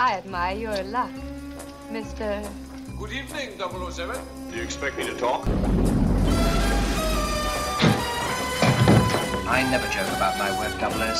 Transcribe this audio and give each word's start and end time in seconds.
I 0.00 0.14
admire 0.14 0.56
your 0.56 0.82
luck, 0.84 1.10
Mr. 1.90 2.42
Good 2.98 3.12
evening, 3.12 3.50
007. 3.58 4.18
Do 4.50 4.56
you 4.56 4.62
expect 4.62 4.96
me 4.96 5.04
to 5.04 5.14
talk? 5.14 5.46
I 9.46 9.62
never 9.70 9.86
joke 9.92 10.08
about 10.16 10.38
my 10.38 10.48
work, 10.58 10.72
007. 10.80 11.14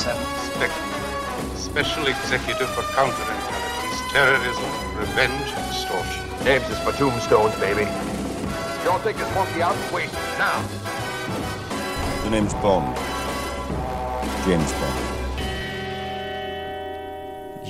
Spectre, 0.49 1.59
Special 1.59 2.07
Executive 2.07 2.71
for 2.71 2.81
Counterintelligence, 2.97 4.13
Terrorism, 4.13 4.99
Revenge, 4.99 5.53
and 5.53 5.67
Extortion. 5.69 6.25
James 6.43 6.67
is 6.71 6.79
for 6.79 6.93
tombstones, 6.93 7.55
baby. 7.61 7.85
Don't 8.83 9.03
take 9.05 9.19
this 9.19 9.35
monkey 9.35 9.61
out 9.61 9.77
and 9.77 9.95
waste 9.95 10.15
it 10.15 10.39
now. 10.39 10.63
The 12.25 12.31
name's 12.31 12.55
Bond. 12.55 12.97
James 14.47 14.73
Bond. 14.73 15.10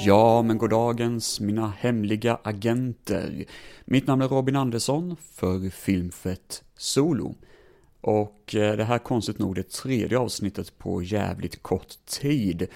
Ja, 0.06 0.42
men 0.42 0.58
goddagens 0.58 1.40
mina 1.40 1.72
hemliga 1.78 2.38
agenter. 2.42 3.44
Mitt 3.84 4.06
namn 4.06 4.22
är 4.22 4.28
Robin 4.28 4.56
Andersson 4.56 5.16
för 5.34 5.70
Filmfett 5.70 6.62
Solo. 6.76 7.34
Och 8.00 8.54
eh, 8.54 8.76
det 8.76 8.84
här 8.84 8.98
konstigt 8.98 9.38
nog 9.38 9.54
det 9.54 9.70
tredje 9.70 10.18
avsnittet 10.18 10.78
på 10.78 11.02
jävligt 11.02 11.62
kort 11.62 12.06
tid. 12.06 12.66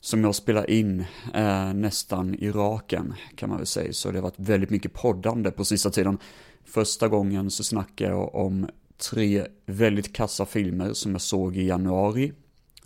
Som 0.00 0.24
jag 0.24 0.34
spelar 0.34 0.70
in 0.70 1.04
eh, 1.34 1.74
nästan 1.74 2.34
i 2.34 2.50
raken 2.50 3.14
kan 3.34 3.48
man 3.48 3.58
väl 3.58 3.66
säga. 3.66 3.92
Så 3.92 4.10
det 4.10 4.18
har 4.18 4.22
varit 4.22 4.34
väldigt 4.38 4.70
mycket 4.70 4.92
poddande 4.92 5.50
på 5.50 5.64
sista 5.64 5.90
tiden. 5.90 6.18
Första 6.64 7.08
gången 7.08 7.50
så 7.50 7.64
snackade 7.64 8.10
jag 8.10 8.34
om 8.34 8.68
tre 9.10 9.46
väldigt 9.66 10.12
kassa 10.12 10.46
filmer 10.46 10.92
som 10.92 11.12
jag 11.12 11.20
såg 11.20 11.56
i 11.56 11.66
januari. 11.66 12.32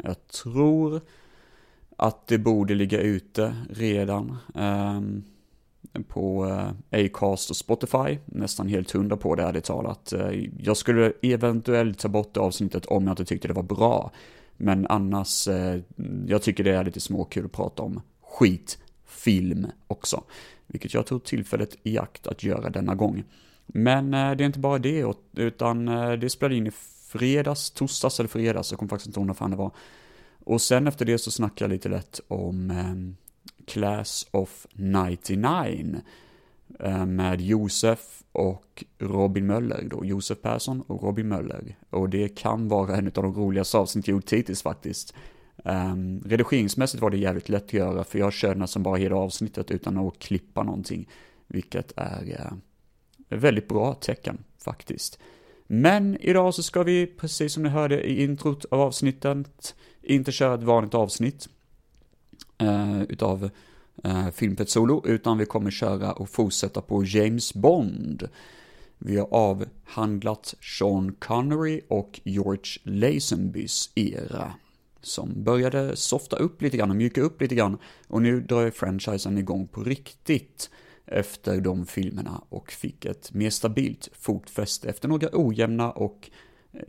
Jag 0.02 0.28
tror 0.28 1.00
att 1.96 2.26
det 2.26 2.38
borde 2.38 2.74
ligga 2.74 3.00
ute 3.00 3.54
redan 3.70 4.36
ehm, 4.54 5.24
på 6.08 6.46
eh, 6.90 7.04
Acast 7.04 7.50
och 7.50 7.56
Spotify. 7.56 8.19
Nästan 8.24 8.69
helt 8.69 8.91
hundra 8.91 9.16
på 9.16 9.34
det 9.34 9.42
ärligt 9.42 9.64
talat. 9.64 10.12
Eh, 10.12 10.44
jag 10.58 10.77
skulle 10.77 11.12
eventuellt 11.22 11.98
ta 11.98 12.08
bort 12.08 12.34
det 12.34 12.41
avsnittet 12.41 12.86
om 12.86 13.04
jag 13.04 13.12
inte 13.12 13.24
tyckte 13.24 13.48
det 13.48 13.54
var 13.54 13.62
bra. 13.62 14.10
Men 14.56 14.86
annars, 14.86 15.48
eh, 15.48 15.80
jag 16.27 16.42
tycker 16.42 16.64
det 16.64 16.70
är 16.70 16.84
lite 16.84 17.00
småkul 17.00 17.44
att 17.44 17.52
prata 17.52 17.82
om 17.82 18.00
skitfilm 18.22 19.66
också. 19.86 20.24
Vilket 20.66 20.94
jag 20.94 21.06
tog 21.06 21.24
tillfället 21.24 21.76
i 21.82 21.98
akt 21.98 22.26
att 22.26 22.42
göra 22.42 22.70
denna 22.70 22.94
gång. 22.94 23.24
Men 23.66 24.10
det 24.10 24.19
är 24.19 24.42
inte 24.42 24.58
bara 24.58 24.78
det, 24.78 25.14
utan 25.32 25.86
det 26.20 26.30
spelade 26.30 26.56
in 26.56 26.66
i 26.66 26.70
fredags, 27.08 27.70
torsdags 27.70 28.20
eller 28.20 28.28
fredags, 28.28 28.70
jag 28.70 28.78
kommer 28.78 28.91
faktiskt 28.91 29.06
inte 29.06 29.20
ihåg 29.20 29.26
när 29.26 29.34
fan 29.34 29.50
det 29.50 29.56
var. 29.56 29.70
Och 30.45 30.62
sen 30.62 30.87
efter 30.87 31.05
det 31.05 31.19
så 31.19 31.31
snackar 31.31 31.64
jag 31.64 31.70
lite 31.70 31.89
lätt 31.89 32.20
om 32.28 32.70
eh, 32.70 33.25
Class 33.67 34.27
of 34.31 34.67
99 34.73 36.00
eh, 36.81 37.06
med 37.06 37.41
Josef 37.41 38.23
och 38.33 38.84
Robin 38.98 39.47
Möller 39.47 39.89
då, 39.91 40.05
Josef 40.05 40.41
Persson 40.42 40.81
och 40.81 41.03
Robin 41.03 41.28
Möller. 41.28 41.77
Och 41.91 42.09
det 42.09 42.28
kan 42.28 42.69
vara 42.69 42.97
en 42.97 43.06
av 43.06 43.12
de 43.12 43.34
roligaste 43.34 43.78
avsnitt 43.78 44.09
jag 44.09 44.15
gjort 44.15 44.33
hittills 44.33 44.62
faktiskt. 44.62 45.15
Um, 45.65 46.20
redigeringsmässigt 46.27 47.03
var 47.03 47.11
det 47.11 47.17
jävligt 47.17 47.48
lätt 47.48 47.65
att 47.65 47.72
göra, 47.72 48.05
för 48.05 48.19
jag 48.19 48.33
körde 48.33 48.61
nästan 48.61 48.83
bara 48.83 48.97
hela 48.97 49.17
avsnittet 49.17 49.70
utan 49.70 49.98
att 49.98 50.19
klippa 50.19 50.62
någonting. 50.62 51.09
Vilket 51.47 51.92
är 51.97 52.22
uh, 52.22 52.59
väldigt 53.28 53.69
bra 53.69 53.95
tecken 53.95 54.45
faktiskt. 54.59 55.19
Men 55.75 56.17
idag 56.20 56.55
så 56.55 56.62
ska 56.62 56.83
vi, 56.83 57.06
precis 57.06 57.53
som 57.53 57.62
ni 57.62 57.69
hörde 57.69 58.03
i 58.03 58.22
introt 58.22 58.64
av 58.64 58.80
avsnittet, 58.80 59.75
inte 60.03 60.33
köra 60.33 60.55
ett 60.55 60.62
vanligt 60.62 60.94
avsnitt 60.94 61.48
eh, 62.58 63.03
utav 63.03 63.50
eh, 64.05 64.28
Filmpet 64.31 64.70
Solo, 64.70 65.03
utan 65.06 65.39
vi 65.39 65.47
kommer 65.47 65.70
köra 65.70 66.12
och 66.12 66.31
fortsätta 66.31 66.81
på 66.81 67.05
James 67.05 67.55
Bond. 67.55 68.28
Vi 68.98 69.16
har 69.16 69.28
avhandlat 69.31 70.55
Sean 70.61 71.12
Connery 71.19 71.81
och 71.88 72.21
George 72.25 72.81
Lazenbys 72.82 73.91
era. 73.94 74.54
Som 75.00 75.44
började 75.44 75.97
softa 75.97 76.37
upp 76.37 76.62
lite 76.62 76.77
grann 76.77 76.91
och 76.91 76.97
mjuka 76.97 77.21
upp 77.21 77.41
lite 77.41 77.54
grann. 77.54 77.78
Och 78.09 78.22
nu 78.22 78.41
drar 78.41 78.71
franchisen 78.71 79.38
igång 79.38 79.66
på 79.66 79.82
riktigt 79.82 80.71
efter 81.06 81.60
de 81.60 81.87
filmerna 81.87 82.42
och 82.48 82.72
fick 82.72 83.04
ett 83.04 83.32
mer 83.32 83.50
stabilt 83.50 84.09
fotfäste 84.12 84.88
efter 84.88 85.09
några 85.09 85.28
ojämna 85.32 85.91
och 85.91 86.31
eh, 86.72 86.81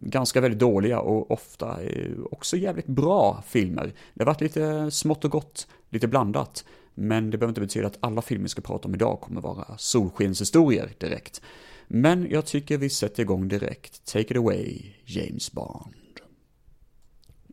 ganska 0.00 0.40
väldigt 0.40 0.60
dåliga 0.60 1.00
och 1.00 1.30
ofta 1.30 1.82
eh, 1.82 2.18
också 2.30 2.56
jävligt 2.56 2.86
bra 2.86 3.42
filmer. 3.46 3.92
Det 4.14 4.22
har 4.22 4.26
varit 4.26 4.40
lite 4.40 4.90
smått 4.90 5.24
och 5.24 5.30
gott, 5.30 5.68
lite 5.90 6.08
blandat. 6.08 6.64
Men 6.94 7.30
det 7.30 7.38
behöver 7.38 7.50
inte 7.50 7.60
betyda 7.60 7.86
att 7.86 7.98
alla 8.00 8.22
filmer 8.22 8.42
vi 8.42 8.48
ska 8.48 8.62
prata 8.62 8.88
om 8.88 8.94
idag 8.94 9.20
kommer 9.20 9.40
vara 9.40 9.78
solskenshistorier 9.78 10.92
direkt. 10.98 11.42
Men 11.88 12.30
jag 12.30 12.46
tycker 12.46 12.78
vi 12.78 12.90
sätter 12.90 13.22
igång 13.22 13.48
direkt. 13.48 14.04
Take 14.04 14.20
it 14.20 14.36
away, 14.36 14.82
James 15.04 15.52
Bond. 15.52 15.94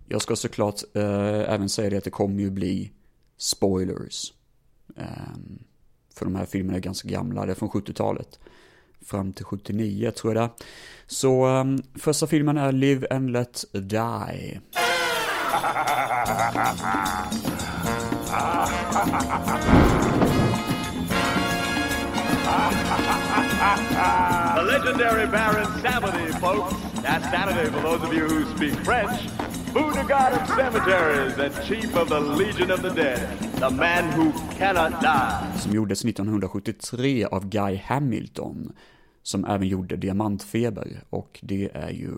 Jag 0.07 0.21
ska 0.21 0.35
såklart 0.35 0.81
eh, 0.93 1.53
även 1.53 1.69
säga 1.69 1.89
det 1.89 1.97
att 1.97 2.03
det 2.03 2.09
kommer 2.09 2.41
ju 2.41 2.51
bli 2.51 2.91
spoilers. 3.37 4.33
Ehm, 4.97 5.63
för 6.13 6.25
de 6.25 6.35
här 6.35 6.45
filmerna 6.45 6.77
är 6.77 6.81
ganska 6.81 7.07
gamla, 7.09 7.45
det 7.45 7.51
är 7.51 7.55
från 7.55 7.69
70-talet. 7.69 8.39
Fram 9.05 9.33
till 9.33 9.45
79 9.45 10.11
tror 10.11 10.35
jag 10.35 10.43
det 10.43 10.49
Så 11.07 11.45
ehm, 11.45 11.77
första 11.95 12.27
filmen 12.27 12.57
är 12.57 12.71
Live 12.71 13.07
and 13.09 13.31
Let 13.31 13.65
Die. 13.71 14.59
The 24.55 24.61
legendary 24.61 25.25
Baron 25.27 25.65
Samedi, 25.81 26.31
folks. 26.39 26.73
That's 27.01 27.29
Saturday 27.31 27.65
for 27.71 27.81
those 27.81 28.03
of 28.03 28.13
you 28.13 28.27
who 28.27 28.55
speak 28.55 28.73
French. 28.85 29.29
Buddha 29.73 30.03
god 30.03 30.41
of 30.41 30.47
cemeteries 30.47 31.37
and 31.39 31.65
chief 31.65 31.95
of 31.95 32.09
the 32.09 32.19
Legion 32.19 32.71
of 32.71 32.81
the 32.81 32.89
Dead. 32.89 33.27
The 33.59 33.69
man 33.69 34.03
who 34.13 34.31
cannot 34.57 35.01
die. 35.01 35.59
Som 35.59 35.71
gjordes 35.71 36.05
1973 36.05 37.25
av 37.25 37.49
Guy 37.49 37.75
Hamilton. 37.75 38.71
Som 39.23 39.45
även 39.45 39.67
gjorde 39.67 39.95
Diamantfeber. 39.95 41.03
Och 41.09 41.39
det 41.41 41.69
är 41.73 41.89
ju... 41.89 42.11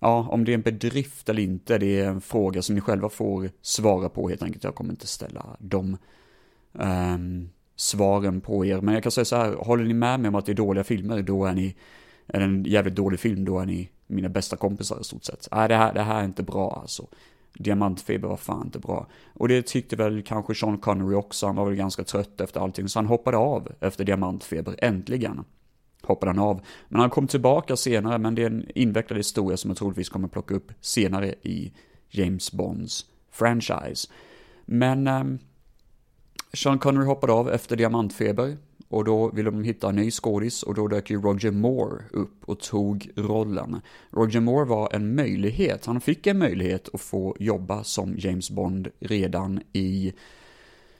Ja, 0.00 0.28
om 0.30 0.44
det 0.44 0.52
är 0.52 0.54
en 0.54 0.62
bedrift 0.62 1.28
eller 1.28 1.42
inte, 1.42 1.78
det 1.78 2.00
är 2.00 2.08
en 2.08 2.20
fråga 2.20 2.62
som 2.62 2.74
ni 2.74 2.80
själva 2.80 3.08
får 3.08 3.50
svara 3.62 4.08
på 4.08 4.28
helt 4.28 4.42
enkelt. 4.42 4.64
Jag 4.64 4.74
kommer 4.74 4.90
inte 4.90 5.06
ställa 5.06 5.56
de 5.58 5.96
um, 6.72 6.80
ehm, 6.80 7.50
svaren 7.76 8.40
på 8.40 8.66
er. 8.66 8.80
Men 8.80 8.94
jag 8.94 9.02
kan 9.02 9.12
säga 9.12 9.24
så 9.24 9.36
här, 9.36 9.52
håller 9.52 9.84
ni 9.84 9.94
med 9.94 10.20
mig 10.20 10.28
om 10.28 10.34
att 10.34 10.46
det 10.46 10.52
är 10.52 10.56
dåliga 10.56 10.84
filmer, 10.84 11.22
då 11.22 11.44
är 11.44 11.52
ni, 11.52 11.76
är 12.26 12.38
det 12.38 12.44
en 12.44 12.64
jävligt 12.64 12.94
dålig 12.94 13.20
film, 13.20 13.44
då 13.44 13.58
är 13.58 13.66
ni 13.66 13.90
mina 14.06 14.28
bästa 14.28 14.56
kompisar 14.56 15.00
i 15.00 15.04
stort 15.04 15.24
sett. 15.24 15.48
Nej, 15.52 15.68
det 15.68 15.76
här, 15.76 15.94
det 15.94 16.02
här 16.02 16.20
är 16.20 16.24
inte 16.24 16.42
bra 16.42 16.78
alltså. 16.82 17.06
Diamantfeber 17.58 18.28
var 18.28 18.36
fan 18.36 18.66
inte 18.66 18.78
bra. 18.78 19.06
Och 19.34 19.48
det 19.48 19.66
tyckte 19.66 19.96
väl 19.96 20.22
kanske 20.22 20.54
Sean 20.54 20.78
Connery 20.78 21.14
också, 21.14 21.46
han 21.46 21.56
var 21.56 21.64
väl 21.64 21.74
ganska 21.74 22.04
trött 22.04 22.40
efter 22.40 22.60
allting, 22.60 22.88
så 22.88 22.98
han 22.98 23.06
hoppade 23.06 23.36
av 23.36 23.68
efter 23.80 24.04
Diamantfeber, 24.04 24.74
äntligen. 24.78 25.44
Hoppade 26.02 26.32
han 26.32 26.38
av. 26.38 26.60
Men 26.88 27.00
han 27.00 27.10
kom 27.10 27.26
tillbaka 27.26 27.76
senare, 27.76 28.18
men 28.18 28.34
det 28.34 28.42
är 28.42 28.46
en 28.46 28.66
invecklad 28.74 29.18
historia 29.18 29.56
som 29.56 29.70
jag 29.70 29.78
troligtvis 29.78 30.08
kommer 30.08 30.28
plocka 30.28 30.54
upp 30.54 30.72
senare 30.80 31.34
i 31.42 31.72
James 32.10 32.52
Bonds 32.52 33.06
franchise. 33.30 34.08
Men 34.64 35.06
eh, 35.06 35.24
Sean 36.52 36.78
Connery 36.78 37.06
hoppade 37.06 37.32
av 37.32 37.50
efter 37.50 37.76
Diamantfeber 37.76 38.56
och 38.94 39.04
då 39.04 39.30
ville 39.30 39.50
de 39.50 39.64
hitta 39.64 39.88
en 39.88 39.96
ny 39.96 40.10
skådis 40.10 40.62
och 40.62 40.74
då 40.74 40.88
dök 40.88 41.10
ju 41.10 41.20
Roger 41.20 41.50
Moore 41.50 42.04
upp 42.10 42.44
och 42.44 42.60
tog 42.60 43.10
rollen. 43.16 43.80
Roger 44.10 44.40
Moore 44.40 44.64
var 44.64 44.94
en 44.94 45.14
möjlighet, 45.14 45.86
han 45.86 46.00
fick 46.00 46.26
en 46.26 46.38
möjlighet 46.38 46.88
att 46.92 47.00
få 47.00 47.36
jobba 47.38 47.84
som 47.84 48.14
James 48.18 48.50
Bond 48.50 48.88
redan 49.00 49.60
i, 49.72 50.12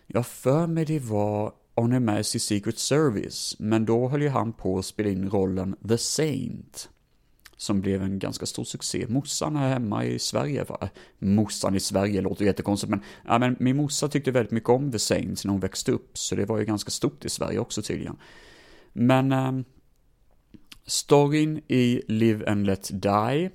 jag 0.07 0.27
för 0.27 0.67
mig 0.67 0.85
det 0.85 0.99
var 0.99 1.53
On 1.75 1.93
a 1.93 2.01
Mercy 2.01 2.39
Secret 2.39 2.79
Service, 2.79 3.57
men 3.59 3.85
då 3.85 4.09
höll 4.09 4.23
ju 4.23 4.29
han 4.29 4.53
på 4.53 4.79
att 4.79 4.85
spela 4.85 5.11
in 5.11 5.31
rollen 5.31 5.77
The 5.89 5.99
Saint 5.99 6.89
som 7.65 7.81
blev 7.81 8.03
en 8.03 8.19
ganska 8.19 8.47
stor 8.47 8.65
succé. 8.65 9.07
Morsan 9.09 9.57
här 9.57 9.69
hemma 9.69 10.05
i 10.05 10.19
Sverige, 10.19 10.65
va? 10.65 10.89
morsan 11.19 11.75
i 11.75 11.81
Sverige 11.81 12.21
låter 12.21 12.45
jättekonstigt, 12.45 12.91
men, 12.91 13.01
ja, 13.25 13.39
men 13.39 13.57
min 13.61 13.77
morsa 13.77 14.09
tyckte 14.09 14.31
väldigt 14.31 14.53
mycket 14.53 14.69
om 14.69 14.93
The 14.93 14.99
Saints 14.99 15.45
när 15.45 15.53
hon 15.53 15.61
växte 15.61 15.93
upp, 15.93 16.19
så 16.19 16.35
det 16.35 16.45
var 16.45 16.59
ju 16.59 16.65
ganska 16.65 16.91
stort 16.91 17.25
i 17.25 17.29
Sverige 17.29 17.59
också 17.59 17.83
tydligen. 17.83 18.17
Men 18.93 19.33
eh, 19.33 19.53
storyn 20.87 21.61
i 21.69 22.03
Live 22.09 22.51
and 22.51 22.67
Let 22.67 22.91
Die 22.93 23.51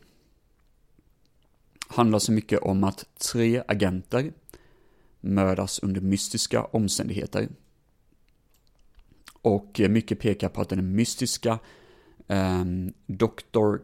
handlar 1.88 2.20
så 2.20 2.32
mycket 2.32 2.60
om 2.60 2.84
att 2.84 3.06
tre 3.18 3.64
agenter 3.68 4.34
mördas 5.22 5.80
under 5.80 6.02
mystiska 6.02 6.64
omständigheter. 6.64 7.50
Och 9.42 9.82
mycket 9.90 10.20
pekar 10.20 10.50
på 10.50 10.62
att 10.62 10.70
den 10.70 10.96
mystiska 10.96 11.60
eh, 12.28 12.64
Dr 13.08 13.76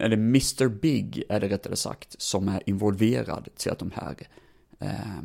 eller 0.00 0.16
Mr. 0.16 0.68
Big 0.68 1.24
är 1.28 1.40
det 1.40 1.48
rättare 1.48 1.76
sagt, 1.76 2.22
som 2.22 2.48
är 2.48 2.62
involverad 2.66 3.48
till 3.56 3.72
att 3.72 3.78
de 3.78 3.90
här, 3.94 4.16
eh, 4.78 5.22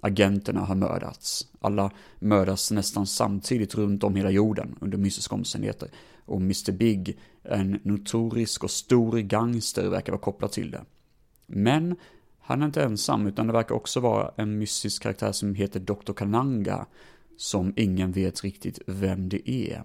agenterna 0.00 0.60
har 0.60 0.74
mördats. 0.74 1.46
Alla 1.60 1.90
mördas 2.18 2.70
nästan 2.70 3.06
samtidigt 3.06 3.74
runt 3.74 4.04
om 4.04 4.16
hela 4.16 4.30
jorden 4.30 4.76
under 4.80 4.98
mystiska 4.98 5.34
omständigheter. 5.34 5.88
Och 6.24 6.40
Mr 6.40 6.72
Big, 6.72 7.18
en 7.42 7.80
notorisk 7.82 8.64
och 8.64 8.70
stor 8.70 9.18
gangster, 9.18 9.88
verkar 9.88 10.12
vara 10.12 10.22
kopplad 10.22 10.52
till 10.52 10.70
det. 10.70 10.84
Men 11.46 11.96
han 12.38 12.62
är 12.62 12.66
inte 12.66 12.82
ensam, 12.82 13.26
utan 13.26 13.46
det 13.46 13.52
verkar 13.52 13.74
också 13.74 14.00
vara 14.00 14.32
en 14.36 14.58
mystisk 14.58 15.02
karaktär 15.02 15.32
som 15.32 15.54
heter 15.54 15.80
Dr. 15.80 16.12
Kananga, 16.12 16.86
som 17.36 17.72
ingen 17.76 18.12
vet 18.12 18.44
riktigt 18.44 18.78
vem 18.86 19.28
det 19.28 19.50
är. 19.50 19.84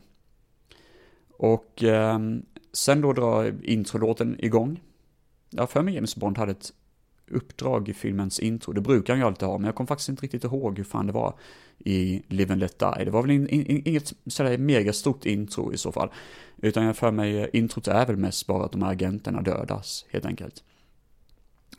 Och 1.37 1.83
eh, 1.83 2.19
sen 2.74 3.01
då 3.01 3.13
drar 3.13 3.56
introlåten 3.63 4.36
igång. 4.39 4.80
Jag 5.50 5.62
har 5.62 5.68
för 5.68 5.81
mig 5.81 5.94
James 5.94 6.16
Bond 6.16 6.38
hade 6.38 6.51
ett 6.51 6.74
uppdrag 7.31 7.89
i 7.89 7.94
filmens 7.94 8.39
intro. 8.39 8.74
Det 8.74 8.81
brukar 8.81 9.13
han 9.13 9.19
ju 9.19 9.27
alltid 9.27 9.48
ha, 9.48 9.57
men 9.57 9.66
jag 9.66 9.75
kommer 9.75 9.88
faktiskt 9.88 10.10
inte 10.10 10.24
riktigt 10.24 10.44
ihåg 10.44 10.77
hur 10.77 10.83
fan 10.83 11.07
det 11.07 11.13
var 11.13 11.33
i 11.77 12.24
Live 12.27 12.54
and 12.54 12.62
Let 12.62 12.80
Die. 12.80 13.06
Det 13.06 13.12
var 13.12 13.21
väl 13.21 13.31
in, 13.31 13.48
in, 13.48 13.81
inget 13.86 14.13
sådär 14.27 14.57
megastort 14.57 15.25
intro 15.25 15.74
i 15.74 15.77
så 15.77 15.92
fall. 15.92 16.10
Utan 16.57 16.83
jag 16.83 16.98
för 16.98 17.12
mig, 17.12 17.38
eh, 17.38 17.48
introt 17.54 17.88
är 17.88 18.06
väl 18.06 18.18
mest 18.18 18.48
bara 18.48 18.66
att 18.66 18.71
de 18.71 18.83
här 18.83 18.92
agenterna 18.92 19.42
dödas, 19.42 20.06
helt 20.10 20.25
enkelt. 20.25 20.63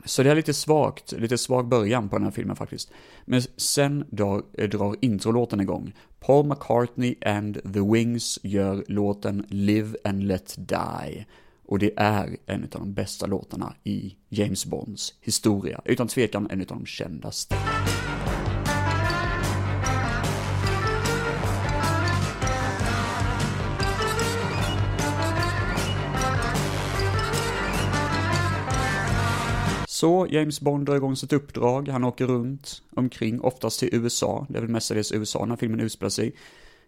Så 0.05 0.23
det 0.23 0.31
är 0.31 0.35
lite 0.35 0.53
svagt, 0.53 1.11
lite 1.11 1.37
svag 1.37 1.67
början 1.67 2.09
på 2.09 2.15
den 2.15 2.23
här 2.23 2.31
filmen 2.31 2.55
faktiskt. 2.55 2.91
Men 3.25 3.41
sen 3.41 4.05
drar, 4.09 4.43
eh, 4.53 4.69
drar 4.69 4.95
introlåten 5.01 5.59
igång. 5.61 5.93
Paul 6.25 6.43
McCartney 6.43 7.15
and 7.25 7.73
the 7.73 7.81
Wings 7.91 8.39
gör 8.43 8.83
låten 8.87 9.45
Live 9.49 9.97
and 10.03 10.23
Let 10.23 10.55
Die. 10.57 11.25
Och 11.65 11.79
det 11.79 11.93
är 11.97 12.37
en 12.45 12.63
av 12.63 12.69
de 12.69 12.93
bästa 12.93 13.25
låtarna 13.25 13.73
i 13.83 14.15
James 14.29 14.65
Bonds 14.65 15.13
historia. 15.21 15.81
Utan 15.85 16.07
tvekan 16.07 16.47
en 16.51 16.61
av 16.61 16.67
de 16.67 16.85
kändaste. 16.85 17.55
Så 30.01 30.27
James 30.29 30.61
Bond 30.61 30.85
drar 30.85 30.95
igång 30.95 31.15
sitt 31.15 31.33
uppdrag, 31.33 31.87
han 31.87 32.03
åker 32.03 32.27
runt 32.27 32.81
omkring, 32.95 33.41
oftast 33.41 33.79
till 33.79 33.89
USA, 33.91 34.45
det 34.49 34.57
är 34.57 34.61
väl 34.61 34.69
mestadels 34.69 35.11
USA 35.11 35.45
när 35.45 35.55
filmen 35.55 35.79
utspelar 35.79 36.09
sig 36.09 36.33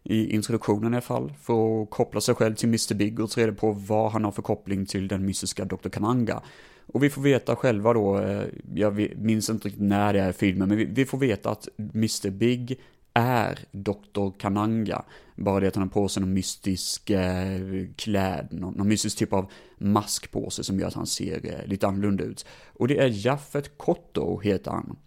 i 0.03 0.35
introduktionen 0.35 0.93
i 0.93 0.95
alla 0.95 1.01
fall, 1.01 1.33
för 1.41 1.83
att 1.83 1.89
koppla 1.89 2.21
sig 2.21 2.35
själv 2.35 2.55
till 2.55 2.69
Mr. 2.69 2.93
Big 2.93 3.19
och 3.19 3.31
ta 3.31 3.41
reda 3.41 3.53
på 3.53 3.71
vad 3.71 4.11
han 4.11 4.23
har 4.23 4.31
för 4.31 4.41
koppling 4.41 4.85
till 4.85 5.07
den 5.07 5.25
mystiska 5.25 5.65
Dr. 5.65 5.89
Kananga. 5.89 6.41
Och 6.85 7.03
vi 7.03 7.09
får 7.09 7.21
veta 7.21 7.55
själva 7.55 7.93
då, 7.93 8.19
eh, 8.19 8.43
jag 8.75 9.09
minns 9.17 9.49
inte 9.49 9.67
riktigt 9.67 9.83
när 9.83 10.13
det 10.13 10.19
är 10.19 10.29
i 10.29 10.33
filmen, 10.33 10.69
men 10.69 10.93
vi 10.93 11.05
får 11.05 11.17
veta 11.17 11.49
att 11.49 11.67
Mr. 11.77 12.29
Big 12.29 12.79
är 13.13 13.59
Dr. 13.71 14.39
Kananga. 14.39 15.05
Bara 15.35 15.59
det 15.59 15.67
att 15.67 15.75
han 15.75 15.83
har 15.83 15.89
på 15.89 16.07
sig 16.07 16.21
någon 16.21 16.33
mystisk 16.33 17.09
eh, 17.09 17.87
kläd, 17.95 18.47
någon, 18.51 18.73
någon 18.73 18.87
mystisk 18.87 19.17
typ 19.17 19.33
av 19.33 19.51
mask 19.77 20.31
på 20.31 20.49
sig 20.49 20.65
som 20.65 20.79
gör 20.79 20.87
att 20.87 20.93
han 20.93 21.07
ser 21.07 21.45
eh, 21.45 21.67
lite 21.67 21.87
annorlunda 21.87 22.23
ut. 22.23 22.45
Och 22.73 22.87
det 22.87 22.97
är 22.97 23.25
Jaffet 23.25 23.77
Kotto, 23.77 24.39
heter 24.39 24.71
han, 24.71 24.97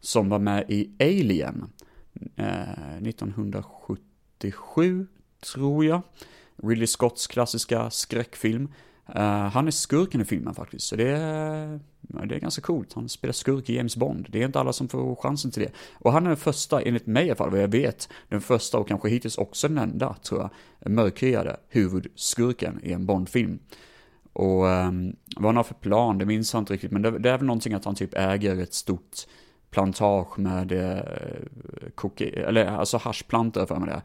som 0.00 0.28
var 0.28 0.38
med 0.38 0.64
i 0.68 0.90
Alien 1.00 1.64
eh, 2.36 2.96
1977, 3.02 5.06
tror 5.54 5.84
jag. 5.84 6.02
Ridley 6.62 6.86
Scotts 6.86 7.26
klassiska 7.26 7.90
skräckfilm. 7.90 8.68
Eh, 9.14 9.48
han 9.48 9.66
är 9.66 9.70
skurken 9.70 10.20
i 10.20 10.24
filmen 10.24 10.54
faktiskt, 10.54 10.86
så 10.86 10.96
det 10.96 11.08
är, 11.08 11.80
det 12.00 12.34
är 12.34 12.40
ganska 12.40 12.62
coolt. 12.62 12.92
Han 12.92 13.08
spelar 13.08 13.32
skurk 13.32 13.70
i 13.70 13.76
James 13.76 13.96
Bond. 13.96 14.26
Det 14.30 14.42
är 14.42 14.46
inte 14.46 14.60
alla 14.60 14.72
som 14.72 14.88
får 14.88 15.16
chansen 15.16 15.50
till 15.50 15.62
det. 15.62 15.72
Och 15.94 16.12
han 16.12 16.24
är 16.24 16.28
den 16.28 16.36
första, 16.36 16.82
enligt 16.82 17.06
mig 17.06 17.26
i 17.26 17.30
alla 17.30 17.36
fall, 17.36 17.50
vad 17.50 17.62
jag 17.62 17.68
vet, 17.68 18.08
den 18.28 18.40
första 18.40 18.78
och 18.78 18.88
kanske 18.88 19.08
hittills 19.08 19.38
också 19.38 19.68
den 19.68 19.78
enda, 19.78 20.16
tror 20.22 20.40
jag, 20.40 20.50
mörkhyade 20.90 21.56
huvudskurken 21.68 22.80
i 22.82 22.92
en 22.92 23.06
Bond-film. 23.06 23.58
Och 24.32 24.64
um, 24.64 25.16
vad 25.36 25.46
han 25.46 25.56
har 25.56 25.64
för 25.64 25.74
plan, 25.74 26.18
det 26.18 26.26
minns 26.26 26.52
jag 26.52 26.60
inte 26.60 26.72
riktigt, 26.72 26.90
men 26.90 27.02
det, 27.02 27.18
det, 27.18 27.30
är 27.30 27.38
väl 27.38 27.46
någonting 27.46 27.74
att 27.74 27.84
han 27.84 27.94
typ 27.94 28.14
äger 28.14 28.60
ett 28.60 28.74
stort 28.74 29.26
plantage 29.70 30.38
med 30.38 30.72
eh, 30.72 31.04
koki, 31.94 32.28
eller 32.28 32.66
alltså 32.66 32.96
haschplantor 32.96 33.66
för 33.66 33.76
mig 33.76 33.88
det. 33.88 34.02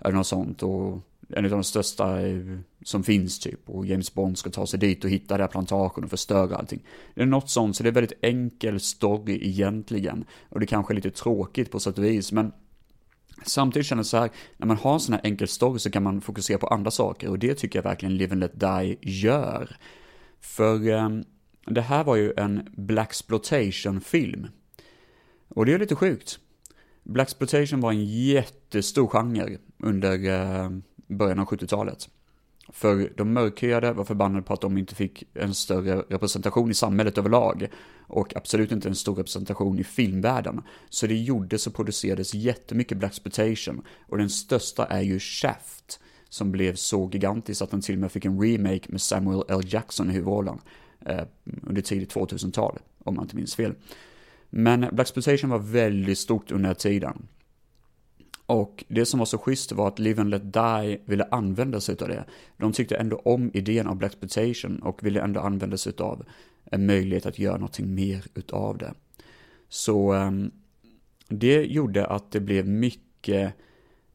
Eller 0.00 0.16
något 0.16 0.26
sånt. 0.26 0.62
Och 0.62 0.98
en 1.36 1.44
av 1.44 1.50
de 1.50 1.64
största 1.64 2.26
eh, 2.26 2.58
som 2.84 3.02
finns 3.02 3.38
typ. 3.38 3.70
Och 3.70 3.86
James 3.86 4.14
Bond 4.14 4.38
ska 4.38 4.50
ta 4.50 4.66
sig 4.66 4.78
dit 4.78 5.04
och 5.04 5.10
hitta 5.10 5.36
det 5.36 5.42
här 5.42 5.48
plantagen 5.48 6.04
och 6.04 6.10
förstöra 6.10 6.56
allting. 6.56 6.82
Det 7.14 7.22
är 7.22 7.26
något 7.26 7.50
sånt, 7.50 7.76
så 7.76 7.82
det 7.82 7.88
är 7.88 7.92
väldigt 7.92 8.18
enkel 8.22 8.80
story 8.80 9.48
egentligen. 9.48 10.24
Och 10.48 10.60
det 10.60 10.66
kanske 10.66 10.92
är 10.92 10.94
lite 10.94 11.10
tråkigt 11.10 11.70
på 11.70 11.80
sätt 11.80 11.98
och 11.98 12.04
vis, 12.04 12.32
men 12.32 12.52
Samtidigt 13.44 13.86
känner 13.86 14.00
jag 14.00 14.06
så 14.06 14.16
här, 14.16 14.30
när 14.56 14.66
man 14.66 14.76
har 14.76 14.94
en 14.94 15.00
sån 15.00 15.12
här 15.12 15.20
enkel 15.24 15.48
story 15.48 15.78
så 15.78 15.90
kan 15.90 16.02
man 16.02 16.20
fokusera 16.20 16.58
på 16.58 16.66
andra 16.66 16.90
saker 16.90 17.28
och 17.28 17.38
det 17.38 17.54
tycker 17.54 17.78
jag 17.78 17.84
verkligen 17.84 18.16
Live 18.16 18.32
and 18.32 18.40
Let 18.40 18.60
Die 18.60 18.96
gör. 19.00 19.76
För 20.40 20.88
eh, 20.88 21.08
det 21.66 21.80
här 21.80 22.04
var 22.04 22.16
ju 22.16 22.32
en 22.36 22.68
blaxploitation 22.76 24.00
film 24.00 24.46
Och 25.48 25.66
det 25.66 25.72
är 25.72 25.78
lite 25.78 25.94
sjukt. 25.94 26.38
Blaxploitation 27.02 27.80
var 27.80 27.92
en 27.92 28.04
jättestor 28.04 29.06
genre 29.06 29.58
under 29.78 30.28
eh, 30.28 30.70
början 31.10 31.38
av 31.38 31.46
70-talet. 31.46 32.08
För 32.72 33.12
de 33.16 33.32
mörkhyade 33.32 33.92
var 33.92 34.04
förbannade 34.04 34.42
på 34.42 34.52
att 34.52 34.60
de 34.60 34.78
inte 34.78 34.94
fick 34.94 35.24
en 35.34 35.54
större 35.54 35.96
representation 35.96 36.70
i 36.70 36.74
samhället 36.74 37.18
överlag. 37.18 37.68
Och 38.06 38.36
absolut 38.36 38.72
inte 38.72 38.88
en 38.88 38.94
stor 38.94 39.14
representation 39.14 39.78
i 39.78 39.84
filmvärlden. 39.84 40.62
Så 40.88 41.06
det 41.06 41.16
gjordes 41.16 41.66
och 41.66 41.74
producerades 41.74 42.34
jättemycket 42.34 42.98
Blaxploitation. 42.98 43.82
Och 44.08 44.18
den 44.18 44.30
största 44.30 44.86
är 44.86 45.00
ju 45.00 45.18
Shaft. 45.18 46.00
Som 46.28 46.52
blev 46.52 46.74
så 46.74 47.10
gigantisk 47.12 47.62
att 47.62 47.70
den 47.70 47.80
till 47.80 47.94
och 47.94 48.00
med 48.00 48.12
fick 48.12 48.24
en 48.24 48.42
remake 48.42 48.86
med 48.88 49.00
Samuel 49.00 49.44
L. 49.48 49.60
Jackson 49.64 50.10
i 50.10 50.12
huvudrollen. 50.12 50.58
Eh, 51.06 51.24
under 51.62 51.82
tidigt 51.82 52.14
2000-tal, 52.14 52.78
om 52.98 53.14
man 53.14 53.24
inte 53.24 53.36
minns 53.36 53.54
fel. 53.54 53.74
Men 54.50 54.86
Blaxploitation 54.92 55.50
var 55.50 55.58
väldigt 55.58 56.18
stort 56.18 56.50
under 56.50 56.68
den 56.68 56.76
tiden. 56.76 57.26
Och 58.50 58.84
det 58.88 59.06
som 59.06 59.18
var 59.18 59.26
så 59.26 59.38
schysst 59.38 59.72
var 59.72 59.88
att 59.88 59.98
Live 59.98 60.20
and 60.20 60.30
Let 60.30 60.52
Die 60.52 61.00
ville 61.04 61.24
använda 61.24 61.80
sig 61.80 61.96
av 62.00 62.08
det. 62.08 62.24
De 62.56 62.72
tyckte 62.72 62.96
ändå 62.96 63.16
om 63.16 63.50
idén 63.54 63.86
av 63.86 63.96
Black 63.96 64.12
Exploitation 64.12 64.82
och 64.82 65.04
ville 65.04 65.20
ändå 65.20 65.40
använda 65.40 65.76
sig 65.76 65.92
av 65.98 66.24
en 66.64 66.86
möjlighet 66.86 67.26
att 67.26 67.38
göra 67.38 67.56
någonting 67.56 67.94
mer 67.94 68.24
utav 68.34 68.78
det. 68.78 68.94
Så 69.68 70.12
ehm, 70.12 70.50
det 71.28 71.64
gjorde 71.64 72.06
att 72.06 72.32
det 72.32 72.40
blev 72.40 72.68
mycket 72.68 73.54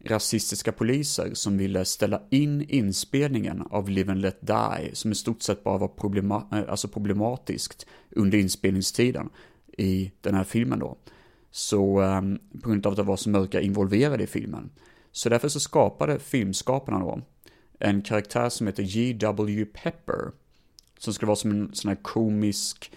rasistiska 0.05 0.71
poliser 0.71 1.33
som 1.33 1.57
ville 1.57 1.85
ställa 1.85 2.21
in 2.29 2.61
inspelningen 2.69 3.61
av 3.69 3.89
Live 3.89 4.11
and 4.11 4.21
Let 4.21 4.37
Die, 4.41 4.89
som 4.95 5.11
i 5.11 5.15
stort 5.15 5.41
sett 5.41 5.63
bara 5.63 5.77
var 5.77 5.87
problema 5.87 6.47
eh, 6.51 6.63
alltså 6.69 6.87
problematiskt 6.87 7.85
under 8.11 8.37
inspelningstiden 8.37 9.29
i 9.77 10.11
den 10.21 10.35
här 10.35 10.43
filmen 10.43 10.79
då. 10.79 10.97
Så 11.55 11.99
ehm, 11.99 12.39
på 12.61 12.69
grund 12.69 12.85
av 12.85 12.91
att 12.91 12.97
det 12.97 13.03
var 13.03 13.17
så 13.17 13.29
mörka 13.29 13.61
involverade 13.61 14.23
i 14.23 14.27
filmen. 14.27 14.69
Så 15.11 15.29
därför 15.29 15.47
så 15.47 15.59
skapade 15.59 16.19
filmskaparna 16.19 16.99
då 16.99 17.21
en 17.79 18.01
karaktär 18.01 18.49
som 18.49 18.67
heter 18.67 18.83
J.W. 18.83 19.65
Pepper. 19.65 20.31
Som 20.99 21.13
skulle 21.13 21.27
vara 21.27 21.35
som 21.35 21.51
en 21.51 21.69
sån 21.73 21.89
här 21.89 21.97
komisk 22.01 22.91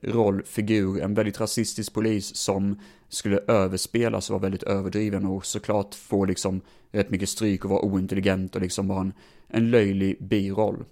rollfigur, 0.00 1.00
en 1.00 1.14
väldigt 1.14 1.40
rasistisk 1.40 1.94
polis 1.94 2.36
som 2.36 2.80
skulle 3.08 3.38
överspelas 3.38 4.30
och 4.30 4.34
vara 4.34 4.42
väldigt 4.42 4.62
överdriven 4.62 5.26
och 5.26 5.46
såklart 5.46 5.94
få 5.94 6.24
liksom 6.24 6.60
rätt 6.90 7.10
mycket 7.10 7.28
stryk 7.28 7.64
och 7.64 7.70
vara 7.70 7.84
ointelligent 7.84 8.54
och 8.56 8.62
liksom 8.62 8.88
vara 8.88 9.00
en, 9.00 9.12
en 9.48 9.70
löjlig 9.70 10.24
biroll. 10.24 10.84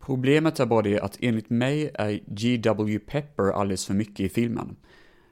Problemet 0.00 0.60
är 0.60 0.66
bara 0.66 0.82
det 0.82 1.00
att 1.00 1.18
enligt 1.20 1.50
mig 1.50 1.90
är 1.94 2.20
G.W. 2.26 2.98
Pepper 2.98 3.52
alldeles 3.52 3.86
för 3.86 3.94
mycket 3.94 4.20
i 4.20 4.28
filmen. 4.28 4.76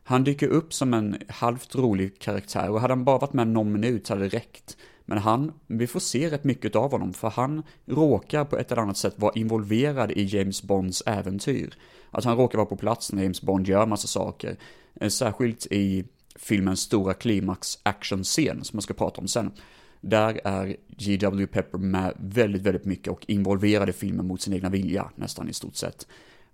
Han 0.07 0.25
dyker 0.25 0.49
upp 0.49 0.75
som 0.75 0.95
en 0.95 1.17
halvt 1.29 1.75
rolig 1.75 2.19
karaktär 2.19 2.71
och 2.71 2.81
hade 2.81 2.95
han 2.95 3.05
bara 3.05 3.19
varit 3.19 3.33
med 3.33 3.49
någon 3.49 3.73
minut 3.73 4.09
hade 4.09 4.29
det 4.29 4.37
räckt. 4.37 4.77
Men 5.05 5.19
han, 5.19 5.53
vi 5.67 5.87
får 5.87 6.01
se 6.01 6.31
rätt 6.31 6.45
mycket 6.45 6.77
av 6.77 6.91
honom 6.91 7.13
för 7.13 7.31
han 7.31 7.63
råkar 7.87 8.45
på 8.45 8.57
ett 8.59 8.73
eller 8.73 8.83
annat 8.83 8.97
sätt 8.97 9.15
vara 9.17 9.33
involverad 9.35 10.11
i 10.11 10.37
James 10.37 10.63
Bonds 10.63 11.03
äventyr. 11.07 11.75
Att 12.11 12.25
han 12.25 12.37
råkar 12.37 12.59
vara 12.59 12.67
på 12.67 12.77
plats 12.77 13.13
när 13.13 13.23
James 13.23 13.43
Bond 13.43 13.69
gör 13.69 13.87
massa 13.87 14.09
saker. 14.09 14.57
Eh, 15.01 15.09
särskilt 15.09 15.67
i 15.67 16.05
filmens 16.37 16.81
stora 16.81 17.15
klimax 17.15 17.79
actionscen 17.83 18.65
som 18.65 18.77
jag 18.77 18.83
ska 18.83 18.95
prata 18.95 19.21
om 19.21 19.29
sen. 19.29 19.53
Där 20.01 20.41
är 20.45 20.77
G.W. 20.89 21.47
Pepper 21.47 21.79
med 21.79 22.13
väldigt, 22.17 22.63
väldigt 22.63 22.85
mycket 22.85 23.13
och 23.13 23.25
involverad 23.29 23.89
i 23.89 23.93
filmen 23.93 24.27
mot 24.27 24.41
sin 24.41 24.55
egna 24.55 24.69
vilja, 24.69 25.11
nästan 25.17 25.49
i 25.49 25.53
stort 25.53 25.77
sett. 25.77 26.07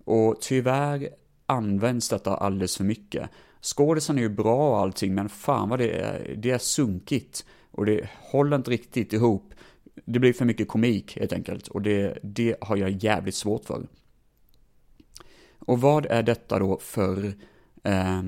Och 0.04 0.36
tyvärr 0.40 1.08
används 1.50 2.08
detta 2.08 2.36
alldeles 2.36 2.76
för 2.76 2.84
mycket. 2.84 3.30
Skådisen 3.60 4.18
är 4.18 4.22
ju 4.22 4.28
bra 4.28 4.70
och 4.70 4.78
allting, 4.78 5.14
men 5.14 5.28
fan 5.28 5.68
vad 5.68 5.78
det 5.78 5.90
är, 5.90 6.34
det 6.36 6.50
är 6.50 6.58
sunkigt. 6.58 7.44
Och 7.70 7.86
det 7.86 8.08
håller 8.18 8.56
inte 8.56 8.70
riktigt 8.70 9.12
ihop. 9.12 9.54
Det 10.04 10.18
blir 10.18 10.32
för 10.32 10.44
mycket 10.44 10.68
komik 10.68 11.16
helt 11.16 11.32
enkelt, 11.32 11.68
och 11.68 11.82
det, 11.82 12.18
det 12.22 12.56
har 12.60 12.76
jag 12.76 12.90
jävligt 12.90 13.34
svårt 13.34 13.64
för. 13.64 13.86
Och 15.58 15.80
vad 15.80 16.06
är 16.06 16.22
detta 16.22 16.58
då 16.58 16.78
för 16.78 17.32
eh, 17.84 18.22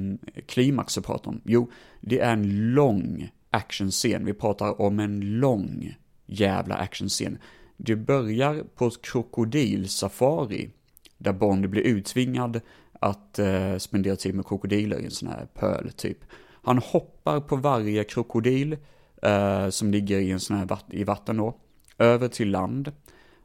klimax 0.46 0.98
att 0.98 1.06
prata 1.06 1.30
om? 1.30 1.40
Jo, 1.44 1.70
det 2.00 2.20
är 2.20 2.32
en 2.32 2.74
lång 2.74 3.30
actionscen. 3.50 4.24
Vi 4.24 4.34
pratar 4.34 4.80
om 4.80 5.00
en 5.00 5.20
lång 5.20 5.94
jävla 6.26 6.74
actionscen. 6.74 7.38
Det 7.76 7.96
börjar 7.96 8.64
på 8.74 8.86
ett 8.86 9.02
krokodilsafari 9.02 10.70
där 11.18 11.32
Bond 11.32 11.70
blir 11.70 11.82
utvingad 11.82 12.60
att 13.02 13.38
eh, 13.38 13.76
spendera 13.76 14.16
tid 14.16 14.34
med 14.34 14.46
krokodiler 14.46 14.98
i 14.98 15.04
en 15.04 15.10
sån 15.10 15.28
här 15.28 15.46
pöl 15.54 15.92
typ. 15.92 16.18
Han 16.62 16.78
hoppar 16.78 17.40
på 17.40 17.56
varje 17.56 18.04
krokodil 18.04 18.76
eh, 19.22 19.68
som 19.68 19.90
ligger 19.90 20.18
i 20.18 20.30
en 20.30 20.40
sån 20.40 20.56
här 20.56 20.66
vatt 20.66 20.86
i 20.90 21.04
vatten 21.04 21.36
då, 21.36 21.56
över 21.98 22.28
till 22.28 22.50
land 22.50 22.92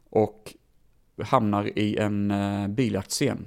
och 0.10 0.56
hamnar 1.24 1.80
i 1.80 1.98
en 1.98 2.32
eh, 2.32 2.68
biljaktscen. 2.68 3.46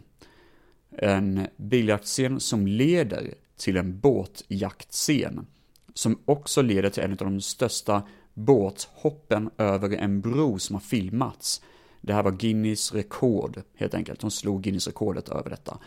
En 0.90 1.46
biljaktscen 1.56 2.40
som 2.40 2.66
leder 2.66 3.34
till 3.56 3.76
en 3.76 4.00
båtjaktscen. 4.00 5.46
Som 5.94 6.18
också 6.24 6.62
leder 6.62 6.90
till 6.90 7.02
en 7.02 7.10
av 7.10 7.16
de 7.16 7.40
största 7.40 8.02
båthoppen 8.34 9.50
över 9.58 9.96
en 9.96 10.20
bro 10.20 10.58
som 10.58 10.74
har 10.74 10.80
filmats. 10.80 11.62
Det 12.00 12.12
här 12.12 12.22
var 12.22 12.30
Guinness 12.30 12.94
rekord, 12.94 13.62
helt 13.76 13.94
enkelt. 13.94 14.20
De 14.20 14.30
slog 14.30 14.62
Guinness 14.62 14.86
rekordet 14.86 15.28
över 15.28 15.50
detta. 15.50 15.78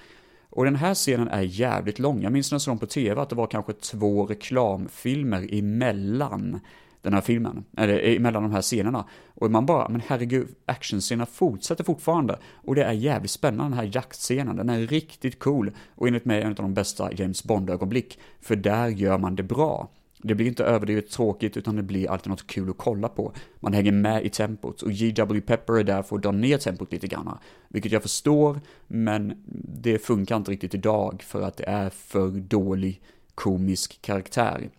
Och 0.50 0.66
den 0.66 0.76
här 0.76 0.94
scenen 0.94 1.28
är 1.28 1.42
jävligt 1.42 2.00
lång. 2.00 2.22
Jag 2.22 2.32
minns 2.32 2.52
när 2.52 2.56
jag 2.56 2.62
såg 2.62 2.72
den 2.72 2.80
på 2.80 2.86
tv 2.86 3.22
att 3.22 3.30
det 3.30 3.36
var 3.36 3.48
kanske 3.48 3.74
två 3.74 4.26
reklamfilmer 4.26 5.54
emellan 5.54 6.60
den 7.04 7.14
här 7.14 7.22
filmen, 7.22 7.66
eller 7.78 8.10
eh, 8.10 8.16
emellan 8.16 8.44
de 8.44 8.52
här 8.52 8.62
scenerna. 8.62 9.06
Och 9.34 9.52
man 9.52 9.66
bara, 9.66 9.90
men 9.90 10.02
herregud, 10.08 10.48
actionscenerna 10.66 11.26
fortsätter 11.26 11.84
fortfarande. 11.84 12.40
Och 12.54 12.76
det 12.76 12.84
är 12.84 12.92
jävligt 12.92 13.32
spännande, 13.32 13.64
den 13.64 13.86
här 13.86 13.96
jaktscenen, 13.96 14.56
den 14.56 14.70
är 14.70 14.80
riktigt 14.80 15.40
cool. 15.40 15.72
Och 15.96 16.08
enligt 16.08 16.26
mig 16.26 16.42
en 16.42 16.48
av 16.48 16.56
de 16.56 16.74
bästa 16.74 17.14
James 17.14 17.44
Bond-ögonblick, 17.44 18.20
för 18.42 18.56
där 18.56 18.88
gör 18.88 19.18
man 19.18 19.36
det 19.36 19.44
bra. 19.44 19.90
Det 20.24 20.36
blir 20.36 20.48
inte 20.48 20.64
överdrivet 20.64 21.10
tråkigt 21.10 21.58
utan 21.58 21.76
det 21.76 21.84
blir 21.84 22.10
alltid 22.10 22.30
något 22.30 22.48
kul 22.48 22.70
att 22.70 22.78
kolla 22.78 23.10
på. 23.10 23.34
Man 23.60 23.74
hänger 23.74 23.92
med 23.92 24.26
i 24.26 24.30
tempot 24.30 24.82
och 24.82 24.92
J.W. 24.92 25.42
Pepper 25.42 25.74
är 25.74 25.84
där 25.84 26.04
för 26.04 26.16
att 26.16 26.24
dra 26.24 26.32
ner 26.32 26.58
tempot 26.58 26.92
lite 26.92 27.08
grann. 27.08 27.38
Vilket 27.68 27.92
jag 27.92 28.02
förstår, 28.02 28.60
men 28.88 29.44
det 29.82 30.00
funkar 30.00 30.38
inte 30.38 30.52
riktigt 30.52 30.76
idag 30.76 31.24
för 31.24 31.42
att 31.42 31.58
det 31.58 31.64
är 31.64 31.90
för 31.90 32.30
dålig 32.30 33.02
komisk 33.36 34.02
karaktär. 34.02 34.70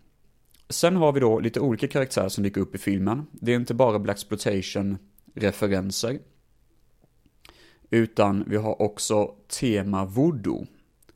Sen 0.69 0.97
har 0.97 1.13
vi 1.13 1.21
då 1.21 1.41
lite 1.41 1.61
olika 1.61 1.89
karaktärer 1.89 2.29
som 2.29 2.45
dyker 2.45 2.61
upp 2.61 2.75
i 2.75 2.79
filmen. 2.79 3.27
Det 3.33 3.53
är 3.53 3.57
inte 3.57 3.75
bara 3.75 3.99
Blaxploitation 3.99 4.99
referenser 5.35 6.19
Utan 7.91 8.45
vi 8.47 8.57
har 8.57 8.83
också 8.83 9.35
tema 9.61 10.05
voodoo. 10.05 10.67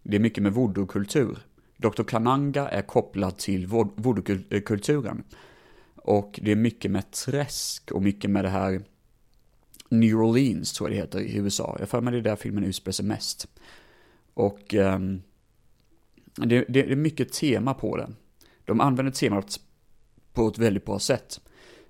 Det 0.03 0.17
är 0.17 0.21
mycket 0.21 0.43
med 0.43 0.53
voodoo-kultur. 0.53 1.39
Dr. 1.79 2.03
Kananga 2.03 2.69
är 2.69 2.83
kopplad 2.83 3.39
till 3.39 3.67
voodoo-kulturen. 3.67 5.23
Och 5.95 6.41
det 6.43 6.53
är 6.53 6.57
mycket 6.57 6.91
med 6.91 7.11
träsk 7.11 7.91
och 7.93 8.03
mycket 8.03 8.31
med 8.31 8.45
det 8.45 8.49
här 8.49 8.83
New 9.89 10.15
Orleans 10.15 10.73
tror 10.73 10.91
jag 10.91 10.97
det 10.97 11.01
heter 11.01 11.21
i 11.21 11.37
USA. 11.37 11.77
Jag 11.79 11.89
för 11.89 12.01
mig 12.01 12.13
det 12.13 12.19
är 12.19 12.23
där 12.23 12.37
filmen 12.37 12.65
utspelar 12.65 12.93
sig 12.93 13.05
mest. 13.05 13.49
Och 14.35 14.75
um, 14.75 15.23
det, 16.35 16.65
det, 16.69 16.93
är 16.93 16.97
mycket 16.97 17.33
tema 17.33 17.75
på 17.75 17.97
det. 17.97 18.11
De 18.65 18.81
använder 18.81 19.13
temat 19.13 19.61
på 20.33 20.49
ett 20.49 20.59
väldigt 20.59 20.85
bra 20.85 20.99
sätt. 20.99 21.41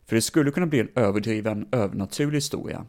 För 0.07 0.17
det 0.17 0.23
skulle 0.23 0.51
kunna 0.51 0.67
bli 0.67 0.81
en 0.81 0.89
överdriven, 0.95 1.69
övernaturlig 1.73 2.37
historia. 2.37 2.87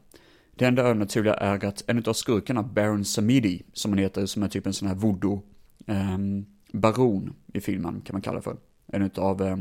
Det 0.56 0.66
enda 0.66 0.84
övernaturliga 0.84 1.34
är 1.34 1.66
att 1.66 1.90
en 1.90 2.04
av 2.06 2.14
skurkarna, 2.14 2.64
Baron 2.64 3.06
Samidi, 3.06 3.64
som 3.74 3.92
han 3.92 4.00
heter, 4.00 4.26
som 4.26 4.44
är 4.44 4.48
typ 4.48 4.66
en 4.68 4.74
sån 4.74 4.88
här 4.88 4.96
voodoo, 4.96 5.44
um, 5.88 6.46
baron 6.72 7.34
i 7.54 7.62
filmen, 7.62 8.02
kan 8.02 8.14
man 8.14 8.22
kalla 8.22 8.38
det 8.38 8.42
för. 8.42 8.58
En 8.88 9.10
av 9.16 9.42
eh, 9.42 9.58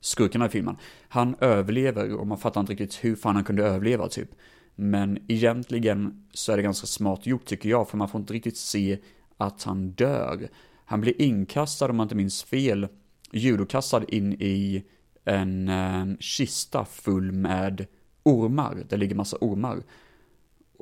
skurkarna 0.00 0.46
i 0.46 0.48
filmen. 0.48 0.76
Han 1.08 1.36
överlever 1.40 2.14
och 2.14 2.26
man 2.26 2.38
fattar 2.38 2.60
inte 2.60 2.72
riktigt 2.72 3.04
hur 3.04 3.16
fan 3.16 3.34
han 3.34 3.44
kunde 3.44 3.64
överleva 3.64 4.08
typ. 4.08 4.30
Men 4.74 5.18
egentligen 5.28 6.26
så 6.32 6.52
är 6.52 6.56
det 6.56 6.62
ganska 6.62 6.86
smart 6.86 7.26
gjort 7.26 7.44
tycker 7.44 7.68
jag, 7.68 7.88
för 7.88 7.96
man 7.96 8.08
får 8.08 8.20
inte 8.20 8.34
riktigt 8.34 8.56
se 8.56 8.98
att 9.36 9.62
han 9.62 9.90
dör. 9.90 10.48
Han 10.84 11.00
blir 11.00 11.22
inkastad, 11.22 11.90
om 11.90 11.96
man 11.96 12.04
inte 12.04 12.14
minns 12.14 12.42
fel, 12.42 12.88
judokastad 13.32 14.04
in 14.04 14.32
i 14.32 14.84
en 15.24 15.68
eh, 15.68 16.06
kista 16.20 16.84
full 16.84 17.32
med 17.32 17.86
ormar. 18.22 18.82
Det 18.88 18.96
ligger 18.96 19.14
massa 19.14 19.36
ormar. 19.40 19.82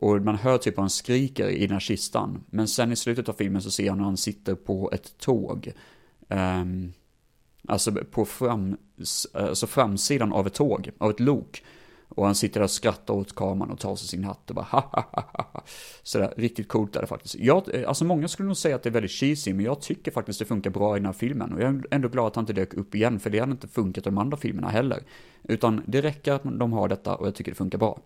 Och 0.00 0.22
man 0.22 0.34
hör 0.34 0.58
typ 0.58 0.78
hur 0.78 0.82
han 0.82 0.90
skriker 0.90 1.48
i 1.48 1.60
den 1.60 1.72
här 1.72 1.80
kistan. 1.80 2.44
Men 2.50 2.68
sen 2.68 2.92
i 2.92 2.96
slutet 2.96 3.28
av 3.28 3.32
filmen 3.32 3.62
så 3.62 3.70
ser 3.70 3.90
han 3.90 3.98
hur 3.98 4.04
han 4.04 4.16
sitter 4.16 4.54
på 4.54 4.90
ett 4.92 5.18
tåg. 5.18 5.72
Um, 6.28 6.92
alltså 7.68 7.92
på 7.92 8.24
fram, 8.24 8.76
alltså 9.32 9.66
framsidan 9.66 10.32
av 10.32 10.46
ett 10.46 10.54
tåg, 10.54 10.90
av 10.98 11.10
ett 11.10 11.20
lok. 11.20 11.64
Och 12.08 12.26
han 12.26 12.34
sitter 12.34 12.60
där 12.60 12.64
och 12.64 12.70
skrattar 12.70 13.14
åt 13.14 13.34
kameran 13.34 13.70
och 13.70 13.78
tar 13.78 13.96
sig 13.96 14.08
sin 14.08 14.24
hatt 14.24 14.50
och 14.50 14.56
bara 14.56 14.66
ha 14.66 14.80
ha 14.80 15.04
ha 15.12 15.50
ha. 15.52 15.64
Sådär, 16.02 16.34
riktigt 16.36 16.68
coolt 16.68 16.96
är 16.96 17.00
det 17.00 17.06
faktiskt. 17.06 17.34
Jag, 17.34 17.84
alltså 17.84 18.04
många 18.04 18.28
skulle 18.28 18.46
nog 18.46 18.56
säga 18.56 18.76
att 18.76 18.82
det 18.82 18.88
är 18.88 18.92
väldigt 18.92 19.10
cheesy, 19.10 19.54
men 19.54 19.64
jag 19.64 19.80
tycker 19.80 20.10
faktiskt 20.10 20.38
det 20.38 20.44
funkar 20.44 20.70
bra 20.70 20.96
i 20.96 20.98
den 20.98 21.06
här 21.06 21.12
filmen. 21.12 21.52
Och 21.52 21.60
jag 21.60 21.74
är 21.74 21.82
ändå 21.90 22.08
glad 22.08 22.26
att 22.26 22.36
han 22.36 22.42
inte 22.42 22.52
dök 22.52 22.74
upp 22.74 22.94
igen, 22.94 23.20
för 23.20 23.30
det 23.30 23.38
hade 23.38 23.52
inte 23.52 23.68
funkat 23.68 24.06
i 24.06 24.10
de 24.10 24.18
andra 24.18 24.36
filmerna 24.36 24.68
heller. 24.68 25.02
Utan 25.42 25.82
det 25.86 26.02
räcker 26.02 26.32
att 26.32 26.42
de 26.42 26.72
har 26.72 26.88
detta 26.88 27.14
och 27.14 27.26
jag 27.26 27.34
tycker 27.34 27.50
det 27.50 27.56
funkar 27.56 27.78
bra. 27.78 28.00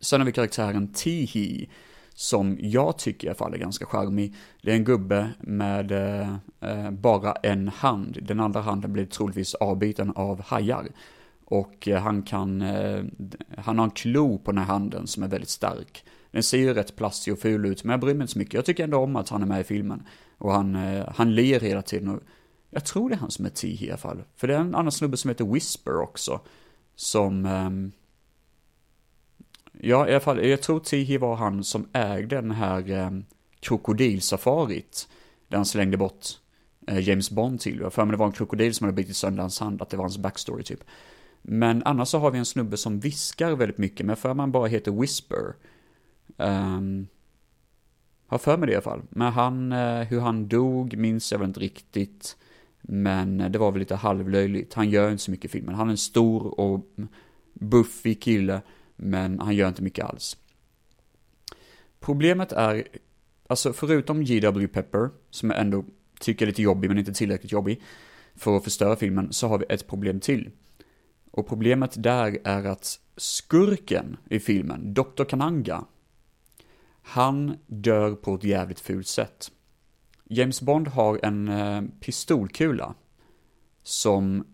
Sen 0.00 0.20
har 0.20 0.26
vi 0.26 0.32
karaktären 0.32 0.92
Tihi, 0.92 1.68
som 2.14 2.56
jag 2.60 2.98
tycker 2.98 3.26
i 3.26 3.28
alla 3.28 3.38
fall 3.38 3.54
är 3.54 3.58
ganska 3.58 3.86
charmig. 3.86 4.34
Det 4.62 4.70
är 4.70 4.76
en 4.76 4.84
gubbe 4.84 5.30
med 5.40 5.92
eh, 6.60 6.90
bara 6.90 7.32
en 7.32 7.68
hand. 7.68 8.18
Den 8.22 8.40
andra 8.40 8.60
handen 8.60 8.92
blir 8.92 9.06
troligtvis 9.06 9.54
avbiten 9.54 10.12
av 10.16 10.42
hajar. 10.42 10.88
Och 11.44 11.88
eh, 11.88 12.02
han 12.02 12.22
kan, 12.22 12.62
eh, 12.62 13.04
han 13.58 13.78
har 13.78 13.84
en 13.84 13.90
klo 13.90 14.38
på 14.38 14.52
den 14.52 14.58
här 14.58 14.66
handen 14.66 15.06
som 15.06 15.22
är 15.22 15.28
väldigt 15.28 15.50
stark. 15.50 16.04
Den 16.30 16.42
ser 16.42 16.58
ju 16.58 16.74
rätt 16.74 16.96
plastig 16.96 17.32
och 17.32 17.38
ful 17.38 17.66
ut, 17.66 17.84
men 17.84 17.90
jag 17.90 18.00
bryr 18.00 18.14
mig 18.14 18.22
inte 18.22 18.32
så 18.32 18.38
mycket. 18.38 18.54
Jag 18.54 18.64
tycker 18.64 18.84
ändå 18.84 18.98
om 18.98 19.16
att 19.16 19.28
han 19.28 19.42
är 19.42 19.46
med 19.46 19.60
i 19.60 19.64
filmen. 19.64 20.02
Och 20.38 20.52
han, 20.52 20.74
eh, 20.74 21.08
han 21.14 21.34
ler 21.34 21.60
hela 21.60 21.82
tiden. 21.82 22.08
Och 22.08 22.20
jag 22.70 22.84
tror 22.84 23.08
det 23.08 23.14
är 23.14 23.18
han 23.18 23.30
som 23.30 23.44
är 23.44 23.50
Tihi 23.50 23.86
i 23.86 23.90
alla 23.90 23.98
fall. 23.98 24.22
För 24.36 24.46
det 24.46 24.54
är 24.54 24.60
en 24.60 24.74
annan 24.74 24.92
snubbe 24.92 25.16
som 25.16 25.28
heter 25.28 25.44
Whisper 25.44 26.00
också. 26.00 26.40
Som... 26.96 27.46
Ehm, 27.46 27.92
Ja, 29.80 30.08
i 30.08 30.10
alla 30.10 30.20
fall, 30.20 30.46
jag 30.46 30.62
tror 30.62 30.80
Tihi 30.80 31.18
var 31.18 31.36
han 31.36 31.64
som 31.64 31.88
ägde 31.92 32.36
den 32.36 32.50
här 32.50 32.90
eh, 32.90 33.10
krokodilsafarit. 33.60 35.08
Där 35.48 35.56
han 35.56 35.66
slängde 35.66 35.96
bort 35.96 36.26
eh, 36.86 37.08
James 37.08 37.30
Bond 37.30 37.60
till. 37.60 37.80
Jag 37.80 37.92
för 37.92 38.04
mig 38.04 38.12
det 38.12 38.18
var 38.18 38.26
en 38.26 38.32
krokodil 38.32 38.74
som 38.74 38.84
hade 38.84 38.96
bitit 38.96 39.16
sönder 39.16 39.40
hans 39.40 39.60
hand, 39.60 39.82
att 39.82 39.90
det 39.90 39.96
var 39.96 40.04
hans 40.04 40.18
backstory 40.18 40.62
typ. 40.62 40.84
Men 41.42 41.82
annars 41.84 42.08
så 42.08 42.18
har 42.18 42.30
vi 42.30 42.38
en 42.38 42.44
snubbe 42.44 42.76
som 42.76 43.00
viskar 43.00 43.52
väldigt 43.52 43.78
mycket, 43.78 44.06
men 44.06 44.16
för 44.16 44.34
man 44.34 44.52
bara 44.52 44.66
heter 44.66 44.92
Whisper. 44.92 45.54
Um, 46.36 47.06
har 48.26 48.38
för 48.38 48.56
mig 48.56 48.66
det 48.66 48.72
i 48.72 48.76
alla 48.76 48.82
fall. 48.82 49.02
Men 49.08 49.32
han, 49.32 49.72
eh, 49.72 50.00
hur 50.00 50.20
han 50.20 50.48
dog 50.48 50.96
minns 50.96 51.32
jag 51.32 51.38
väl 51.38 51.48
inte 51.48 51.60
riktigt. 51.60 52.36
Men 52.80 53.52
det 53.52 53.58
var 53.58 53.72
väl 53.72 53.78
lite 53.78 53.94
halvlöjligt. 53.94 54.74
Han 54.74 54.90
gör 54.90 55.10
inte 55.10 55.22
så 55.22 55.30
mycket 55.30 55.44
i 55.44 55.48
filmen. 55.48 55.74
Han 55.74 55.86
är 55.86 55.90
en 55.90 55.98
stor 55.98 56.60
och 56.60 56.86
buffig 57.54 58.22
kille, 58.22 58.60
men 58.96 59.40
han 59.40 59.54
gör 59.54 59.68
inte 59.68 59.82
mycket 59.82 60.04
alls. 60.04 60.36
Problemet 62.00 62.52
är, 62.52 62.88
alltså 63.48 63.72
förutom 63.72 64.24
G.W. 64.24 64.68
Pepper, 64.68 65.10
som 65.30 65.50
jag 65.50 65.60
ändå 65.60 65.84
tycker 66.20 66.44
är 66.44 66.46
lite 66.46 66.62
jobbig, 66.62 66.88
men 66.88 66.98
inte 66.98 67.12
tillräckligt 67.12 67.52
jobbig, 67.52 67.82
för 68.34 68.56
att 68.56 68.64
förstöra 68.64 68.96
filmen, 68.96 69.32
så 69.32 69.48
har 69.48 69.58
vi 69.58 69.64
ett 69.68 69.86
problem 69.86 70.20
till. 70.20 70.50
Och 71.30 71.48
problemet 71.48 72.02
där 72.02 72.38
är 72.44 72.64
att 72.64 73.00
skurken 73.16 74.16
i 74.30 74.40
filmen, 74.40 74.94
Dr. 74.94 75.24
Kananga, 75.24 75.84
han 77.02 77.56
dör 77.66 78.14
på 78.14 78.34
ett 78.34 78.44
jävligt 78.44 78.80
fult 78.80 79.06
sätt. 79.06 79.50
James 80.24 80.62
Bond 80.62 80.88
har 80.88 81.20
en 81.22 81.48
eh, 81.48 81.82
pistolkula 82.00 82.94
som 83.82 84.46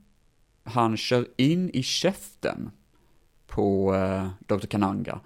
han 0.65 0.97
kör 0.97 1.27
in 1.37 1.71
i 1.71 1.83
käften 1.83 2.71
på 3.55 3.95
eh, 3.95 4.29
Dr. 4.47 4.67
Kananga. 4.67 5.21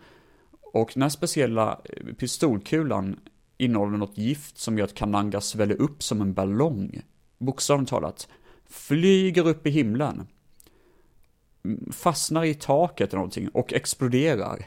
Och 0.73 0.91
den 0.95 1.03
här 1.03 1.09
speciella 1.09 1.81
eh, 1.85 2.15
pistolkulan 2.15 3.21
innehåller 3.59 3.99
något 3.99 4.19
gift 4.19 4.59
som 4.59 4.79
gör 4.79 4.85
att 4.85 4.95
Kananga 4.95 5.41
sväller 5.41 5.81
upp 5.81 6.03
som 6.03 6.21
en 6.21 6.35
ballong. 6.35 7.03
Bokstavligt 7.39 7.91
talat. 7.91 8.29
Flyger 8.69 9.49
upp 9.49 9.67
i 9.67 9.71
himlen 9.71 10.27
mm, 11.65 11.93
fastnar 11.93 12.45
i 12.45 12.55
taket 12.55 13.09
eller 13.09 13.19
någonting 13.19 13.49
och 13.49 13.73
exploderar. 13.73 14.67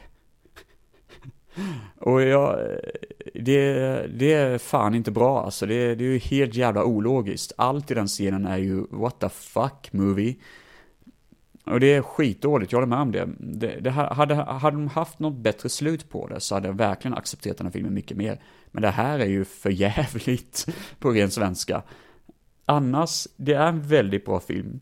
Och 1.96 2.22
jag, 2.22 2.60
eh, 2.60 2.76
det, 3.34 3.72
det 4.18 4.32
är 4.32 4.58
fan 4.58 4.94
inte 4.94 5.10
bra 5.10 5.44
alltså, 5.44 5.66
det, 5.66 5.94
det 5.94 6.04
är 6.04 6.08
ju 6.08 6.18
helt 6.18 6.54
jävla 6.54 6.84
ologiskt. 6.84 7.52
Allt 7.56 7.90
i 7.90 7.94
den 7.94 8.06
scenen 8.06 8.46
är 8.46 8.58
ju 8.58 8.86
what 8.90 9.20
the 9.20 9.28
fuck 9.28 9.92
movie. 9.92 10.36
Och 11.64 11.80
det 11.80 11.94
är 11.94 12.02
skitdåligt, 12.02 12.72
jag 12.72 12.78
håller 12.78 12.86
med 12.86 13.00
om 13.00 13.12
det. 13.12 13.28
det, 13.38 13.80
det 13.80 13.90
hade, 13.90 14.34
hade 14.34 14.76
de 14.76 14.88
haft 14.88 15.18
något 15.18 15.36
bättre 15.36 15.68
slut 15.68 16.10
på 16.10 16.26
det 16.26 16.40
så 16.40 16.54
hade 16.54 16.68
jag 16.68 16.74
verkligen 16.74 17.14
accepterat 17.14 17.56
den 17.56 17.66
här 17.66 17.72
filmen 17.72 17.94
mycket 17.94 18.16
mer. 18.16 18.40
Men 18.70 18.82
det 18.82 18.90
här 18.90 19.18
är 19.18 19.26
ju 19.26 19.44
för 19.44 19.70
jävligt 19.70 20.66
på 20.98 21.10
ren 21.10 21.30
svenska. 21.30 21.82
Annars, 22.66 23.28
det 23.36 23.54
är 23.54 23.68
en 23.68 23.82
väldigt 23.82 24.24
bra 24.24 24.40
film. 24.40 24.80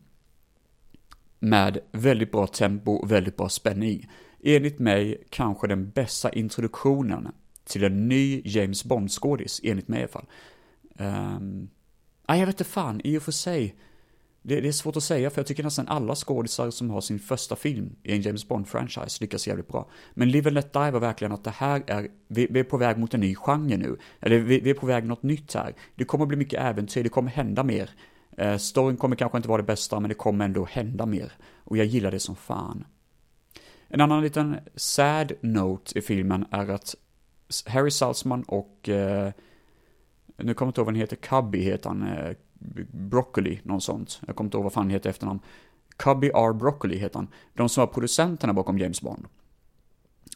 Med 1.39 1.77
väldigt 1.91 2.31
bra 2.31 2.47
tempo 2.47 2.91
och 2.91 3.11
väldigt 3.11 3.37
bra 3.37 3.49
spänning. 3.49 4.09
Enligt 4.43 4.79
mig 4.79 5.23
kanske 5.29 5.67
den 5.67 5.89
bästa 5.89 6.29
introduktionen 6.29 7.27
till 7.63 7.83
en 7.83 8.07
ny 8.07 8.41
James 8.45 8.85
Bond-skådis, 8.85 9.61
enligt 9.63 9.87
mig 9.87 9.99
i 9.99 10.03
alla 10.03 10.11
fall. 10.11 10.25
Um, 10.97 11.69
jag 12.27 12.45
vet 12.45 12.55
inte 12.55 12.63
fan, 12.63 13.01
i 13.03 13.17
och 13.17 13.23
för 13.23 13.31
sig. 13.31 13.75
Det, 14.41 14.61
det, 14.61 14.67
är 14.67 14.71
svårt 14.71 14.95
att 14.95 15.03
säga, 15.03 15.29
för 15.29 15.39
jag 15.39 15.47
tycker 15.47 15.63
nästan 15.63 15.87
alla 15.87 16.15
skådisar 16.15 16.69
som 16.69 16.89
har 16.89 17.01
sin 17.01 17.19
första 17.19 17.55
film 17.55 17.95
i 18.03 18.13
en 18.13 18.21
James 18.21 18.47
Bond-franchise 18.47 19.21
lyckas 19.21 19.47
jävligt 19.47 19.67
bra. 19.67 19.89
Men 20.13 20.31
Live 20.31 20.49
and 20.49 20.53
Let 20.53 20.73
Die 20.73 20.91
var 20.91 20.99
verkligen 20.99 21.31
att 21.31 21.43
det 21.43 21.49
här 21.49 21.83
är, 21.87 22.07
vi, 22.27 22.47
vi 22.49 22.59
är 22.59 22.63
på 22.63 22.77
väg 22.77 22.97
mot 22.97 23.13
en 23.13 23.19
ny 23.19 23.35
genre 23.35 23.77
nu. 23.77 23.97
Eller 24.19 24.39
vi, 24.39 24.59
vi 24.59 24.69
är 24.69 24.73
på 24.73 24.85
väg 24.85 25.05
något 25.05 25.23
nytt 25.23 25.53
här. 25.53 25.75
Det 25.95 26.05
kommer 26.05 26.25
bli 26.25 26.37
mycket 26.37 26.61
äventyr, 26.61 27.03
det 27.03 27.09
kommer 27.09 27.31
hända 27.31 27.63
mer. 27.63 27.89
Eh, 28.37 28.57
storyn 28.57 28.97
kommer 28.97 29.15
kanske 29.15 29.37
inte 29.37 29.49
vara 29.49 29.61
det 29.61 29.67
bästa, 29.67 29.99
men 29.99 30.09
det 30.09 30.15
kommer 30.15 30.45
ändå 30.45 30.65
hända 30.65 31.05
mer. 31.05 31.31
Och 31.63 31.77
jag 31.77 31.85
gillar 31.85 32.11
det 32.11 32.19
som 32.19 32.35
fan. 32.35 32.85
En 33.87 34.01
annan 34.01 34.21
liten 34.21 34.57
sad 34.75 35.31
note 35.41 35.99
i 35.99 36.01
filmen 36.01 36.45
är 36.51 36.69
att 36.69 36.95
Harry 37.65 37.91
Salzman 37.91 38.43
och, 38.43 38.89
eh, 38.89 39.31
nu 40.37 40.53
kommer 40.53 40.67
jag 40.67 40.69
inte 40.69 40.81
ihåg 40.81 40.85
vad 40.85 40.95
han 40.95 41.01
heter, 41.01 41.15
Cubby 41.15 41.61
heter 41.61 41.89
han, 41.89 42.07
eh, 42.07 42.35
Broccoli, 42.91 43.59
något 43.63 43.83
sånt. 43.83 44.21
Jag 44.27 44.35
kommer 44.35 44.47
inte 44.47 44.57
ihåg 44.57 44.63
vad 44.63 44.73
fan 44.73 44.89
heter 44.89 45.09
efternamn. 45.09 45.39
Cubby 45.97 46.27
R. 46.27 46.53
Broccoli 46.53 46.97
heter 46.97 47.15
han. 47.15 47.27
De 47.53 47.69
som 47.69 47.81
var 47.81 47.87
producenterna 47.87 48.53
bakom 48.53 48.77
James 48.77 49.01
Bond. 49.01 49.25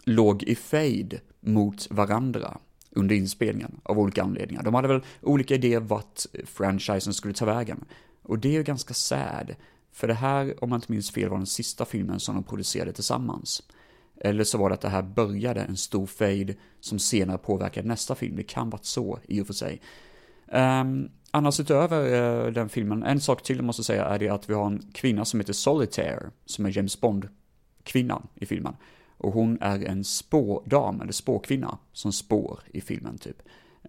Låg 0.04 0.44
i 0.44 0.56
fade 0.56 1.20
mot 1.40 1.92
varandra 1.92 2.58
under 2.90 3.16
inspelningen 3.16 3.80
av 3.84 4.00
olika 4.00 4.24
anledningar. 4.24 4.64
De 4.64 4.74
hade 4.74 4.88
väl 4.88 5.02
olika 5.22 5.56
idéer 5.56 5.80
vart 5.80 6.22
franchisen 6.46 7.14
skulle 7.14 7.34
ta 7.34 7.46
vägen. 7.46 7.86
Och 8.22 8.40
det 8.40 8.48
är 8.48 8.54
ju 8.54 8.64
ganska 8.64 8.94
sad. 8.94 9.56
För 9.92 10.08
det 10.08 10.14
här, 10.14 10.64
om 10.64 10.70
man 10.70 10.78
inte 10.78 10.92
minns 10.92 11.12
fel, 11.12 11.30
var 11.30 11.38
den 11.38 11.46
sista 11.46 11.86
filmen 11.86 12.20
som 12.20 12.36
de 12.36 12.44
producerade 12.44 12.94
tillsammans. 12.94 13.64
Eller 14.22 14.44
så 14.44 14.58
var 14.58 14.70
det 14.70 14.74
att 14.74 14.82
det 14.82 14.90
här 14.90 15.02
började 15.02 15.62
en 15.62 15.78
stor 15.78 16.06
fade 16.06 16.56
som 16.80 17.00
senare 17.00 17.38
påverkade 17.38 17.88
nästa 17.88 18.16
film. 18.16 18.36
Det 18.36 18.44
kan 18.44 18.70
varit 18.70 18.86
så, 18.86 19.20
i 19.28 19.42
och 19.42 19.48
för 19.48 19.54
sig. 19.54 19.82
Um, 20.48 21.10
annars 21.34 21.60
utöver 21.60 22.14
eh, 22.14 22.52
den 22.52 22.70
filmen, 22.70 23.04
en 23.04 23.20
sak 23.20 23.44
till 23.44 23.56
jag 23.56 23.66
måste 23.66 23.84
säga 23.84 24.06
är 24.06 24.20
det 24.20 24.30
att 24.30 24.50
vi 24.50 24.54
har 24.54 24.66
en 24.66 24.92
kvinna 24.94 25.26
som 25.26 25.40
heter 25.40 25.54
Solitaire, 25.54 26.30
som 26.46 26.66
är 26.66 26.78
James 26.78 27.02
Bond-kvinnan 27.02 28.28
i 28.36 28.46
filmen. 28.46 28.76
Och 29.18 29.34
hon 29.34 29.58
är 29.62 29.86
en 29.86 30.04
spådam, 30.04 31.02
eller 31.02 31.12
spåkvinna, 31.12 31.78
som 31.94 32.14
spår 32.14 32.60
i 32.74 32.82
filmen 32.82 33.18
typ. 33.18 33.42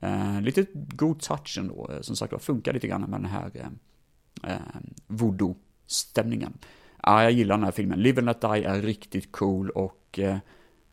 Eh, 0.03 0.41
lite 0.41 0.67
god 0.73 1.21
touch 1.21 1.59
ändå, 1.59 1.91
eh, 1.93 2.01
som 2.01 2.17
sagt 2.17 2.33
var, 2.33 2.39
funkar 2.39 2.73
lite 2.73 2.87
grann 2.87 3.01
med 3.01 3.21
den 3.21 3.31
här 3.31 3.51
eh, 3.55 4.53
eh, 4.53 4.61
voodoo-stämningen. 5.07 6.53
Ja, 7.03 7.23
jag 7.23 7.33
gillar 7.33 7.57
den 7.57 7.65
här 7.65 7.73
filmen. 7.73 8.03
Live 8.03 8.21
and 8.21 8.27
Let 8.27 8.41
Die 8.41 8.65
är 8.65 8.83
riktigt 8.83 9.33
cool 9.33 9.71
och 9.71 10.19
eh, 10.19 10.37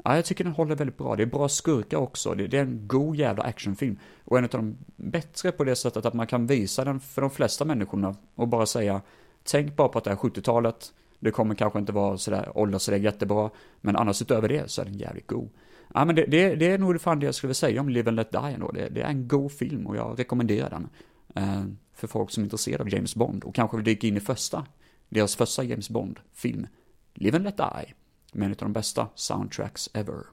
ja, 0.03 0.15
jag 0.15 0.25
tycker 0.25 0.43
den 0.43 0.53
håller 0.53 0.75
väldigt 0.75 0.97
bra. 0.97 1.15
Det 1.15 1.23
är 1.23 1.27
bra 1.27 1.49
skurkar 1.49 1.97
också. 1.97 2.33
Det, 2.33 2.47
det, 2.47 2.57
är 2.57 2.61
en 2.61 2.87
god 2.87 3.15
jävla 3.15 3.43
actionfilm. 3.43 3.99
Och 4.25 4.37
en 4.37 4.43
av 4.43 4.49
de 4.49 4.77
bättre 4.95 5.51
på 5.51 5.63
det 5.63 5.75
sättet 5.75 6.05
att 6.05 6.13
man 6.13 6.27
kan 6.27 6.47
visa 6.47 6.85
den 6.85 6.99
för 6.99 7.21
de 7.21 7.29
flesta 7.29 7.65
människorna 7.65 8.15
och 8.35 8.47
bara 8.47 8.65
säga 8.65 9.01
Tänk 9.43 9.75
bara 9.75 9.87
på 9.87 9.97
att 9.97 10.03
det 10.03 10.11
är 10.11 10.15
70-talet. 10.15 10.93
Det 11.19 11.31
kommer 11.31 11.55
kanske 11.55 11.79
inte 11.79 11.91
vara 11.91 12.17
sådär, 12.17 12.57
åldras 12.57 12.83
sådär 12.83 12.97
jättebra. 12.97 13.49
Men 13.81 13.95
annars 13.95 14.21
utöver 14.21 14.47
det 14.47 14.71
så 14.71 14.81
är 14.81 14.85
den 14.85 14.97
jävligt 14.97 15.27
god. 15.27 15.49
Ja 15.93 16.05
men 16.05 16.15
det, 16.15 16.25
det, 16.25 16.55
det 16.55 16.71
är 16.71 16.77
nog 16.77 17.01
fan 17.01 17.19
det 17.19 17.25
jag 17.25 17.35
skulle 17.35 17.53
säga 17.53 17.81
om 17.81 17.89
Live 17.89 18.09
and 18.09 18.15
Let 18.15 18.31
Die 18.31 18.53
ändå. 18.53 18.71
Det, 18.71 18.89
det 18.89 19.01
är 19.01 19.09
en 19.09 19.27
god 19.27 19.51
film 19.51 19.87
och 19.87 19.95
jag 19.95 20.19
rekommenderar 20.19 20.69
den. 20.69 20.89
Eh, 21.35 21.63
för 21.93 22.07
folk 22.07 22.31
som 22.31 22.43
är 22.43 22.45
intresserade 22.45 22.83
av 22.83 22.89
James 22.89 23.15
Bond 23.15 23.43
och 23.43 23.55
kanske 23.55 23.77
vill 23.77 23.85
dyka 23.85 24.07
in 24.07 24.17
i 24.17 24.19
första 24.19 24.65
deras 25.11 25.35
första 25.35 25.63
James 25.63 25.89
Bond-film, 25.89 26.67
Live 27.13 27.37
and 27.37 27.45
Let 27.45 27.57
Die, 27.57 27.93
med 28.31 28.45
en 28.45 28.51
av 28.51 28.57
de 28.57 28.73
bästa 28.73 29.09
soundtracks 29.15 29.89
ever. 29.93 30.25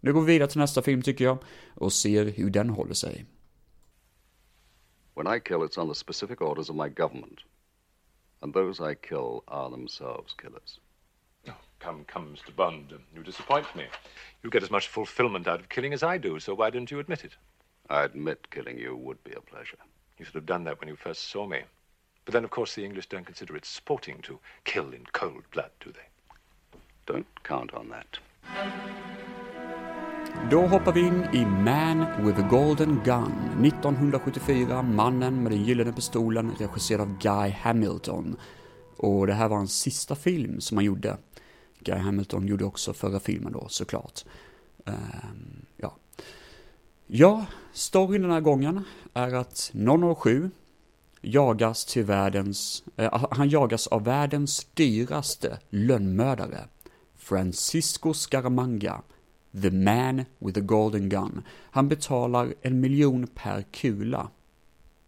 Nu 0.00 0.12
går 0.12 0.20
vi 0.20 0.32
vidare 0.32 0.48
till 0.48 0.58
nästa 0.58 0.82
film 0.82 1.02
tycker 1.02 1.24
jag, 1.24 1.38
och 1.74 1.92
ser 1.92 2.24
hur 2.24 2.50
den 2.50 2.70
håller 2.70 2.94
sig. 2.94 3.26
When 5.14 5.36
I 5.36 5.40
kill, 5.40 5.58
it's 5.58 5.78
on 5.78 5.88
the 5.88 5.94
specific 5.94 6.40
orders 6.40 6.70
of 6.70 6.76
my 6.76 6.88
government. 6.88 7.40
And 8.40 8.54
those 8.54 8.92
I 8.92 8.94
kill 8.94 9.42
are 9.46 9.70
themselves 9.70 10.34
killers. 10.34 10.80
Oh, 11.48 11.52
come, 11.78 12.04
come, 12.04 12.26
Mr. 12.36 12.54
Bond. 12.56 12.92
You 13.14 13.22
disappoint 13.22 13.74
me. 13.76 13.84
You 14.42 14.50
get 14.50 14.62
as 14.62 14.70
much 14.70 14.88
fulfillment 14.88 15.46
out 15.46 15.60
of 15.60 15.68
killing 15.68 15.92
as 15.92 16.02
I 16.02 16.18
do, 16.18 16.40
so 16.40 16.54
why 16.54 16.70
don't 16.70 16.90
you 16.90 17.00
admit 17.00 17.24
it? 17.24 17.36
I 17.90 18.04
admit 18.04 18.50
killing 18.50 18.78
you 18.78 18.96
would 18.96 19.22
be 19.24 19.32
a 19.32 19.40
pleasure. 19.40 19.78
You 20.18 20.24
should 20.24 20.34
have 20.34 20.46
done 20.46 20.64
that 20.64 20.80
when 20.80 20.88
you 20.88 20.96
first 20.96 21.30
saw 21.30 21.46
me. 21.46 21.62
But 22.24 22.32
then, 22.32 22.44
of 22.44 22.50
course, 22.50 22.74
the 22.74 22.84
English 22.84 23.08
don't 23.08 23.26
consider 23.26 23.56
it 23.56 23.64
sporting 23.64 24.22
to 24.22 24.38
kill 24.64 24.92
in 24.92 25.04
cold 25.12 25.44
blood, 25.50 25.70
do 25.80 25.90
they? 25.92 26.08
Don't 27.10 27.26
count 27.42 27.74
on 27.74 27.88
that. 27.88 28.20
Då 30.50 30.66
hoppar 30.66 30.92
vi 30.92 31.00
in 31.00 31.24
i 31.32 31.46
Man 31.46 32.26
with 32.26 32.40
a 32.40 32.48
Golden 32.50 33.00
Gun, 33.04 33.64
1974, 33.64 34.82
Mannen 34.82 35.42
med 35.42 35.52
den 35.52 35.64
gyllene 35.64 35.92
pistolen, 35.92 36.52
regisserad 36.58 37.00
av 37.00 37.18
Guy 37.18 37.50
Hamilton. 37.50 38.36
Och 38.96 39.26
det 39.26 39.32
här 39.32 39.48
var 39.48 39.56
hans 39.56 39.80
sista 39.80 40.14
film 40.14 40.60
som 40.60 40.76
han 40.76 40.84
gjorde. 40.84 41.16
Guy 41.80 41.98
Hamilton 41.98 42.46
gjorde 42.46 42.64
också 42.64 42.92
förra 42.92 43.20
filmen 43.20 43.52
då, 43.52 43.68
såklart. 43.68 44.24
Um, 44.84 45.66
ja. 45.76 45.96
Ja, 47.06 47.46
storyn 47.72 48.22
den 48.22 48.30
här 48.30 48.40
gången 48.40 48.84
är 49.14 49.34
att 49.34 49.72
007 50.22 50.50
jagas 51.20 51.84
till 51.84 52.04
världens, 52.04 52.84
eh, 52.96 53.26
han 53.30 53.48
jagas 53.48 53.86
av 53.86 54.04
världens 54.04 54.64
dyraste 54.74 55.58
lönnmördare, 55.70 56.58
Francisco 57.30 58.12
Scaramanga, 58.12 59.02
the 59.62 59.70
man 59.70 60.24
with 60.38 60.54
the 60.54 60.60
golden 60.60 61.08
gun. 61.08 61.42
Han 61.70 61.88
betalar 61.88 62.54
en 62.62 62.80
miljon 62.80 63.26
per 63.26 63.62
kula, 63.62 64.28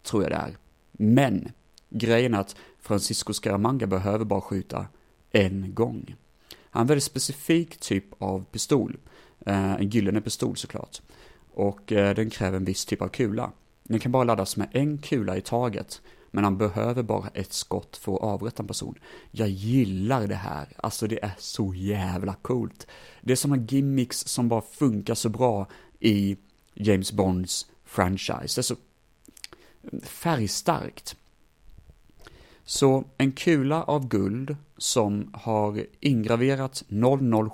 tror 0.03 0.23
jag 0.23 0.31
det 0.31 0.35
är. 0.35 0.57
Men, 0.91 1.51
grejen 1.89 2.33
är 2.33 2.39
att 2.39 2.55
Francisco 2.79 3.33
Scaramanga 3.33 3.87
behöver 3.87 4.25
bara 4.25 4.41
skjuta 4.41 4.85
en 5.31 5.73
gång. 5.73 6.15
Han 6.49 6.79
har 6.79 6.81
en 6.81 6.87
väldigt 6.87 7.03
specifik 7.03 7.77
typ 7.79 8.05
av 8.17 8.45
pistol, 8.51 8.97
eh, 9.45 9.73
en 9.73 9.89
gyllene 9.89 10.21
pistol 10.21 10.57
såklart. 10.57 11.01
Och 11.53 11.91
eh, 11.91 12.15
den 12.15 12.29
kräver 12.29 12.57
en 12.57 12.65
viss 12.65 12.85
typ 12.85 13.01
av 13.01 13.07
kula. 13.07 13.51
Den 13.83 13.99
kan 13.99 14.11
bara 14.11 14.23
laddas 14.23 14.57
med 14.57 14.67
en 14.71 14.97
kula 14.97 15.37
i 15.37 15.41
taget, 15.41 16.01
men 16.33 16.43
han 16.43 16.57
behöver 16.57 17.03
bara 17.03 17.27
ett 17.27 17.53
skott 17.53 17.97
för 17.97 18.13
att 18.15 18.21
avrätta 18.21 18.63
en 18.63 18.67
person. 18.67 18.99
Jag 19.31 19.49
gillar 19.49 20.27
det 20.27 20.35
här, 20.35 20.67
alltså 20.77 21.07
det 21.07 21.23
är 21.23 21.35
så 21.37 21.73
jävla 21.73 22.33
coolt. 22.33 22.87
Det 23.21 23.31
är 23.31 23.35
sådana 23.35 23.63
gimmicks 23.63 24.19
som 24.19 24.49
bara 24.49 24.61
funkar 24.61 25.15
så 25.15 25.29
bra 25.29 25.67
i 25.99 26.37
James 26.73 27.11
Bonds 27.11 27.67
franchise. 27.85 28.55
Det 28.55 28.57
är 28.57 28.61
så 28.61 28.75
färgstarkt. 30.03 31.15
Så 32.65 33.03
en 33.17 33.31
kula 33.31 33.83
av 33.83 34.07
guld 34.07 34.55
som 34.77 35.29
har 35.33 35.85
ingraverat 35.99 36.83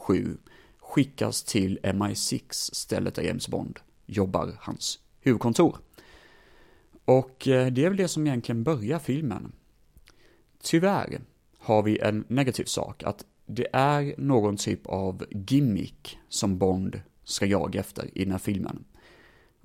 007 0.08 0.38
skickas 0.80 1.44
till 1.44 1.80
MI6, 1.84 2.44
stället 2.52 3.16
där 3.16 3.24
James 3.24 3.48
Bond 3.48 3.80
jobbar, 4.06 4.58
hans 4.60 5.00
huvudkontor. 5.22 5.78
Och 7.10 7.48
eh, 7.48 7.68
det 7.68 7.86
är 7.86 7.90
väl 7.90 7.98
det 7.98 8.08
som 8.08 8.28
egentligen 8.28 8.64
börjar 8.64 9.00
filmen. 9.00 9.52
Tyvärr 10.64 11.22
har 11.58 11.84
vi 11.84 12.00
en 12.00 12.26
negativ 12.28 12.64
sak, 12.64 13.04
att 13.04 13.26
det 13.46 13.68
är 13.74 14.16
någon 14.18 14.58
typ 14.58 14.88
av 14.88 15.26
gimmick 15.30 16.20
som 16.28 16.58
Bond 16.58 17.02
ska 17.24 17.46
jaga 17.46 17.80
efter 17.80 18.18
i 18.18 18.24
den 18.24 18.32
här 18.32 18.40
filmen. 18.40 18.84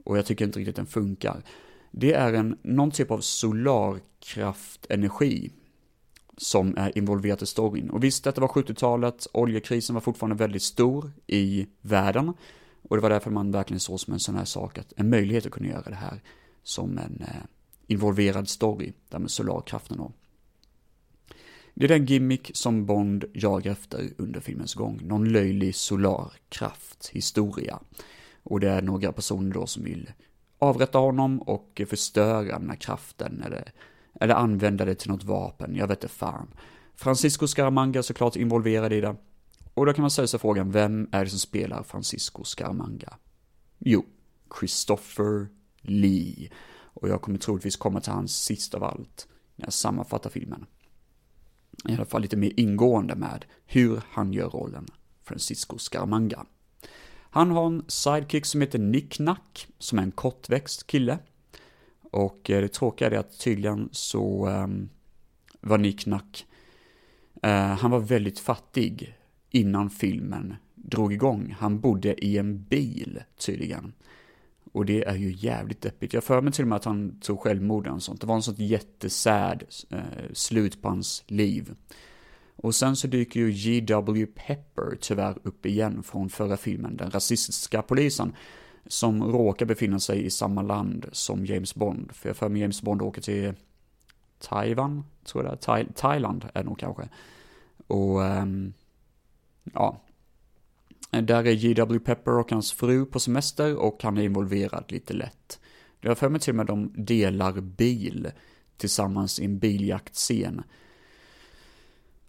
Och 0.05 0.19
jag 0.19 0.27
tycker 0.27 0.45
inte 0.45 0.59
riktigt 0.59 0.77
den 0.77 0.87
funkar. 0.87 1.43
Det 1.91 2.13
är 2.13 2.33
en, 2.33 2.59
någon 2.63 2.91
typ 2.91 3.11
av 3.11 3.21
solarkraftenergi 3.21 5.51
som 6.37 6.77
är 6.77 6.99
involverat 6.99 7.43
i 7.43 7.47
storyn. 7.47 7.91
Och 7.91 8.05
visst, 8.05 8.25
detta 8.25 8.41
var 8.41 8.49
70-talet, 8.49 9.27
oljekrisen 9.33 9.95
var 9.95 10.01
fortfarande 10.01 10.37
väldigt 10.37 10.63
stor 10.63 11.13
i 11.27 11.67
världen. 11.81 12.33
Och 12.83 12.97
det 12.97 13.03
var 13.03 13.11
därför 13.11 13.31
man 13.31 13.51
verkligen 13.51 13.81
såg 13.81 14.01
som 14.01 14.13
en 14.13 14.21
sån 14.21 14.37
här 14.37 14.45
sak, 14.45 14.79
att 14.79 14.93
en 14.97 15.11
möjlighet 15.11 15.47
att 15.47 15.53
kunna 15.53 15.69
göra 15.69 15.91
det 15.91 15.95
här 15.95 16.21
som 16.64 16.98
en 16.98 17.20
eh, 17.20 17.42
involverad 17.87 18.48
story, 18.48 18.92
där 19.09 19.18
med 19.18 19.31
solarkraften 19.31 19.96
då. 19.96 20.12
Det 21.74 21.85
är 21.85 21.88
den 21.88 22.07
gimmick 22.07 22.50
som 22.55 22.87
Bond 22.87 23.24
jagar 23.35 23.72
efter 23.72 24.11
under 24.18 24.40
filmens 24.40 24.74
gång, 24.74 25.00
någon 25.03 25.33
löjlig 25.33 25.74
solarkraft, 25.74 27.09
historia. 27.12 27.79
Och 28.42 28.61
det 28.61 28.70
är 28.70 28.83
några 28.83 29.12
personer 29.12 29.55
då 29.55 29.66
som 29.66 29.85
vill 29.85 30.12
avrätta 30.59 30.98
honom 30.98 31.42
och 31.42 31.83
förstöra 31.88 32.59
den 32.59 32.70
här 32.70 32.77
kraften 32.77 33.42
eller, 33.42 33.72
eller 34.20 34.35
använda 34.35 34.85
det 34.85 34.94
till 34.94 35.11
något 35.11 35.24
vapen, 35.24 35.77
jag 35.77 35.87
vet 35.87 36.05
inte 36.05 36.14
fan. 36.14 36.48
Francisco 36.96 37.46
Scaramanga 37.46 37.98
är 37.98 38.03
såklart 38.03 38.37
involverad 38.37 38.92
i 38.92 39.00
det. 39.00 39.16
Och 39.74 39.87
då 39.87 39.92
kan 39.92 40.03
man 40.03 40.11
ställa 40.11 40.29
sig 40.29 40.40
frågan, 40.40 40.70
vem 40.70 41.09
är 41.12 41.24
det 41.24 41.31
som 41.31 41.38
spelar 41.38 41.83
Francisco 41.83 42.44
Scaramanga? 42.44 43.18
Jo, 43.79 44.05
Christopher 44.61 45.48
Lee. 45.85 46.51
Och 46.83 47.09
jag 47.09 47.23
kommer 47.23 47.38
troligtvis 47.38 47.77
komma 47.77 48.01
till 48.01 48.12
hans 48.12 48.44
sist 48.44 48.75
av 48.75 48.85
allt 48.85 49.29
när 49.57 49.66
jag 49.66 49.73
sammanfattar 49.73 50.31
filmen. 50.31 50.66
I 51.88 51.94
alla 51.94 52.05
fall 52.05 52.23
lite 52.23 52.37
mer 52.37 52.53
ingående 52.57 53.14
med 53.14 53.44
hur 53.66 54.03
han 54.11 54.33
gör 54.33 54.51
rollen 54.51 54.87
Francisco 55.23 55.79
Scaramanga. 55.79 56.47
Han 57.31 57.51
har 57.51 57.66
en 57.66 57.85
sidekick 57.88 58.47
som 58.47 58.61
heter 58.61 58.79
Nick 58.79 59.18
Nack, 59.18 59.68
som 59.79 59.99
är 59.99 60.03
en 60.03 60.11
kortväxt 60.11 60.87
kille. 60.87 61.18
Och 62.01 62.51
eh, 62.51 62.61
det 62.61 62.68
tråkiga 62.68 63.11
är 63.11 63.18
att 63.18 63.38
tydligen 63.38 63.88
så 63.92 64.49
um, 64.49 64.88
var 65.61 65.79
Nick 65.79 66.07
Nack, 66.07 66.47
uh, 67.47 67.51
eh, 67.51 67.77
han 67.77 67.90
var 67.90 68.01
väldigt 68.01 68.38
fattig 68.38 69.16
innan 69.51 69.90
filmen 69.90 70.55
drog 70.75 71.12
igång. 71.12 71.57
Han 71.59 71.81
bodde 71.81 72.25
i 72.25 72.38
en 72.38 72.64
bil 72.64 73.23
tydligen. 73.38 73.92
Och 74.75 74.87
det 74.87 75.05
är 75.05 75.15
ju 75.15 75.33
jävligt 75.33 75.83
deppigt. 75.83 76.13
Jag 76.13 76.25
för 76.25 76.41
mig 76.41 76.53
till 76.53 76.65
och 76.65 76.69
med 76.69 76.77
att 76.77 76.85
han 76.85 77.21
tog 77.21 77.41
självmord 77.41 77.87
och 77.87 78.03
sånt. 78.03 78.21
Det 78.21 78.27
var 78.27 78.35
en 78.35 78.43
sånt 78.43 78.59
jättesad 78.59 79.65
eh, 79.91 79.99
slut 80.33 80.83
på 80.83 80.89
hans 80.89 81.25
liv. 81.27 81.75
Och 82.57 82.75
sen 82.75 82.97
så 82.97 83.07
dyker 83.07 83.41
ju 83.41 83.53
G.W. 83.53 84.27
Pepper 84.27 84.97
tyvärr 85.01 85.39
upp 85.43 85.67
igen 85.67 86.03
från 86.03 86.29
förra 86.29 86.57
filmen, 86.57 86.97
den 86.97 87.11
rasistiska 87.11 87.83
polisen, 87.83 88.37
som 88.87 89.25
råkar 89.25 89.67
befinna 89.67 89.99
sig 89.99 90.25
i 90.25 90.31
samma 90.31 90.63
land 90.63 91.07
som 91.13 91.47
James 91.47 91.75
Bond. 91.75 92.13
För 92.13 92.29
jag 92.29 92.37
för 92.37 92.49
mig 92.49 92.61
James 92.61 92.83
Bond 92.83 93.03
åker 93.03 93.23
till 93.23 93.55
Taiwan, 94.39 95.05
tror 95.25 95.45
jag 95.45 95.53
det 95.53 95.57
är. 95.57 95.85
Tha 95.85 95.93
Thailand 95.95 96.45
är 96.55 96.63
det 96.63 96.69
nog 96.69 96.79
kanske. 96.79 97.09
Och, 97.87 98.21
um, 98.21 98.73
ja. 99.73 100.01
Eh, 101.14 101.22
där 101.22 101.46
är 101.46 101.55
G.W. 101.55 101.98
Pepper 102.05 102.38
och 102.38 102.50
hans 102.50 102.72
fru 102.72 103.07
på 103.07 103.20
semester 103.20 103.77
och 103.77 104.03
han 104.03 104.18
är 104.18 104.22
involverad 104.22 104.85
lite 104.88 105.14
lätt. 105.14 105.61
Jag 106.00 106.11
har 106.11 106.14
för 106.14 106.29
mig 106.29 106.40
till 106.40 106.50
och 106.50 106.57
med 106.57 106.66
de 106.66 106.92
delar 106.96 107.61
bil 107.61 108.31
tillsammans 108.77 109.40
i 109.40 109.44
en 109.44 109.59
biljaktscen. 109.59 110.62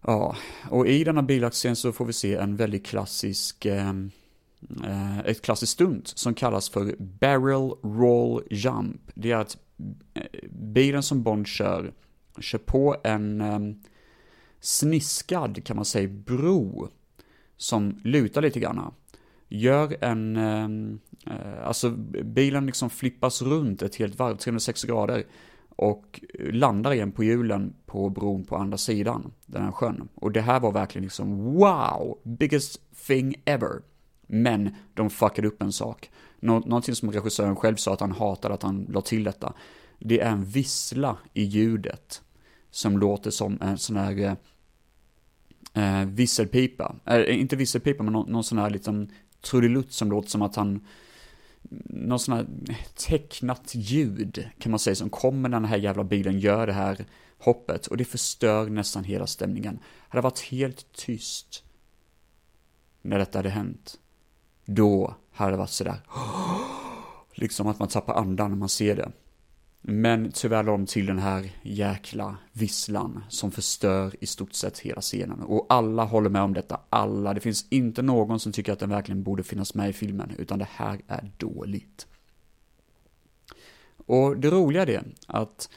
Ja, 0.02 0.36
och 0.70 0.88
i 0.88 1.04
denna 1.04 1.24
biljaktscen 1.24 1.76
så 1.76 1.92
får 1.92 2.06
vi 2.06 2.14
se 2.14 2.36
en 2.36 2.56
väldigt 2.56 2.86
klassisk, 2.86 3.66
ehm, 3.66 4.12
eh, 4.84 5.20
ett 5.20 5.42
klassiskt 5.42 5.72
stunt 5.72 6.08
som 6.08 6.34
kallas 6.34 6.70
för 6.70 6.96
barrel 7.00 7.72
roll 7.84 8.44
jump. 8.50 9.02
Det 9.14 9.32
är 9.32 9.36
att 9.36 9.58
eh, 10.14 10.50
bilen 10.50 11.04
som 11.04 11.24
Bond 11.24 11.48
kör, 11.48 11.94
kör 12.40 12.60
på 12.60 12.96
en 13.04 13.42
eh, 13.42 13.60
sniskad, 14.60 15.66
kan 15.66 15.76
man 15.76 15.86
säga, 15.86 16.08
bro 16.08 16.90
som 17.58 18.00
lutar 18.04 18.42
lite 18.42 18.60
grann. 18.60 18.94
Gör 19.48 19.98
en, 20.02 20.36
ehm, 20.36 21.00
eh, 21.28 21.68
alltså 21.68 21.90
bilen 22.24 22.66
liksom 22.66 22.90
flippas 22.90 23.42
runt 23.42 23.82
ett 23.82 23.96
helt 23.96 24.20
varv, 24.20 24.38
360 24.38 24.88
grader 24.88 25.24
och 25.76 26.22
landar 26.40 26.94
igen 26.94 27.12
på 27.12 27.24
hjulen 27.24 27.74
på 27.86 28.10
bron 28.10 28.44
på 28.44 28.56
andra 28.56 28.78
sidan 28.78 29.32
den 29.46 29.64
här 29.64 29.72
sjön. 29.72 30.08
Och 30.16 30.32
det 30.32 30.42
här 30.42 30.60
var 30.60 30.72
verkligen 30.72 31.04
liksom 31.04 31.54
wow, 31.54 32.20
biggest 32.24 32.82
thing 33.08 33.36
ever. 33.46 33.82
Men 34.28 34.76
de 34.94 35.10
fuckade 35.10 35.48
upp 35.48 35.62
en 35.62 35.72
sak. 35.72 36.12
Nå 36.40 36.60
någonting 36.60 36.96
som 36.96 37.12
regissören 37.12 37.56
själv 37.56 37.76
sa 37.76 37.94
att 37.94 38.00
han 38.00 38.12
hatade 38.12 38.54
att 38.54 38.64
han 38.64 38.86
la 38.90 39.02
till 39.02 39.24
detta. 39.24 39.54
Det 40.00 40.20
är 40.20 40.32
en 40.32 40.46
vissla 40.46 41.18
i 41.34 41.44
ljudet 41.44 42.22
som 42.72 42.98
låter 42.98 43.32
som 43.32 43.58
en 43.62 43.78
sån 43.78 43.98
här 43.98 44.20
eh, 44.20 44.34
eh, 45.76 46.06
visselpipa. 46.06 46.96
Eh, 47.06 47.40
inte 47.40 47.56
visselpipa, 47.56 48.04
men 48.04 48.14
någon, 48.14 48.32
någon 48.32 48.44
sån 48.44 48.58
här 48.58 48.70
liten 48.70 49.12
trudelutt 49.42 49.92
som 49.92 50.10
låter 50.10 50.30
som 50.30 50.42
att 50.42 50.56
han 50.56 50.88
någon 51.90 52.20
sån 52.20 52.34
här 52.34 52.46
eh, 52.70 52.76
tecknat 53.08 53.76
ljud 53.76 54.50
kan 54.60 54.72
man 54.72 54.80
säga 54.80 54.96
som 54.96 55.10
kommer 55.10 55.50
när 55.50 55.60
den 55.60 55.70
här 55.70 55.78
jävla 55.78 56.04
bilen 56.04 56.40
gör 56.40 56.68
det 56.68 56.74
här 56.74 57.06
hoppet 57.40 57.88
och 57.88 57.98
det 57.98 58.06
förstör 58.06 58.70
nästan 58.70 59.04
hela 59.04 59.28
stämningen. 59.28 59.80
Hade 60.10 60.22
det 60.22 60.24
varit 60.24 60.40
helt 60.40 60.94
tyst 60.94 61.64
när 63.02 63.20
detta 63.20 63.40
hade 63.40 63.50
hänt, 63.50 64.00
då 64.66 65.16
hade 65.32 65.52
det 65.52 65.58
varit 65.58 65.70
sådär, 65.70 66.02
liksom 67.34 67.68
att 67.68 67.80
man 67.80 67.88
tappar 67.88 68.14
andan 68.14 68.50
när 68.52 68.58
man 68.58 68.70
ser 68.70 68.96
det. 68.96 69.12
Men 69.88 70.32
tyvärr 70.32 70.64
la 70.64 70.72
de 70.72 70.86
till 70.86 71.06
den 71.06 71.20
här 71.20 71.52
jäkla 71.62 72.38
visslan 72.52 73.24
som 73.30 73.52
förstör 73.52 74.16
i 74.20 74.26
stort 74.26 74.54
sett 74.54 74.80
hela 74.80 75.02
scenen. 75.02 75.42
Och 75.42 75.66
alla 75.70 76.04
håller 76.04 76.30
med 76.30 76.42
om 76.42 76.54
detta, 76.54 76.80
alla. 76.90 77.34
Det 77.34 77.40
finns 77.40 77.66
inte 77.70 78.02
någon 78.02 78.40
som 78.40 78.52
tycker 78.52 78.74
att 78.74 78.80
den 78.80 78.90
verkligen 78.90 79.24
borde 79.24 79.44
finnas 79.44 79.74
med 79.74 79.90
i 79.90 79.94
filmen, 79.94 80.32
utan 80.38 80.60
det 80.60 80.68
här 80.72 81.02
är 81.08 81.32
dåligt. 81.38 82.08
Och 83.98 84.38
det 84.38 84.50
roliga 84.50 84.82
är 84.82 84.86
det, 84.86 85.04
att 85.28 85.70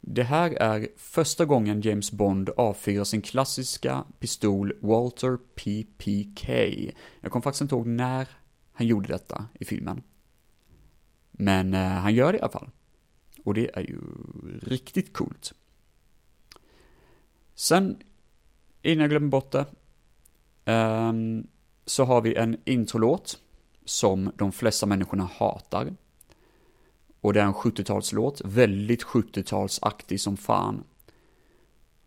det 0.00 0.22
här 0.22 0.50
är 0.50 0.88
första 0.96 1.44
gången 1.44 1.80
James 1.80 2.12
Bond 2.12 2.50
avfyrar 2.56 3.04
sin 3.04 3.22
klassiska 3.22 4.04
pistol 4.18 4.72
Walter 4.80 5.36
PPK. 5.36 6.48
Jag 7.20 7.32
kommer 7.32 7.42
faktiskt 7.42 7.62
inte 7.62 7.74
ihåg 7.74 7.86
när 7.86 8.28
han 8.72 8.86
gjorde 8.86 9.08
detta 9.08 9.46
i 9.54 9.64
filmen. 9.64 10.02
Men 11.32 11.74
eh, 11.74 11.80
han 11.80 12.14
gör 12.14 12.32
det 12.32 12.38
i 12.38 12.40
alla 12.40 12.52
fall. 12.52 12.70
Och 13.44 13.54
det 13.54 13.76
är 13.76 13.80
ju 13.80 13.98
riktigt 14.62 15.12
coolt. 15.12 15.54
Sen, 17.54 17.96
innan 18.82 19.00
jag 19.00 19.10
glömmer 19.10 19.28
bort 19.28 19.52
det, 19.52 19.66
um, 20.72 21.46
så 21.86 22.04
har 22.04 22.20
vi 22.20 22.34
en 22.34 22.56
introlåt 22.64 23.40
som 23.84 24.32
de 24.36 24.52
flesta 24.52 24.86
människorna 24.86 25.24
hatar. 25.24 25.94
Och 27.20 27.32
det 27.32 27.40
är 27.40 27.44
en 27.44 27.54
70-talslåt, 27.54 28.40
väldigt 28.44 29.04
70-talsaktig 29.04 30.16
som 30.16 30.36
fan. 30.36 30.84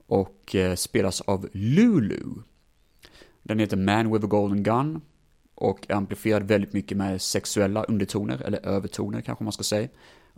Och 0.07 0.55
eh, 0.55 0.75
spelas 0.75 1.21
av 1.21 1.49
Lulu. 1.53 2.23
Den 3.43 3.59
heter 3.59 3.77
Man 3.77 4.13
with 4.13 4.25
a 4.25 4.27
Golden 4.27 4.63
Gun 4.63 5.01
och 5.55 5.85
är 5.89 5.95
amplifierad 5.95 6.43
väldigt 6.43 6.73
mycket 6.73 6.97
med 6.97 7.21
sexuella 7.21 7.83
undertoner, 7.83 8.41
eller 8.41 8.65
övertoner 8.65 9.21
kanske 9.21 9.43
man 9.43 9.53
ska 9.53 9.63
säga. 9.63 9.89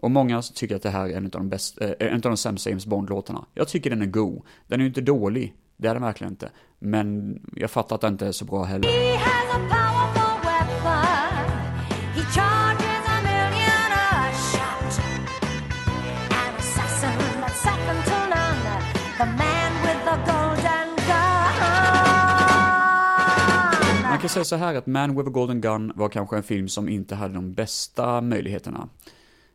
Och 0.01 0.11
många 0.11 0.41
tycker 0.41 0.75
att 0.75 0.81
det 0.81 0.89
här 0.89 1.09
är 1.09 1.17
en 1.17 1.25
av 1.25 1.31
de, 1.31 1.49
bästa, 1.49 1.85
äh, 1.85 2.07
en 2.07 2.13
av 2.13 2.21
de 2.21 2.37
sämsta 2.37 2.69
James 2.69 2.85
Bond-låtarna. 2.85 3.45
Jag 3.53 3.67
tycker 3.67 3.89
den 3.89 4.01
är 4.01 4.05
god. 4.05 4.41
Den 4.67 4.79
är 4.79 4.83
ju 4.83 4.87
inte 4.87 5.01
dålig, 5.01 5.53
det 5.77 5.87
är 5.87 5.93
den 5.93 6.03
verkligen 6.03 6.33
inte. 6.33 6.49
Men 6.79 7.39
jag 7.55 7.71
fattar 7.71 7.95
att 7.95 8.01
den 8.01 8.13
inte 8.13 8.27
är 8.27 8.31
så 8.31 8.45
bra 8.45 8.63
heller. 8.63 8.89
Man 24.09 24.19
kan 24.19 24.29
säga 24.29 24.43
så 24.45 24.55
här 24.55 24.75
att 24.75 24.87
Man 24.87 25.17
with 25.17 25.27
a 25.27 25.31
Golden 25.31 25.61
Gun 25.61 25.91
var 25.95 26.09
kanske 26.09 26.37
en 26.37 26.43
film 26.43 26.67
som 26.67 26.89
inte 26.89 27.15
hade 27.15 27.33
de 27.33 27.53
bästa 27.53 28.21
möjligheterna. 28.21 28.89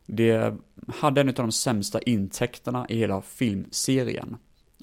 Det 0.05 0.53
hade 0.87 1.21
en 1.21 1.29
av 1.29 1.33
de 1.33 1.51
sämsta 1.51 2.01
intäkterna 2.01 2.85
i 2.89 2.97
hela 2.97 3.21
filmserien. 3.21 4.37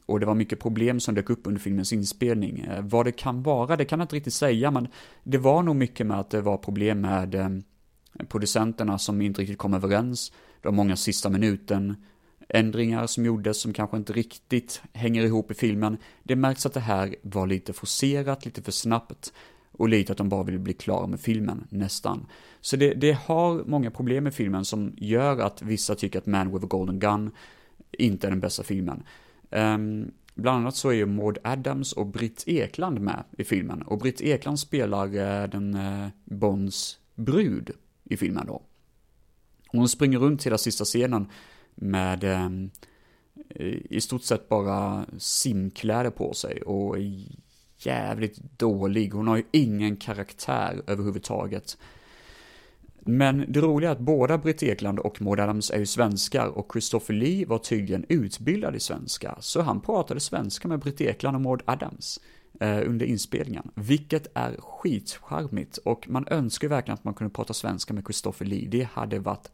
Och 0.07 0.21
det 0.21 0.27
var 0.27 0.35
mycket 0.35 0.61
problem 0.61 1.01
som 1.01 1.15
dök 1.15 1.31
upp 1.31 1.47
under 1.47 1.61
filmens 1.61 1.93
inspelning. 1.93 2.61
Eh, 2.61 2.83
vad 2.83 3.07
det 3.07 3.13
kan 3.13 3.43
vara, 3.43 3.77
det 3.77 3.85
kan 3.85 3.99
jag 3.99 4.05
inte 4.05 4.17
riktigt 4.17 4.35
säga, 4.35 4.71
men 4.71 4.89
det 5.25 5.39
var 5.39 5.63
nog 5.63 5.77
mycket 5.77 6.07
med 6.07 6.19
att 6.19 6.31
det 6.31 6.41
var 6.41 6.57
problem 6.57 7.01
med 7.01 7.35
eh, 7.35 7.49
producenterna 8.29 8.99
som 8.99 9.23
inte 9.23 9.41
riktigt 9.41 9.59
kom 9.59 9.75
överens. 9.75 10.33
Det 10.63 10.69
var 10.69 10.73
många 10.73 10.97
sista 10.97 11.31
minuten 11.31 11.97
ändringar 12.49 13.07
som 13.07 13.25
gjordes 13.25 13.61
som 13.61 13.73
kanske 13.73 13.97
inte 13.97 14.13
riktigt 14.13 14.83
hänger 14.93 15.23
ihop 15.23 15.51
i 15.51 15.55
filmen. 15.55 15.97
Det 16.23 16.37
märks 16.37 16.67
att 16.67 16.75
det 16.75 16.81
här 16.81 17.17
var 17.23 17.47
lite 17.47 17.73
forcerat, 17.73 18.45
lite 18.45 18.63
för 18.63 18.73
snabbt 18.73 19.33
och 19.73 19.89
lite 19.89 20.13
att 20.13 20.19
de 20.19 20.29
bara 20.29 20.43
vill 20.43 20.59
bli 20.59 20.73
klara 20.73 21.07
med 21.07 21.21
filmen, 21.21 21.67
nästan. 21.71 22.27
Så 22.63 22.77
det, 22.77 22.95
det 22.95 23.13
har 23.13 23.65
många 23.65 23.91
problem 23.91 24.25
med 24.25 24.35
filmen 24.35 24.65
som 24.65 24.95
gör 24.97 25.39
att 25.39 25.63
vissa 25.63 25.95
tycker 25.95 26.19
att 26.19 26.27
Man 26.27 26.53
with 26.53 26.65
a 26.65 26.69
Golden 26.71 26.99
Gun 26.99 27.31
inte 27.91 28.27
är 28.27 28.31
den 28.31 28.41
bästa 28.41 28.63
filmen. 28.63 29.03
Um, 29.51 30.11
bland 30.35 30.59
annat 30.59 30.77
så 30.77 30.89
är 30.89 30.93
ju 30.93 31.07
Maud 31.07 31.39
Adams 31.45 31.93
och 31.93 32.07
Britt 32.07 32.45
Ekland 32.47 33.01
med 33.01 33.25
i 33.39 33.45
filmen. 33.45 33.83
Och 33.83 33.99
Britt 33.99 34.21
Ekland 34.21 34.59
spelar 34.59 35.07
uh, 35.07 35.51
den 35.51 35.75
uh, 35.75 36.09
Bonds 36.25 36.99
brud 37.15 37.71
i 38.05 38.17
filmen 38.17 38.47
då. 38.47 38.63
Hon 39.67 39.89
springer 39.89 40.19
runt 40.19 40.47
hela 40.47 40.59
sista 40.59 40.85
scenen 40.85 41.27
med 41.75 42.25
um, 42.25 42.71
i 43.91 44.01
stort 44.01 44.23
sett 44.23 44.49
bara 44.49 45.07
simkläder 45.19 46.11
på 46.11 46.35
sig 46.35 46.63
och 46.63 46.97
jävligt 47.79 48.37
dålig. 48.59 49.13
Hon 49.13 49.29
har 49.29 49.37
ju 49.37 49.45
ingen 49.51 49.97
karaktär 49.97 50.83
överhuvudtaget. 50.87 51.79
Men 53.05 53.45
det 53.49 53.61
roliga 53.61 53.91
är 53.91 53.93
att 53.93 54.01
båda 54.01 54.39
Britt 54.39 54.63
Ekland 54.63 54.99
och 54.99 55.23
Maud 55.23 55.41
Adams 55.41 55.71
är 55.71 55.79
ju 55.79 55.87
svenskar 55.87 56.47
och 56.47 56.69
Christopher 56.73 57.15
Lee 57.15 57.47
var 57.47 57.59
tydligen 57.59 58.05
utbildad 58.09 58.77
i 58.77 58.81
svenska, 58.81 59.37
så 59.41 59.63
han 59.63 59.81
pratade 59.81 60.21
svenska 60.21 60.69
med 60.69 60.81
Britt 60.81 61.01
Ekland 61.01 61.37
och 61.37 61.41
Maud 61.41 61.63
Adams 61.65 62.21
eh, 62.61 62.81
under 62.87 63.07
inspelningen, 63.07 63.71
vilket 63.75 64.27
är 64.35 64.57
skitcharmigt. 64.59 65.77
Och 65.77 66.09
man 66.09 66.29
önskar 66.29 66.65
ju 66.65 66.69
verkligen 66.69 66.95
att 66.95 67.05
man 67.05 67.15
kunde 67.15 67.35
prata 67.35 67.55
svenska 67.55 67.95
med 67.95 68.05
Christopher 68.05 68.47
Lee, 68.47 68.69
det 68.69 68.89
hade 68.93 69.19
varit 69.19 69.51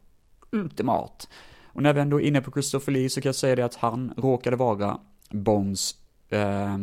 ultimat. 0.51 1.29
Och 1.65 1.83
när 1.83 1.93
vi 1.93 2.01
ändå 2.01 2.21
är 2.21 2.25
inne 2.25 2.41
på 2.41 2.51
Christopher 2.51 2.91
Lee 2.91 3.09
så 3.09 3.21
kan 3.21 3.29
jag 3.29 3.35
säga 3.35 3.55
det 3.55 3.65
att 3.65 3.75
han 3.75 4.13
råkade 4.17 4.55
vara 4.55 4.99
Bonds 5.29 5.95
eh, 6.29 6.77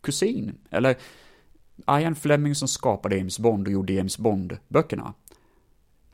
kusin, 0.00 0.54
eller 0.70 0.96
Ian 1.90 2.14
Fleming 2.14 2.54
som 2.54 2.68
skapade 2.68 3.16
James 3.16 3.38
Bond 3.38 3.66
och 3.66 3.72
gjorde 3.72 3.92
James 3.92 4.18
Bond-böckerna. 4.18 5.14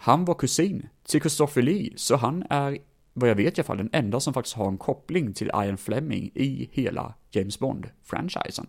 Han 0.00 0.24
var 0.24 0.34
kusin 0.34 0.88
till 1.08 1.20
Christopher 1.20 1.62
Lee, 1.62 1.92
så 1.96 2.16
han 2.16 2.44
är, 2.50 2.78
vad 3.12 3.30
jag 3.30 3.34
vet 3.34 3.58
i 3.58 3.61
alla 3.61 3.66
fall, 3.66 3.76
den 3.76 3.90
enda 3.92 4.20
som 4.20 4.34
faktiskt 4.34 4.56
har 4.56 4.68
en 4.68 4.78
koppling 4.78 5.32
till 5.32 5.50
Ian 5.54 5.76
Fleming 5.76 6.30
i 6.34 6.68
hela 6.72 7.14
James 7.30 7.58
Bond-franchisen. 7.58 8.66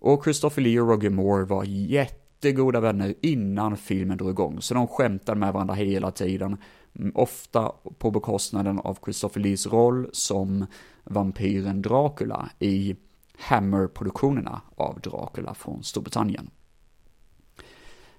Och 0.00 0.24
Christopher 0.24 0.62
Lee 0.62 0.80
och 0.80 0.88
Roger 0.88 1.10
Moore 1.10 1.44
var 1.44 1.64
jättegoda 1.64 2.80
vänner 2.80 3.14
innan 3.22 3.76
filmen 3.76 4.18
drog 4.18 4.30
igång, 4.30 4.62
så 4.62 4.74
de 4.74 4.86
skämtade 4.86 5.40
med 5.40 5.52
varandra 5.52 5.74
hela 5.74 6.10
tiden, 6.10 6.56
mm, 6.98 7.12
ofta 7.14 7.72
på 7.98 8.10
bekostnaden 8.10 8.78
av 8.78 8.98
Christopher 9.04 9.40
Lees 9.40 9.66
roll 9.66 10.08
som 10.12 10.66
vampyren 11.04 11.82
Dracula 11.82 12.50
i 12.58 12.96
Hammer-produktionerna 13.38 14.60
av 14.76 15.00
Dracula 15.00 15.54
från 15.54 15.82
Storbritannien. 15.82 16.50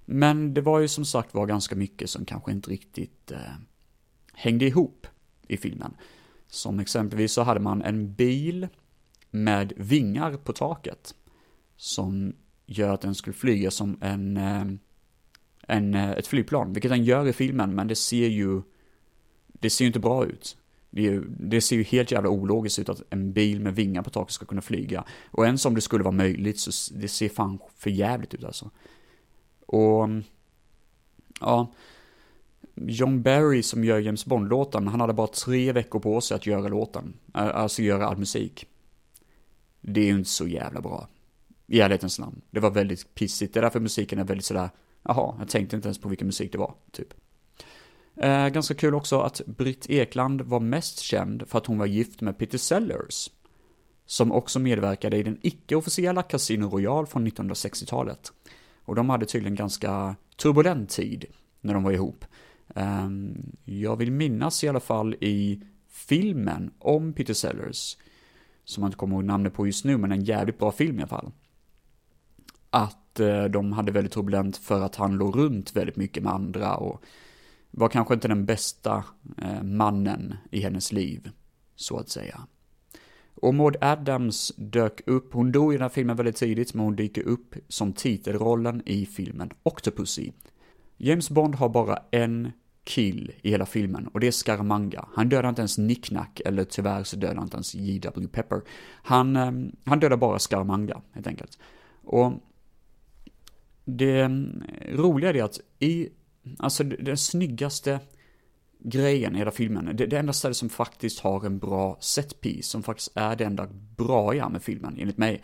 Men 0.06 0.54
det 0.54 0.62
var 0.62 0.80
ju 0.80 0.88
som 0.88 1.06
sagt 1.06 1.34
var 1.34 1.46
ganska 1.46 1.76
mycket 1.76 2.10
som 2.10 2.26
kanske 2.26 2.52
inte 2.52 2.70
riktigt 2.70 3.32
eh, 3.32 3.54
hängde 4.34 4.66
ihop 4.66 5.08
i 5.48 5.58
filmen. 5.58 5.94
Som 6.48 6.80
exempelvis 6.80 7.34
så 7.34 7.44
hade 7.44 7.60
man 7.60 7.82
en 7.82 8.14
bil 8.14 8.68
med 9.32 9.74
vingar 9.78 10.38
på 10.38 10.54
taket 10.54 11.16
som 11.78 12.34
gör 12.66 12.94
att 12.94 13.02
den 13.02 13.16
skulle 13.16 13.34
flyga 13.34 13.72
som 13.72 13.98
en, 14.02 14.38
eh, 14.38 14.66
en, 15.68 15.94
eh, 15.94 16.12
ett 16.12 16.28
flygplan, 16.28 16.74
vilket 16.74 16.92
den 16.92 17.04
gör 17.04 17.28
i 17.28 17.34
filmen, 17.34 17.76
men 17.76 17.88
det 17.88 17.96
ser 17.96 18.28
ju, 18.28 18.62
det 19.48 19.70
ser 19.70 19.86
ju 19.86 19.88
inte 19.88 20.00
bra 20.00 20.26
ut. 20.26 20.58
Det, 20.90 21.22
det, 21.40 21.62
ser 21.62 21.76
ju 21.76 21.84
helt 21.84 22.12
jävla 22.12 22.30
ologiskt 22.30 22.80
ut 22.80 22.90
att 22.90 23.02
en 23.10 23.34
bil 23.34 23.60
med 23.60 23.76
vingar 23.76 24.02
på 24.02 24.10
taket 24.10 24.34
ska 24.34 24.46
kunna 24.46 24.62
flyga. 24.62 25.04
Och 25.32 25.46
ens 25.46 25.66
om 25.66 25.76
det 25.76 25.82
skulle 25.82 26.04
vara 26.04 26.16
möjligt 26.16 26.60
så 26.60 26.94
det 26.94 27.08
ser 27.08 27.30
fan 27.30 27.60
för 27.78 27.90
jävligt 27.90 28.34
ut 28.34 28.44
alltså. 28.44 28.72
Och, 29.66 30.10
ja, 31.40 31.72
John 32.76 33.22
Barry 33.22 33.64
som 33.64 33.84
gör 33.84 34.00
James 34.00 34.26
Bond-låten, 34.26 34.88
han 34.88 35.02
hade 35.02 35.14
bara 35.14 35.28
tre 35.28 35.72
veckor 35.72 36.00
på 36.00 36.22
sig 36.22 36.36
att 36.36 36.46
göra 36.46 36.68
låten, 36.68 37.14
alltså 37.32 37.82
göra 37.82 38.08
all 38.08 38.18
musik. 38.18 38.68
Det 39.82 40.02
är 40.02 40.06
ju 40.06 40.18
inte 40.18 40.30
så 40.30 40.48
jävla 40.48 40.82
bra. 40.82 41.08
I 41.68 41.80
ärlighetens 41.80 42.20
namn. 42.20 42.42
Det 42.52 42.60
var 42.60 42.72
väldigt 42.72 43.16
pissigt, 43.16 43.54
det 43.54 43.60
är 43.60 43.62
därför 43.62 43.80
musiken 43.80 44.20
är 44.20 44.24
väldigt 44.24 44.46
sådär, 44.46 44.70
jaha, 45.04 45.36
jag 45.40 45.50
tänkte 45.50 45.76
inte 45.76 45.88
ens 45.88 45.98
på 45.98 46.10
vilken 46.10 46.28
musik 46.28 46.52
det 46.52 46.58
var, 46.58 46.74
typ. 46.92 47.14
Eh, 48.16 48.48
ganska 48.48 48.74
kul 48.74 48.96
också 48.96 49.20
att 49.20 49.42
Britt 49.46 49.90
Ekland 49.90 50.42
var 50.42 50.60
mest 50.60 51.00
känd 51.00 51.44
för 51.48 51.58
att 51.58 51.66
hon 51.66 51.78
var 51.78 51.86
gift 51.86 52.22
med 52.22 52.38
Peter 52.38 52.58
Sellers, 52.58 53.30
som 54.06 54.32
också 54.32 54.60
medverkade 54.60 55.18
i 55.18 55.24
den 55.24 55.40
icke-officiella 55.42 56.24
Casino 56.24 56.70
Royale 56.70 57.08
från 57.08 57.28
1960-talet. 57.28 58.32
Och 58.86 58.96
de 58.96 59.10
hade 59.10 59.26
tydligen 59.26 59.56
ganska 59.56 60.16
turbulent 60.38 60.90
tid 60.90 61.26
när 61.62 61.74
de 61.74 61.84
var 61.84 61.92
ihop. 61.92 62.26
Ehm, 62.76 63.52
jag 63.66 63.96
vill 63.96 64.12
minnas 64.12 64.64
i 64.64 64.68
alla 64.68 64.80
fall 64.80 65.14
i 65.14 65.64
filmen 65.90 66.72
om 66.80 67.14
Peter 67.14 67.34
Sellers, 67.34 67.98
som 68.66 68.82
man 68.82 68.88
inte 68.88 68.98
kommer 68.98 69.16
ihåg 69.16 69.24
namnet 69.24 69.54
på 69.54 69.66
just 69.66 69.86
nu, 69.86 69.98
men 69.98 70.12
en 70.12 70.24
jävligt 70.24 70.60
bra 70.60 70.72
film 70.72 71.00
i 71.00 71.02
alla 71.02 71.08
fall. 71.08 71.32
Att 72.70 73.20
eh, 73.20 73.44
de 73.44 73.72
hade 73.72 73.92
väldigt 73.92 74.14
turbulent 74.14 74.58
för 74.58 74.82
att 74.82 74.96
han 74.96 75.16
låg 75.16 75.36
runt 75.36 75.76
väldigt 75.76 75.96
mycket 75.96 76.24
med 76.24 76.34
andra 76.34 76.76
och 76.76 77.04
var 77.72 77.90
kanske 77.90 78.14
inte 78.14 78.28
den 78.28 78.46
bästa 78.46 79.04
eh, 79.38 79.64
mannen 79.64 80.36
i 80.52 80.60
hennes 80.60 80.92
liv, 80.92 81.30
så 81.76 81.98
att 81.98 82.10
säga. 82.10 82.42
Och 83.44 83.54
Maud 83.54 83.76
Adams 83.82 84.52
dök 84.58 85.02
upp, 85.06 85.34
hon 85.34 85.52
dog 85.52 85.74
i 85.74 85.78
den 85.78 85.82
här 85.82 85.90
filmen 85.90 86.16
väldigt 86.16 86.36
tidigt, 86.36 86.74
men 86.74 86.86
hon 86.86 86.96
dyker 86.96 87.22
upp 87.22 87.56
som 87.68 87.94
titelrollen 87.94 88.82
i 88.86 89.06
filmen 89.06 89.50
Octopussy. 89.64 90.32
James 90.98 91.30
Bond 91.30 91.56
har 91.56 91.70
bara 91.70 92.00
en 92.12 92.52
kill 92.84 93.32
i 93.42 93.50
hela 93.50 93.66
filmen 93.66 94.08
och 94.08 94.20
det 94.20 94.28
är 94.28 94.32
Scaramanga. 94.32 95.08
Han 95.14 95.30
dödar 95.30 95.50
inte 95.50 95.62
ens 95.62 95.78
Nick 95.78 96.12
Nack, 96.12 96.42
eller 96.46 96.64
tyvärr 96.64 97.04
så 97.04 97.16
dödar 97.16 97.36
han 97.36 97.44
inte 97.44 97.56
ens 97.56 97.76
J.W. 97.76 98.28
Pepper. 98.28 98.62
Han, 99.04 99.36
ehm, 99.36 99.72
han 99.86 100.00
dödar 100.00 100.18
bara 100.18 100.40
Scaramanga, 100.40 101.02
helt 101.12 101.28
enkelt. 101.28 101.60
Och 102.04 102.34
det 103.86 104.22
ehm, 104.22 104.64
roliga 104.92 105.30
är 105.30 105.44
att 105.44 105.60
i, 105.80 106.10
alltså 106.60 106.84
den 106.84 107.18
snyggaste 107.18 108.00
grejen 108.84 109.36
i 109.36 109.38
hela 109.38 109.52
filmen. 109.52 109.96
Det, 109.96 110.06
det 110.06 110.18
enda 110.18 110.34
stället 110.34 110.58
som 110.58 110.70
faktiskt 110.70 111.20
har 111.20 111.46
en 111.46 111.60
bra 111.60 111.98
setpiece, 112.00 112.68
som 112.68 112.84
faktiskt 112.84 113.12
är 113.16 113.36
det 113.36 113.46
enda 113.46 113.68
bra 113.98 114.50
med 114.50 114.64
filmen, 114.64 114.96
enligt 115.00 115.18
mig, 115.18 115.42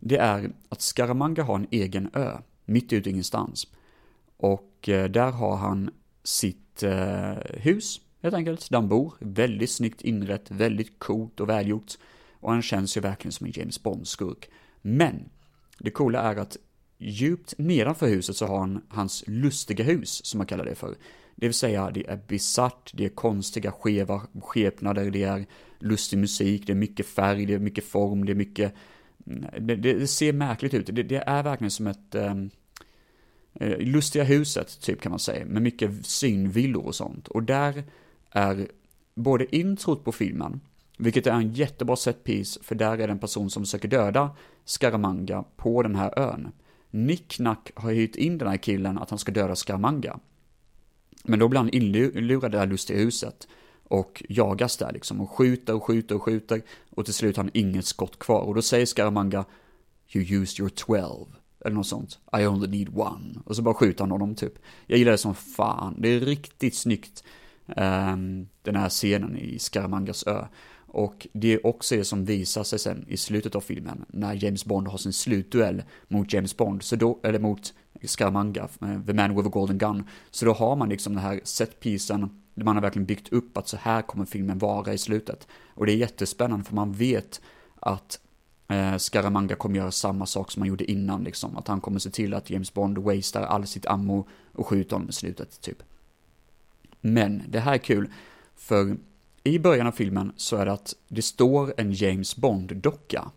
det 0.00 0.16
är 0.16 0.52
att 0.68 0.80
Scaramanga 0.80 1.42
har 1.42 1.54
en 1.54 1.66
egen 1.70 2.10
ö, 2.14 2.38
mitt 2.64 2.92
ute 2.92 3.10
ingenstans. 3.10 3.66
Och 4.36 4.88
eh, 4.88 5.10
där 5.10 5.30
har 5.30 5.56
han 5.56 5.90
sitt 6.24 6.82
eh, 6.82 7.34
hus, 7.50 8.00
helt 8.22 8.34
enkelt, 8.34 8.70
där 8.70 8.78
han 8.78 8.88
bor. 8.88 9.14
Väldigt 9.18 9.70
snyggt 9.70 10.02
inrett, 10.02 10.50
väldigt 10.50 10.98
coolt 10.98 11.40
och 11.40 11.48
välgjort. 11.48 11.92
Och 12.40 12.52
han 12.52 12.62
känns 12.62 12.96
ju 12.96 13.00
verkligen 13.00 13.32
som 13.32 13.46
en 13.46 13.52
James 13.54 13.82
Bond-skurk. 13.82 14.50
Men, 14.82 15.28
det 15.78 15.90
coola 15.90 16.20
är 16.20 16.36
att 16.36 16.56
djupt 16.98 17.54
nedanför 17.58 18.08
huset 18.08 18.36
så 18.36 18.46
har 18.46 18.58
han 18.58 18.82
hans 18.88 19.24
lustiga 19.26 19.84
hus, 19.84 20.24
som 20.24 20.38
man 20.38 20.46
kallar 20.46 20.64
det 20.64 20.74
för. 20.74 20.94
Det 21.36 21.46
vill 21.46 21.54
säga, 21.54 21.90
det 21.90 22.06
är 22.08 22.20
bisarrt, 22.28 22.90
det 22.94 23.04
är 23.04 23.08
konstiga 23.08 23.72
skeva 23.72 24.22
skepnader, 24.42 25.10
det 25.10 25.22
är 25.22 25.46
lustig 25.78 26.18
musik, 26.18 26.66
det 26.66 26.72
är 26.72 26.76
mycket 26.76 27.06
färg, 27.06 27.46
det 27.46 27.54
är 27.54 27.58
mycket 27.58 27.84
form, 27.84 28.24
det 28.24 28.32
är 28.32 28.36
mycket... 28.36 28.74
Mm, 29.26 29.66
det, 29.66 29.76
det 29.76 30.06
ser 30.06 30.32
märkligt 30.32 30.74
ut, 30.74 30.86
det, 30.86 31.02
det 31.02 31.22
är 31.26 31.42
verkligen 31.42 31.70
som 31.70 31.86
ett... 31.86 32.14
Um, 32.14 32.50
lustiga 33.78 34.24
huset, 34.24 34.80
typ 34.80 35.00
kan 35.00 35.10
man 35.10 35.18
säga, 35.18 35.46
med 35.46 35.62
mycket 35.62 36.06
synvillor 36.06 36.86
och 36.86 36.94
sånt. 36.94 37.28
Och 37.28 37.42
där 37.42 37.84
är 38.30 38.68
både 39.14 39.56
introt 39.56 40.04
på 40.04 40.12
filmen, 40.12 40.60
vilket 40.98 41.26
är 41.26 41.32
en 41.32 41.52
jättebra 41.52 41.96
setpiece, 41.96 42.58
för 42.62 42.74
där 42.74 42.98
är 42.98 43.06
det 43.06 43.12
en 43.12 43.18
person 43.18 43.50
som 43.50 43.62
försöker 43.62 43.88
döda 43.88 44.36
Scaramanga 44.64 45.44
på 45.56 45.82
den 45.82 45.94
här 45.94 46.18
ön. 46.18 46.52
Nicknack 46.90 47.70
har 47.74 47.92
hyrt 47.92 48.16
in 48.16 48.38
den 48.38 48.48
här 48.48 48.56
killen 48.56 48.98
att 48.98 49.10
han 49.10 49.18
ska 49.18 49.32
döda 49.32 49.56
Scaramanga. 49.56 50.18
Men 51.22 51.38
då 51.38 51.48
blir 51.48 51.60
han 51.60 51.70
inlurad 51.70 52.50
i 52.50 52.52
det 52.52 52.58
här 52.58 52.66
lustiga 52.66 52.98
huset 52.98 53.48
och 53.84 54.22
jagas 54.28 54.76
där 54.76 54.92
liksom 54.92 55.20
och 55.20 55.30
skjuter 55.30 55.74
och 55.74 55.84
skjuter 55.84 56.14
och 56.14 56.22
skjuter 56.22 56.62
och 56.90 57.04
till 57.04 57.14
slut 57.14 57.36
har 57.36 57.44
han 57.44 57.50
inget 57.54 57.86
skott 57.86 58.18
kvar 58.18 58.40
och 58.40 58.54
då 58.54 58.62
säger 58.62 58.86
Scaramanga 58.86 59.44
You 60.14 60.42
used 60.42 60.60
your 60.60 60.68
12 60.68 61.26
eller 61.64 61.76
något 61.76 61.86
sånt. 61.86 62.18
I 62.38 62.46
only 62.46 62.68
need 62.68 62.98
one. 62.98 63.40
Och 63.44 63.56
så 63.56 63.62
bara 63.62 63.74
skjuter 63.74 64.00
han 64.04 64.10
honom 64.10 64.34
typ. 64.34 64.54
Jag 64.86 64.98
gillar 64.98 65.12
det 65.12 65.18
som 65.18 65.34
fan. 65.34 65.96
Det 65.98 66.08
är 66.08 66.20
riktigt 66.20 66.74
snyggt. 66.74 67.24
Um, 67.66 68.48
den 68.62 68.76
här 68.76 68.88
scenen 68.88 69.36
i 69.36 69.58
Scaramangas 69.58 70.26
ö. 70.26 70.46
Och 70.92 71.26
det 71.32 71.52
är 71.52 71.66
också 71.66 71.96
det 71.96 72.04
som 72.04 72.24
visar 72.24 72.64
sig 72.64 72.78
sen 72.78 73.04
i 73.08 73.16
slutet 73.16 73.54
av 73.54 73.60
filmen, 73.60 74.04
när 74.08 74.44
James 74.44 74.64
Bond 74.64 74.88
har 74.88 74.98
sin 74.98 75.12
slutduell 75.12 75.82
mot 76.08 76.32
James 76.32 76.56
Bond, 76.56 76.82
så 76.82 76.96
då, 76.96 77.20
eller 77.22 77.38
mot 77.38 77.74
Scaramanga, 78.04 78.68
eh, 78.82 79.02
The 79.06 79.12
Man 79.12 79.36
with 79.36 79.48
a 79.48 79.50
Golden 79.52 79.78
Gun. 79.78 80.04
Så 80.30 80.44
då 80.44 80.52
har 80.52 80.76
man 80.76 80.88
liksom 80.88 81.14
den 81.14 81.22
här 81.22 81.40
setpisen, 81.44 82.42
där 82.54 82.64
man 82.64 82.76
har 82.76 82.82
verkligen 82.82 83.06
byggt 83.06 83.32
upp 83.32 83.56
att 83.56 83.68
så 83.68 83.76
här 83.76 84.02
kommer 84.02 84.24
filmen 84.24 84.58
vara 84.58 84.92
i 84.92 84.98
slutet. 84.98 85.48
Och 85.74 85.86
det 85.86 85.92
är 85.92 85.96
jättespännande 85.96 86.64
för 86.64 86.74
man 86.74 86.92
vet 86.92 87.40
att 87.80 88.20
eh, 88.68 88.96
Scaramanga 88.96 89.54
kommer 89.54 89.76
göra 89.76 89.90
samma 89.90 90.26
sak 90.26 90.50
som 90.50 90.62
han 90.62 90.68
gjorde 90.68 90.90
innan 90.90 91.24
liksom. 91.24 91.56
Att 91.56 91.68
han 91.68 91.80
kommer 91.80 91.98
se 91.98 92.10
till 92.10 92.34
att 92.34 92.50
James 92.50 92.74
Bond 92.74 92.98
wastar 92.98 93.42
all 93.42 93.66
sitt 93.66 93.86
ammo 93.86 94.28
och 94.52 94.66
skjuter 94.66 94.96
honom 94.96 95.08
i 95.08 95.12
slutet, 95.12 95.60
typ. 95.60 95.82
Men 97.00 97.42
det 97.48 97.60
här 97.60 97.74
är 97.74 97.78
kul, 97.78 98.08
för 98.56 98.96
i 99.44 99.58
början 99.58 99.86
av 99.86 99.92
filmen 99.92 100.32
så 100.36 100.56
är 100.56 100.66
det 100.66 100.72
att 100.72 100.94
det 101.08 101.22
står 101.22 101.74
en 101.76 101.92
James 101.92 102.36
Bond-docka 102.36 103.30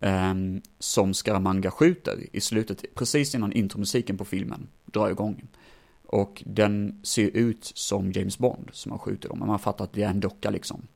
eh, 0.00 0.34
som 0.78 1.14
Scaramanga 1.14 1.70
skjuter 1.70 2.26
i 2.32 2.40
slutet, 2.40 2.84
precis 2.94 3.34
innan 3.34 3.52
intromusiken 3.52 4.18
på 4.18 4.24
filmen 4.24 4.68
drar 4.84 5.10
igång. 5.10 5.48
Och 6.06 6.42
den 6.46 7.00
ser 7.02 7.28
ut 7.36 7.72
som 7.74 8.12
James 8.12 8.38
Bond 8.38 8.70
som 8.72 8.92
han 8.92 8.98
skjuter 8.98 9.28
dem, 9.28 9.38
men 9.38 9.48
man 9.48 9.58
fattar 9.58 9.84
att 9.84 9.92
det 9.92 10.02
är 10.02 10.10
en 10.10 10.20
docka 10.20 10.50
liksom. 10.50 10.86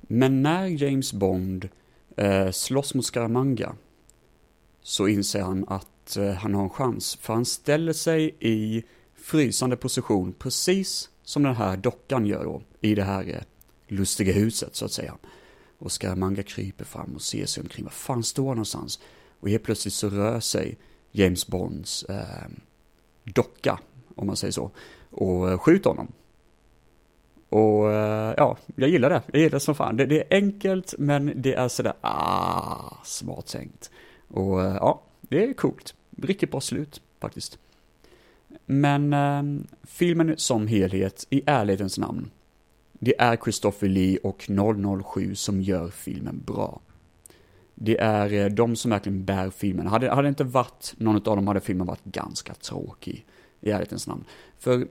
Men 0.00 0.42
när 0.42 0.66
James 0.66 1.12
Bond 1.12 1.68
eh, 2.16 2.50
slåss 2.50 2.94
mot 2.94 3.04
Scaramanga 3.04 3.74
så 4.82 5.08
inser 5.08 5.42
han 5.42 5.64
att 5.68 6.16
eh, 6.16 6.32
han 6.32 6.54
har 6.54 6.62
en 6.62 6.70
chans, 6.70 7.16
för 7.16 7.34
han 7.34 7.44
ställer 7.44 7.92
sig 7.92 8.34
i 8.40 8.82
frysande 9.14 9.76
position, 9.76 10.32
precis 10.38 11.10
som 11.22 11.42
den 11.42 11.54
här 11.54 11.76
dockan 11.76 12.26
gör 12.26 12.44
då, 12.44 12.62
i 12.80 12.94
det 12.94 13.04
här 13.04 13.28
eh, 13.28 13.42
lustiga 13.88 14.32
huset 14.32 14.76
så 14.76 14.84
att 14.84 14.92
säga. 14.92 15.14
Och 15.78 15.92
Scaramanga 15.92 16.42
kryper 16.42 16.84
fram 16.84 17.14
och 17.14 17.22
ser 17.22 17.46
sig 17.46 17.60
omkring, 17.62 17.84
var 17.84 17.92
fan 17.92 18.22
står 18.22 18.46
han 18.46 18.56
någonstans? 18.56 19.00
Och 19.40 19.48
helt 19.48 19.62
plötsligt 19.62 19.94
så 19.94 20.08
rör 20.08 20.40
sig 20.40 20.78
James 21.12 21.46
Bonds 21.46 22.02
eh, 22.02 22.48
docka, 23.24 23.78
om 24.14 24.26
man 24.26 24.36
säger 24.36 24.52
så, 24.52 24.70
och 25.10 25.50
eh, 25.50 25.58
skjuter 25.58 25.90
honom. 25.90 26.12
Och 27.48 27.92
eh, 27.92 28.34
ja, 28.36 28.56
jag 28.76 28.88
gillar 28.88 29.10
det. 29.10 29.22
Jag 29.32 29.40
gillar 29.40 29.50
det 29.50 29.60
som 29.60 29.74
fan. 29.74 29.96
Det, 29.96 30.06
det 30.06 30.20
är 30.20 30.36
enkelt, 30.36 30.94
men 30.98 31.32
det 31.36 31.54
är 31.54 31.68
sådär, 31.68 31.92
ah, 32.00 32.96
smart 33.04 33.46
tänkt. 33.46 33.90
Och 34.28 34.62
eh, 34.62 34.74
ja, 34.74 35.02
det 35.20 35.44
är 35.44 35.52
coolt. 35.52 35.94
Riktigt 36.22 36.50
bra 36.50 36.60
slut, 36.60 37.02
faktiskt. 37.20 37.58
Men 38.66 39.12
eh, 39.12 39.42
filmen 39.82 40.34
som 40.36 40.66
helhet, 40.66 41.26
i 41.30 41.42
ärlighetens 41.46 41.98
namn, 41.98 42.30
det 43.02 43.20
är 43.20 43.36
Christopher 43.36 43.88
Lee 43.88 44.18
och 44.22 44.50
007 45.14 45.34
som 45.34 45.62
gör 45.62 45.88
filmen 45.88 46.42
bra. 46.46 46.80
Det 47.74 48.00
är 48.00 48.32
eh, 48.32 48.46
de 48.46 48.76
som 48.76 48.90
verkligen 48.90 49.24
bär 49.24 49.50
filmen. 49.50 49.86
Hade, 49.86 50.10
hade 50.10 50.22
det 50.22 50.28
inte 50.28 50.44
varit 50.44 50.94
någon 50.96 51.16
av 51.16 51.22
dem 51.22 51.46
hade 51.46 51.60
filmen 51.60 51.86
varit 51.86 52.04
ganska 52.04 52.54
tråkig, 52.54 53.26
i 53.60 53.70
ärlighetens 53.70 54.06
namn. 54.06 54.24
För 54.58 54.88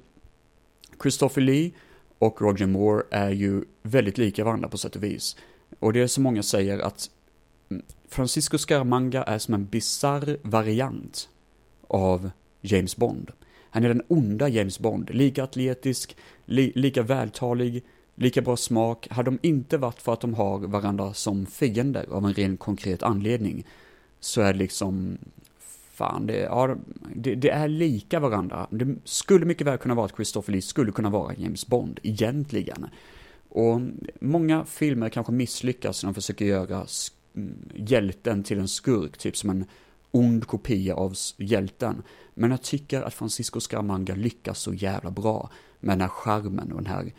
Christopher 1.01 1.41
Lee 1.41 1.71
och 2.19 2.41
Roger 2.41 2.67
Moore 2.67 3.03
är 3.11 3.29
ju 3.29 3.63
väldigt 3.81 4.17
lika 4.17 4.43
varandra 4.43 4.69
på 4.69 4.77
sätt 4.77 4.95
och 4.95 5.03
vis. 5.03 5.37
Och 5.79 5.93
det 5.93 6.01
är 6.01 6.07
så 6.07 6.21
många 6.21 6.43
säger 6.43 6.79
att 6.79 7.09
mm, 7.69 7.83
Francisco 8.07 8.57
Scaramanga 8.57 9.23
är 9.23 9.37
som 9.37 9.53
en 9.53 9.65
bizarr 9.65 10.37
variant 10.41 11.29
av 11.87 12.31
James 12.61 12.97
Bond. 12.97 13.31
Han 13.69 13.83
är 13.83 13.87
den 13.87 14.03
onda 14.07 14.47
James 14.47 14.79
Bond, 14.79 15.09
lika 15.09 15.43
atletisk, 15.43 16.17
li, 16.45 16.71
lika 16.75 17.03
vältalig, 17.03 17.83
lika 18.19 18.41
bra 18.41 18.57
smak. 18.57 19.07
Hade 19.09 19.31
de 19.31 19.39
inte 19.41 19.77
varit 19.77 20.01
för 20.01 20.13
att 20.13 20.21
de 20.21 20.33
har 20.33 20.59
varandra 20.59 21.13
som 21.13 21.45
fiender 21.45 22.05
av 22.11 22.25
en 22.25 22.33
ren 22.33 22.57
konkret 22.57 23.03
anledning, 23.03 23.65
så 24.19 24.41
är 24.41 24.53
det 24.53 24.59
liksom, 24.59 25.17
fan, 25.93 26.27
det, 26.27 26.39
ja, 26.39 26.75
det, 27.15 27.35
det, 27.35 27.49
är 27.49 27.67
lika 27.67 28.19
varandra. 28.19 28.67
Det 28.69 28.95
skulle 29.03 29.45
mycket 29.45 29.67
väl 29.67 29.77
kunna 29.77 29.95
vara 29.95 30.05
att 30.05 30.15
Christopher 30.15 30.51
Lee 30.51 30.61
skulle 30.61 30.91
kunna 30.91 31.09
vara 31.09 31.33
James 31.37 31.67
Bond, 31.67 31.99
egentligen. 32.03 32.87
Och 33.49 33.81
många 34.21 34.65
filmer 34.65 35.09
kanske 35.09 35.33
misslyckas 35.33 36.03
när 36.03 36.07
de 36.07 36.13
försöker 36.13 36.45
göra 36.45 36.85
mm, 37.35 37.55
hjälten 37.75 38.43
till 38.43 38.59
en 38.59 38.67
skurk, 38.67 39.17
typ 39.17 39.37
som 39.37 39.49
en 39.49 39.65
ond 40.11 40.47
kopia 40.47 40.95
av 40.95 41.13
hjälten. 41.37 42.03
Men 42.33 42.51
jag 42.51 42.61
tycker 42.61 43.01
att 43.01 43.13
Francisco 43.13 43.59
Scaramanga 43.59 44.15
lyckas 44.15 44.59
så 44.59 44.73
jävla 44.73 45.11
bra 45.11 45.49
med 45.79 45.93
den 45.93 46.01
här 46.01 46.07
charmen 46.07 46.71
och 46.71 46.83
den 46.83 46.93
här 46.93 47.13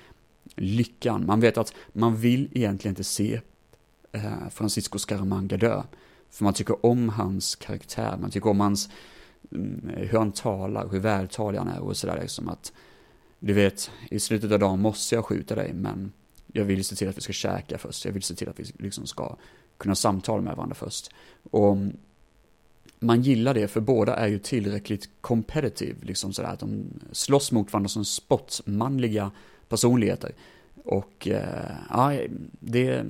lyckan. 0.57 1.27
Man 1.27 1.41
vet 1.41 1.59
att 1.59 1.75
man 1.93 2.17
vill 2.17 2.49
egentligen 2.53 2.93
inte 2.93 3.05
se 3.05 3.41
eh, 4.13 4.49
Francisco 4.51 4.99
Scaramanga 4.99 5.57
dö. 5.57 5.83
För 6.31 6.45
man 6.45 6.55
tycker 6.55 6.87
om 6.87 7.09
hans 7.09 7.57
karaktär, 7.57 8.17
man 8.21 8.31
tycker 8.31 8.51
om 8.51 8.61
hans, 8.61 8.89
mm, 9.53 9.91
hur 9.97 10.19
han 10.19 10.33
talar, 10.33 10.89
hur 10.89 10.99
vältalig 10.99 11.59
han 11.59 11.69
är 11.69 11.81
och 11.81 11.97
sådär 11.97 12.19
liksom 12.23 12.49
att, 12.49 12.73
du 13.39 13.53
vet, 13.53 13.91
i 14.11 14.21
slutet 14.21 14.53
av 14.53 14.59
dagen 14.59 14.81
måste 14.81 15.15
jag 15.15 15.25
skjuta 15.25 15.55
dig, 15.55 15.73
men 15.75 16.13
jag 16.47 16.65
vill 16.65 16.85
se 16.85 16.97
till 16.97 17.09
att 17.09 17.17
vi 17.17 17.21
ska 17.21 17.33
käka 17.33 17.79
först, 17.79 18.05
jag 18.05 18.13
vill 18.13 18.23
se 18.23 18.35
till 18.35 18.49
att 18.49 18.61
vi 18.61 18.65
liksom 18.79 19.07
ska 19.07 19.37
kunna 19.79 19.95
samtala 19.95 20.43
med 20.43 20.57
varandra 20.57 20.75
först. 20.75 21.11
Och 21.51 21.73
mm, 21.73 21.97
man 22.99 23.23
gillar 23.23 23.55
det, 23.55 23.69
för 23.69 23.81
båda 23.81 24.17
är 24.17 24.29
ju 24.29 24.39
tillräckligt 24.39 25.09
competitive, 25.21 25.97
liksom 26.03 26.33
sådär, 26.33 26.49
att 26.49 26.61
de 26.61 26.85
slåss 27.13 27.53
mot 27.53 27.73
varandra 27.73 27.89
som 27.89 28.05
sportsmanliga 28.05 29.31
personligheter. 29.71 30.33
Och 30.85 31.29
eh, 31.29 31.77
ja, 31.91 32.21
det, 32.61 33.05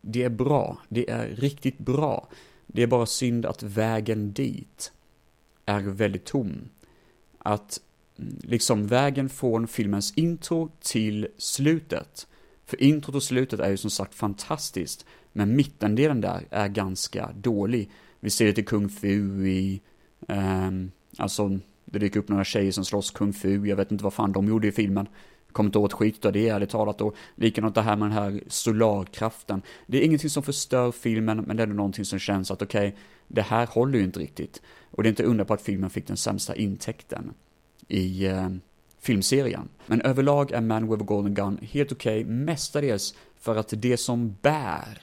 det 0.00 0.22
är 0.22 0.30
bra, 0.30 0.78
det 0.88 1.10
är 1.10 1.28
riktigt 1.28 1.78
bra. 1.78 2.28
Det 2.66 2.82
är 2.82 2.86
bara 2.86 3.06
synd 3.06 3.46
att 3.46 3.62
vägen 3.62 4.32
dit 4.32 4.92
är 5.66 5.80
väldigt 5.80 6.24
tom. 6.24 6.68
Att 7.38 7.80
mm, 8.18 8.38
liksom 8.42 8.86
vägen 8.86 9.28
från 9.28 9.68
filmens 9.68 10.12
intro 10.16 10.70
till 10.80 11.28
slutet, 11.38 12.26
för 12.64 12.82
introt 12.82 13.14
och 13.14 13.22
slutet 13.22 13.60
är 13.60 13.70
ju 13.70 13.76
som 13.76 13.90
sagt 13.90 14.14
fantastiskt, 14.14 15.06
men 15.32 15.56
mittendelen 15.56 16.20
där 16.20 16.46
är 16.50 16.68
ganska 16.68 17.30
dålig. 17.36 17.90
Vi 18.20 18.30
ser 18.30 18.46
lite 18.46 18.62
kung 18.62 18.88
fu 18.88 19.46
i, 19.46 19.80
um, 20.28 20.90
alltså 21.16 21.58
det 21.84 21.98
dyker 21.98 22.20
upp 22.20 22.28
några 22.28 22.44
tjejer 22.44 22.72
som 22.72 22.84
slåss 22.84 23.10
kung 23.10 23.32
fu, 23.32 23.66
jag 23.66 23.76
vet 23.76 23.92
inte 23.92 24.04
vad 24.04 24.14
fan 24.14 24.32
de 24.32 24.48
gjorde 24.48 24.68
i 24.68 24.72
filmen. 24.72 25.06
Kommer 25.52 25.68
inte 25.68 25.78
åt 25.78 25.92
skit 25.92 26.24
av 26.24 26.32
det, 26.32 26.48
ärligt 26.48 26.70
talat. 26.70 27.00
Och 27.00 27.14
likadant 27.34 27.74
det 27.74 27.82
här 27.82 27.96
med 27.96 28.10
den 28.10 28.18
här 28.18 28.40
solarkraften. 28.48 29.62
Det 29.86 29.98
är 29.98 30.02
ingenting 30.04 30.30
som 30.30 30.42
förstör 30.42 30.92
filmen, 30.92 31.44
men 31.46 31.56
det 31.56 31.62
är 31.62 31.66
någonting 31.66 32.04
som 32.04 32.18
känns 32.18 32.50
att 32.50 32.62
okej, 32.62 32.88
okay, 32.88 33.00
det 33.28 33.42
här 33.42 33.66
håller 33.66 33.98
ju 33.98 34.04
inte 34.04 34.20
riktigt. 34.20 34.62
Och 34.90 35.02
det 35.02 35.06
är 35.06 35.10
inte 35.10 35.24
undra 35.24 35.44
på 35.44 35.54
att 35.54 35.62
filmen 35.62 35.90
fick 35.90 36.06
den 36.06 36.16
sämsta 36.16 36.56
intäkten 36.56 37.34
i 37.88 38.26
eh, 38.26 38.48
filmserien. 39.00 39.68
Men 39.86 40.00
överlag 40.00 40.52
är 40.52 40.60
Man 40.60 40.90
with 40.90 41.02
a 41.02 41.04
Golden 41.04 41.34
Gun 41.34 41.58
helt 41.62 41.92
okej, 41.92 42.20
okay, 42.20 42.34
mestadels 42.34 43.14
för 43.40 43.56
att 43.56 43.72
det 43.76 43.96
som 43.96 44.36
bär 44.42 44.98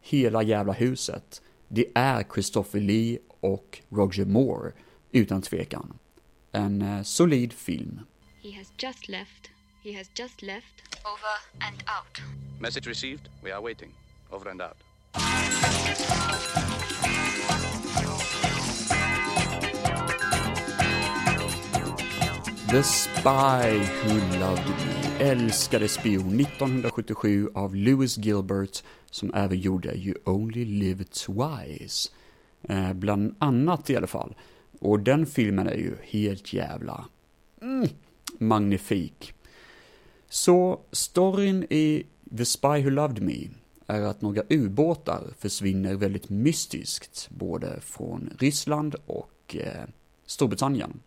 hela 0.00 0.42
jävla 0.42 0.72
huset, 0.72 1.42
det 1.68 1.86
är 1.94 2.24
Christopher 2.34 2.80
Lee 2.80 3.18
och 3.40 3.80
Roger 3.88 4.24
Moore, 4.24 4.72
utan 5.12 5.42
tvekan. 5.42 5.98
En 6.52 6.82
eh, 6.82 7.02
solid 7.02 7.52
film. 7.52 8.00
He 8.42 8.58
has 8.58 8.72
just 8.78 9.08
left 9.08 9.53
He 9.84 9.92
has 9.92 10.08
just 10.14 10.42
left. 10.42 10.82
Over 11.04 11.34
and 11.60 11.84
out. 11.86 12.20
Message 12.58 12.86
received. 12.86 13.28
We 13.42 13.52
are 13.52 13.60
waiting. 13.60 13.92
Over 14.32 14.48
and 14.48 14.62
out. 14.62 14.76
The 22.70 22.82
Spy 22.82 23.78
Who 23.78 24.38
Loved 24.38 24.68
Me, 24.68 25.24
Älskade 25.24 25.88
spion, 25.88 26.40
1977 26.40 27.48
av 27.54 27.76
Lewis 27.76 28.16
Gilbert, 28.18 28.82
som 29.10 29.34
även 29.34 29.60
gjorde 29.60 29.94
You 29.94 30.14
Only 30.24 30.64
Live 30.64 31.04
Twice. 31.04 32.10
Eh, 32.62 32.92
bland 32.92 33.36
annat 33.38 33.90
i 33.90 33.96
alla 33.96 34.06
fall. 34.06 34.34
Och 34.80 35.00
den 35.00 35.26
filmen 35.26 35.66
är 35.66 35.76
ju 35.76 35.96
helt 36.02 36.52
jävla 36.52 37.04
mm, 37.62 37.88
magnifik. 38.38 39.34
Så 40.34 40.80
storyn 40.92 41.66
i 41.70 42.06
The 42.36 42.44
Spy 42.44 42.82
Who 42.82 42.90
Loved 42.90 43.22
Me 43.22 43.48
är 43.86 44.02
att 44.02 44.20
några 44.20 44.42
ubåtar 44.48 45.34
försvinner 45.38 45.94
väldigt 45.94 46.28
mystiskt, 46.28 47.28
både 47.30 47.80
från 47.80 48.30
Ryssland 48.38 48.94
och 49.06 49.56
eh, 49.56 49.84
Storbritannien. 50.26 51.00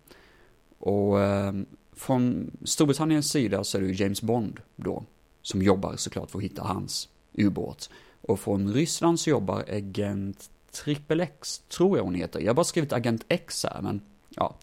Och 0.80 1.22
eh, 1.22 1.54
från 1.94 2.52
Storbritanniens 2.64 3.32
sida 3.32 3.64
så 3.64 3.78
är 3.78 3.82
det 3.82 3.88
ju 3.88 4.04
James 4.04 4.22
Bond 4.22 4.60
då, 4.76 5.04
som 5.42 5.62
jobbar 5.62 5.96
såklart 5.96 6.32
för 6.32 6.40
att 6.40 6.46
hitta 6.46 6.64
hans 6.64 7.10
ubåt. 7.34 7.90
Och 8.22 8.40
från 8.40 8.74
Ryssland 8.74 9.20
så 9.20 9.30
jobbar 9.30 9.66
Agent 9.70 10.50
Triple 10.72 11.24
X, 11.24 11.60
tror 11.60 11.98
jag 11.98 12.04
hon 12.04 12.16
heter. 12.16 12.40
Jag 12.40 12.48
har 12.48 12.56
bara 12.56 12.64
skrivit 12.64 12.94
Agent 12.94 13.26
X 13.28 13.66
här, 13.70 13.82
men 13.82 14.02
ja. 14.30 14.56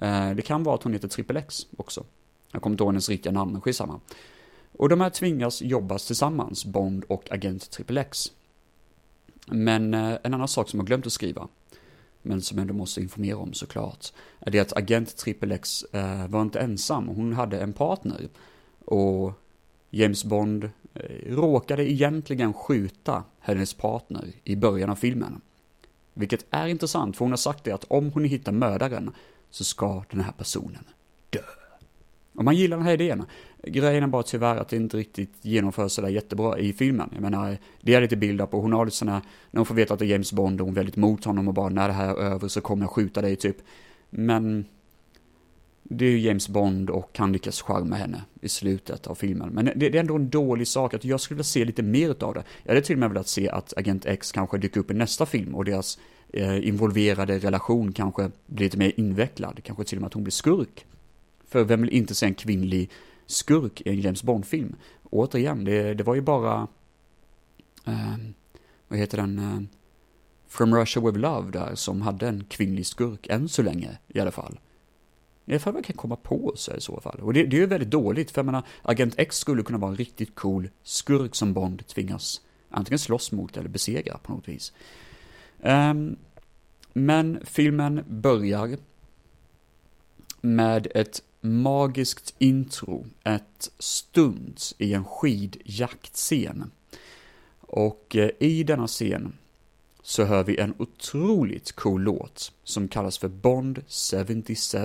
Eh, 0.00 0.30
det 0.30 0.42
kan 0.42 0.62
vara 0.62 0.74
att 0.74 0.82
hon 0.82 0.92
heter 0.92 1.08
Triple 1.08 1.38
X 1.40 1.66
också. 1.76 2.04
Jag 2.52 2.62
kommer 2.62 2.74
inte 2.74 2.84
ihåg 2.84 2.92
hennes 2.92 3.08
riktiga 3.08 3.32
namn, 3.32 3.52
men 3.52 3.60
skitsamma. 3.60 4.00
Och 4.72 4.88
de 4.88 5.00
här 5.00 5.10
tvingas 5.10 5.62
jobba 5.62 5.98
tillsammans, 5.98 6.64
Bond 6.64 7.04
och 7.04 7.32
Agent 7.32 7.70
Triple 7.70 8.00
X. 8.00 8.32
Men 9.46 9.94
eh, 9.94 10.18
en 10.22 10.34
annan 10.34 10.48
sak 10.48 10.68
som 10.68 10.78
jag 10.78 10.86
glömt 10.86 11.06
att 11.06 11.12
skriva, 11.12 11.48
men 12.22 12.42
som 12.42 12.58
jag 12.58 12.62
ändå 12.62 12.74
måste 12.74 13.00
informera 13.00 13.36
om 13.36 13.52
såklart, 13.52 14.12
är 14.40 14.50
det 14.50 14.58
att 14.58 14.76
Agent 14.76 15.16
Triple 15.16 15.54
X 15.54 15.82
eh, 15.82 16.28
var 16.28 16.42
inte 16.42 16.60
ensam, 16.60 17.08
hon 17.08 17.32
hade 17.32 17.60
en 17.60 17.72
partner. 17.72 18.28
Och 18.84 19.32
James 19.90 20.24
Bond 20.24 20.64
eh, 20.94 21.34
råkade 21.34 21.92
egentligen 21.92 22.52
skjuta 22.52 23.24
hennes 23.40 23.74
partner 23.74 24.32
i 24.44 24.56
början 24.56 24.90
av 24.90 24.96
filmen. 24.96 25.40
Vilket 26.14 26.46
är 26.50 26.66
intressant, 26.66 27.16
för 27.16 27.24
hon 27.24 27.32
har 27.32 27.36
sagt 27.36 27.64
det 27.64 27.72
att 27.72 27.84
om 27.88 28.10
hon 28.12 28.24
hittar 28.24 28.52
mördaren 28.52 29.10
så 29.50 29.64
ska 29.64 30.04
den 30.10 30.20
här 30.20 30.32
personen 30.32 30.84
om 32.34 32.44
man 32.44 32.56
gillar 32.56 32.76
den 32.76 32.86
här 32.86 32.92
idén. 32.92 33.24
Grejen 33.66 34.02
är 34.02 34.06
bara 34.06 34.22
tyvärr 34.22 34.56
att 34.56 34.68
det 34.68 34.76
inte 34.76 34.96
riktigt 34.96 35.32
genomförs 35.42 35.92
sådär 35.92 36.08
jättebra 36.08 36.58
i 36.58 36.72
filmen. 36.72 37.10
Jag 37.12 37.22
menar, 37.22 37.58
det 37.80 37.94
är 37.94 38.00
lite 38.00 38.16
bilder 38.16 38.46
på 38.46 38.60
hon 38.60 38.72
har 38.72 38.84
lite 38.84 38.96
sådana, 38.96 39.22
när 39.50 39.58
hon 39.58 39.66
får 39.66 39.74
veta 39.74 39.94
att 39.94 40.00
det 40.00 40.06
är 40.06 40.08
James 40.08 40.32
Bond 40.32 40.60
och 40.60 40.66
hon 40.66 40.74
är 40.74 40.76
väldigt 40.76 40.96
mot 40.96 41.24
honom 41.24 41.48
och 41.48 41.54
bara 41.54 41.68
när 41.68 41.88
det 41.88 41.94
här 41.94 42.08
är 42.08 42.14
över 42.14 42.48
så 42.48 42.60
kommer 42.60 42.84
jag 42.84 42.90
skjuta 42.90 43.22
dig 43.22 43.36
typ. 43.36 43.56
Men 44.10 44.64
det 45.82 46.06
är 46.06 46.10
ju 46.10 46.20
James 46.20 46.48
Bond 46.48 46.90
och 46.90 47.18
han 47.18 47.32
lyckas 47.32 47.62
charma 47.62 47.96
henne 47.96 48.22
i 48.40 48.48
slutet 48.48 49.06
av 49.06 49.14
filmen. 49.14 49.48
Men 49.48 49.64
det, 49.64 49.72
det, 49.74 49.94
är 49.94 50.00
ändå 50.00 50.16
en 50.16 50.30
dålig 50.30 50.68
sak, 50.68 50.94
att 50.94 51.04
jag 51.04 51.20
skulle 51.20 51.36
vilja 51.36 51.44
se 51.44 51.64
lite 51.64 51.82
mer 51.82 52.24
av 52.24 52.34
det. 52.34 52.42
Jag 52.62 52.70
hade 52.70 52.86
till 52.86 52.94
och 52.94 53.00
med 53.00 53.08
velat 53.08 53.28
se 53.28 53.48
att 53.48 53.76
Agent 53.76 54.06
X 54.06 54.32
kanske 54.32 54.58
dyker 54.58 54.80
upp 54.80 54.90
i 54.90 54.94
nästa 54.94 55.26
film 55.26 55.54
och 55.54 55.64
deras 55.64 55.98
eh, 56.32 56.68
involverade 56.68 57.38
relation 57.38 57.92
kanske 57.92 58.30
blir 58.46 58.66
lite 58.66 58.78
mer 58.78 58.92
invecklad, 58.96 59.60
kanske 59.62 59.84
till 59.84 59.98
och 59.98 60.02
med 60.02 60.06
att 60.06 60.14
hon 60.14 60.24
blir 60.24 60.32
skurk 60.32 60.86
för 61.52 61.64
vem 61.64 61.80
vill 61.80 61.90
inte 61.90 62.14
se 62.14 62.26
en 62.26 62.34
kvinnlig 62.34 62.90
skurk 63.26 63.80
i 63.80 63.90
en 63.90 64.00
James 64.00 64.22
Bond-film? 64.22 64.76
Återigen, 65.02 65.64
det, 65.64 65.94
det 65.94 66.04
var 66.04 66.14
ju 66.14 66.20
bara... 66.20 66.68
Eh, 67.86 68.16
vad 68.88 68.98
heter 68.98 69.18
den? 69.18 69.38
Eh, 69.38 69.60
From 70.48 70.74
Russia 70.74 71.02
With 71.02 71.18
Love 71.18 71.50
där, 71.50 71.74
som 71.74 72.02
hade 72.02 72.28
en 72.28 72.44
kvinnlig 72.44 72.86
skurk, 72.86 73.26
än 73.26 73.48
så 73.48 73.62
länge 73.62 73.98
i 74.08 74.20
alla 74.20 74.30
fall. 74.30 74.60
I 75.44 75.52
alla 75.52 75.60
fall 75.60 75.72
man 75.72 75.82
kan 75.82 75.96
komma 75.96 76.16
på 76.16 76.54
sig 76.56 76.78
i 76.78 76.80
så 76.80 77.00
fall. 77.00 77.20
Och 77.20 77.32
det, 77.32 77.44
det 77.44 77.56
är 77.56 77.60
ju 77.60 77.66
väldigt 77.66 77.90
dåligt, 77.90 78.30
för 78.30 78.38
jag 78.38 78.46
menar, 78.46 78.62
Agent 78.82 79.14
X 79.18 79.36
skulle 79.36 79.62
kunna 79.62 79.78
vara 79.78 79.90
en 79.90 79.96
riktigt 79.96 80.34
cool 80.34 80.70
skurk 80.82 81.34
som 81.34 81.52
Bond 81.52 81.86
tvingas 81.86 82.40
antingen 82.70 82.98
slåss 82.98 83.32
mot 83.32 83.56
eller 83.56 83.68
besegra 83.68 84.18
på 84.18 84.32
något 84.32 84.48
vis. 84.48 84.72
Um, 85.60 86.16
men 86.92 87.40
filmen 87.44 88.04
börjar 88.08 88.76
med 90.40 90.88
ett 90.94 91.22
magiskt 91.42 92.34
intro, 92.38 93.06
ett 93.24 93.70
stunt 93.78 94.74
i 94.78 94.94
en 94.94 95.04
skidjaktscen. 95.04 96.70
Och 97.60 98.16
eh, 98.16 98.30
i 98.38 98.64
denna 98.64 98.86
scen 98.86 99.32
så 100.02 100.24
hör 100.24 100.44
vi 100.44 100.58
en 100.58 100.74
otroligt 100.78 101.72
cool 101.72 102.02
låt 102.02 102.52
som 102.64 102.88
kallas 102.88 103.18
för 103.18 103.28
Bond 103.28 103.82
77. 103.88 104.78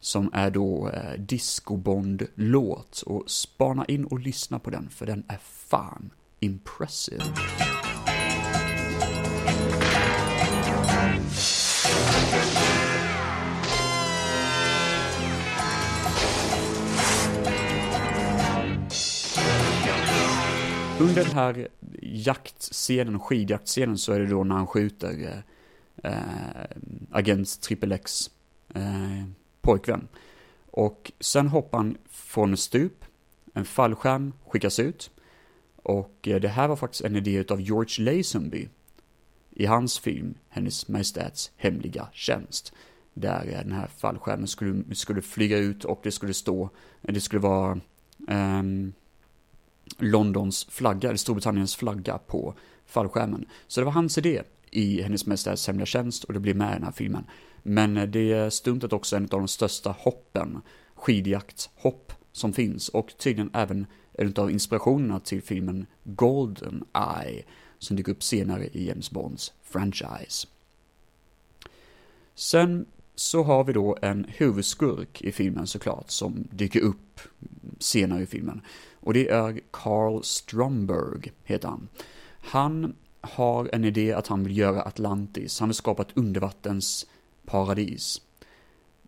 Som 0.00 0.30
är 0.32 0.50
då 0.50 0.88
eh, 0.88 1.20
disco-Bond-låt 1.20 3.02
och 3.02 3.30
spana 3.30 3.84
in 3.84 4.04
och 4.04 4.20
lyssna 4.20 4.58
på 4.58 4.70
den 4.70 4.88
för 4.90 5.06
den 5.06 5.24
är 5.28 5.38
fan 5.42 6.10
impressive. 6.40 7.24
Under 21.00 21.24
den 21.24 21.32
här 21.32 21.68
jaktscenen, 22.02 23.20
skidjaktscenen, 23.20 23.98
så 23.98 24.12
är 24.12 24.20
det 24.20 24.26
då 24.26 24.44
när 24.44 24.54
han 24.54 24.66
skjuter 24.66 25.42
eh, 26.02 26.12
eh 26.12 26.64
Agent 27.10 27.60
Triple 27.60 27.94
X 27.94 28.30
eh, 28.74 29.24
pojkvän. 29.60 30.08
Och 30.66 31.12
sen 31.20 31.48
hoppar 31.48 31.78
han 31.78 31.96
från 32.08 32.56
stup, 32.56 33.04
en 33.54 33.64
fallskärm 33.64 34.32
skickas 34.46 34.78
ut. 34.78 35.10
Och 35.76 36.28
eh, 36.28 36.40
det 36.40 36.48
här 36.48 36.68
var 36.68 36.76
faktiskt 36.76 37.04
en 37.04 37.16
idé 37.16 37.44
av 37.48 37.60
George 37.60 38.04
Lazenby 38.04 38.68
i 39.50 39.66
hans 39.66 39.98
film 39.98 40.34
Hennes 40.48 40.88
Majestäts 40.88 41.50
Hemliga 41.56 42.08
Tjänst. 42.12 42.72
Där 43.14 43.46
eh, 43.46 43.58
den 43.58 43.72
här 43.72 43.86
fallskärmen 43.86 44.48
skulle, 44.48 44.94
skulle 44.94 45.22
flyga 45.22 45.58
ut 45.58 45.84
och 45.84 46.00
det 46.02 46.12
skulle 46.12 46.34
stå, 46.34 46.70
det 47.02 47.20
skulle 47.20 47.40
vara 47.40 47.80
um, 48.28 48.92
Londons 49.98 50.66
flagga, 50.70 51.08
eller 51.08 51.18
Storbritanniens 51.18 51.76
flagga 51.76 52.18
på 52.18 52.54
fallskärmen. 52.86 53.46
Så 53.66 53.80
det 53.80 53.84
var 53.84 53.92
hans 53.92 54.18
idé 54.18 54.42
i 54.70 55.02
Hennes 55.02 55.26
Majestäts 55.26 55.66
Hemliga 55.66 55.86
Tjänst 55.86 56.24
och 56.24 56.32
det 56.32 56.40
blir 56.40 56.54
med 56.54 56.70
i 56.70 56.74
den 56.74 56.84
här 56.84 56.92
filmen. 56.92 57.24
Men 57.62 57.96
eh, 57.96 58.08
det 58.08 58.32
är 58.32 58.50
stuntet 58.50 58.92
också 58.92 59.16
en 59.16 59.22
av 59.22 59.28
de 59.28 59.48
största 59.48 59.90
hoppen, 59.98 60.60
skidjaktshopp 60.94 62.12
som 62.32 62.52
finns 62.52 62.88
och 62.88 63.14
tydligen 63.18 63.50
även 63.54 63.86
en 64.12 64.34
av 64.36 64.50
inspirationerna 64.50 65.20
till 65.20 65.42
filmen 65.42 65.86
Golden 66.04 66.84
Eye 66.94 67.42
som 67.78 67.96
dyker 67.96 68.12
upp 68.12 68.22
senare 68.22 68.66
i 68.66 68.88
James 68.88 69.10
Bonds 69.10 69.52
franchise. 69.62 70.46
Sen 72.34 72.86
så 73.14 73.42
har 73.42 73.64
vi 73.64 73.72
då 73.72 73.96
en 74.02 74.26
huvudskurk 74.28 75.22
i 75.22 75.32
filmen 75.32 75.66
såklart 75.66 76.10
som 76.10 76.48
dyker 76.50 76.80
upp 76.80 77.20
senare 77.78 78.22
i 78.22 78.26
filmen. 78.26 78.60
Och 79.00 79.14
det 79.14 79.28
är 79.28 79.60
Carl 79.70 80.22
Stromberg, 80.22 81.32
heter 81.44 81.68
han. 81.68 81.88
Han 82.40 82.94
har 83.20 83.70
en 83.72 83.84
idé 83.84 84.12
att 84.12 84.26
han 84.26 84.44
vill 84.44 84.58
göra 84.58 84.82
Atlantis. 84.82 85.60
Han 85.60 85.68
vill 85.68 85.76
skapa 85.76 86.02
ett 86.02 86.16
undervattensparadis. 86.16 88.22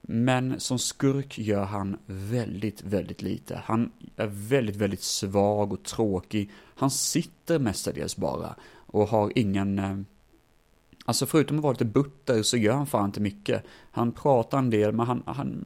Men 0.03 0.61
som 0.61 0.79
skurk 0.79 1.39
gör 1.39 1.65
han 1.65 1.97
väldigt, 2.07 2.83
väldigt 2.83 3.23
lite. 3.23 3.63
Han 3.65 3.93
är 4.17 4.27
väldigt, 4.27 4.77
väldigt 4.77 5.03
svag 5.03 5.73
och 5.73 5.83
tråkig. 5.83 6.51
Han 6.75 6.91
sitter 6.91 7.59
mestadels 7.59 8.17
bara 8.17 8.55
och 8.73 9.09
har 9.09 9.33
ingen 9.35 9.79
eh, 9.79 9.97
Alltså 11.05 11.27
förutom 11.27 11.57
att 11.57 11.63
vara 11.63 11.73
lite 11.73 11.85
butter 11.85 12.43
så 12.43 12.57
gör 12.57 12.75
han 12.75 12.87
fan 12.87 13.05
inte 13.05 13.21
mycket. 13.21 13.65
Han 13.91 14.13
pratar 14.13 14.59
en 14.59 14.71
del, 14.71 14.93
men 14.93 15.07
han, 15.07 15.23
han, 15.27 15.65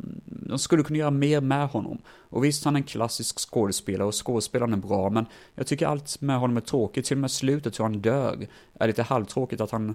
de 0.49 0.59
skulle 0.59 0.83
kunna 0.83 0.99
göra 0.99 1.11
mer 1.11 1.41
med 1.41 1.69
honom. 1.69 1.99
Och 2.09 2.45
visst, 2.45 2.65
han 2.65 2.77
är 2.77 2.81
en 2.81 2.85
klassisk 2.85 3.39
skådespelare 3.51 4.09
och 4.09 4.27
skådespelaren 4.27 4.73
är 4.73 4.77
bra, 4.77 5.11
men 5.11 5.27
jag 5.55 5.67
tycker 5.67 5.87
allt 5.87 6.21
med 6.21 6.39
honom 6.39 6.57
är 6.57 6.61
tråkigt. 6.61 7.05
Till 7.05 7.17
och 7.17 7.21
med 7.21 7.31
slutet 7.31 7.79
hur 7.79 7.85
han 7.85 8.01
dör 8.01 8.47
är 8.75 8.87
lite 8.87 9.03
halvtråkigt 9.03 9.61
att 9.61 9.71
han, 9.71 9.95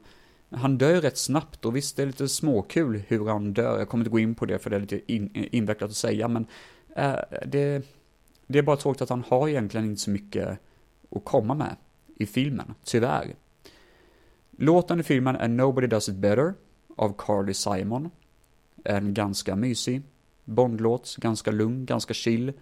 han 0.50 0.78
dör 0.78 1.02
rätt 1.02 1.18
snabbt 1.18 1.66
och 1.66 1.76
visst, 1.76 1.95
det 1.95 2.02
är 2.02 2.08
lite 2.08 2.28
småkul 2.28 3.02
hur 3.08 3.28
han 3.28 3.54
dör. 3.54 3.80
Jag 3.80 3.89
kommer 3.89 4.02
inte 4.02 4.12
gå 4.12 4.20
in 4.20 4.36
på 4.36 4.45
det 4.45 4.60
för 4.60 4.70
det 4.70 4.76
är 4.76 4.80
lite 4.80 5.14
in, 5.14 5.30
invecklat 5.52 5.89
att 5.89 5.95
säga, 5.95 6.28
men 6.28 6.45
äh, 6.95 7.16
det, 7.45 7.86
det 8.47 8.60
är 8.60 8.64
bara 8.64 8.78
tråkigt 8.78 9.02
att 9.02 9.10
han 9.10 9.24
har 9.28 9.50
egentligen 9.50 9.86
inte 9.86 10.02
så 10.02 10.10
mycket 10.12 10.60
att 11.12 11.26
komma 11.26 11.54
med 11.54 11.76
i 12.16 12.26
filmen, 12.26 12.74
tyvärr. 12.84 13.36
Låten 14.52 15.00
i 15.00 15.04
filmen 15.04 15.36
är 15.36 15.47
Nobody 15.47 15.88
Does 15.88 16.10
It 16.10 16.16
Better 16.16 16.54
av 16.97 17.16
Carly 17.18 17.54
Simon. 17.54 18.10
En 18.84 19.14
ganska 19.14 19.56
mysig 19.56 20.02
Bondlåt, 20.50 21.16
ganska 21.18 21.52
lugn, 21.52 21.86
ganska 21.86 22.14
chill. 22.14 22.54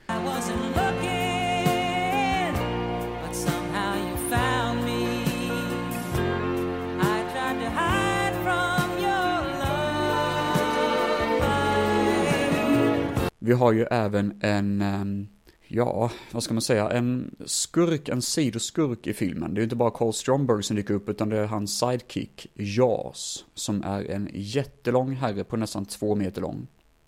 Vi 13.40 13.54
har 13.54 13.72
ju 13.72 13.84
även 13.84 14.40
en 14.42 14.82
um, 14.82 15.28
ja, 15.68 16.12
vad 16.32 16.44
ska 16.44 16.54
man 16.54 16.62
säga, 16.62 16.90
en 16.90 17.36
skurk, 17.46 18.10
en 18.10 18.22
sidoskurk 18.22 19.08
i 19.08 19.14
filmen. 19.14 19.54
Det 19.54 19.58
är 19.58 19.62
ju 19.62 19.64
inte 19.64 19.76
bara 19.76 19.92
Carl 19.92 20.14
Stromberg 20.14 20.64
som 20.64 20.76
dyker 20.76 20.94
upp, 20.94 21.10
utan 21.10 21.30
det 21.30 21.38
är 21.38 21.46
hans 21.46 21.80
sidekick, 21.80 22.48
Jaws, 22.54 23.46
som 23.54 23.84
är 23.84 24.12
en 24.12 24.30
jättelång 24.34 25.16
herre 25.16 25.44
på 25.44 25.58
nästan 25.58 25.86
två 25.86 26.16
meter 26.16 26.42
lång. 26.42 26.68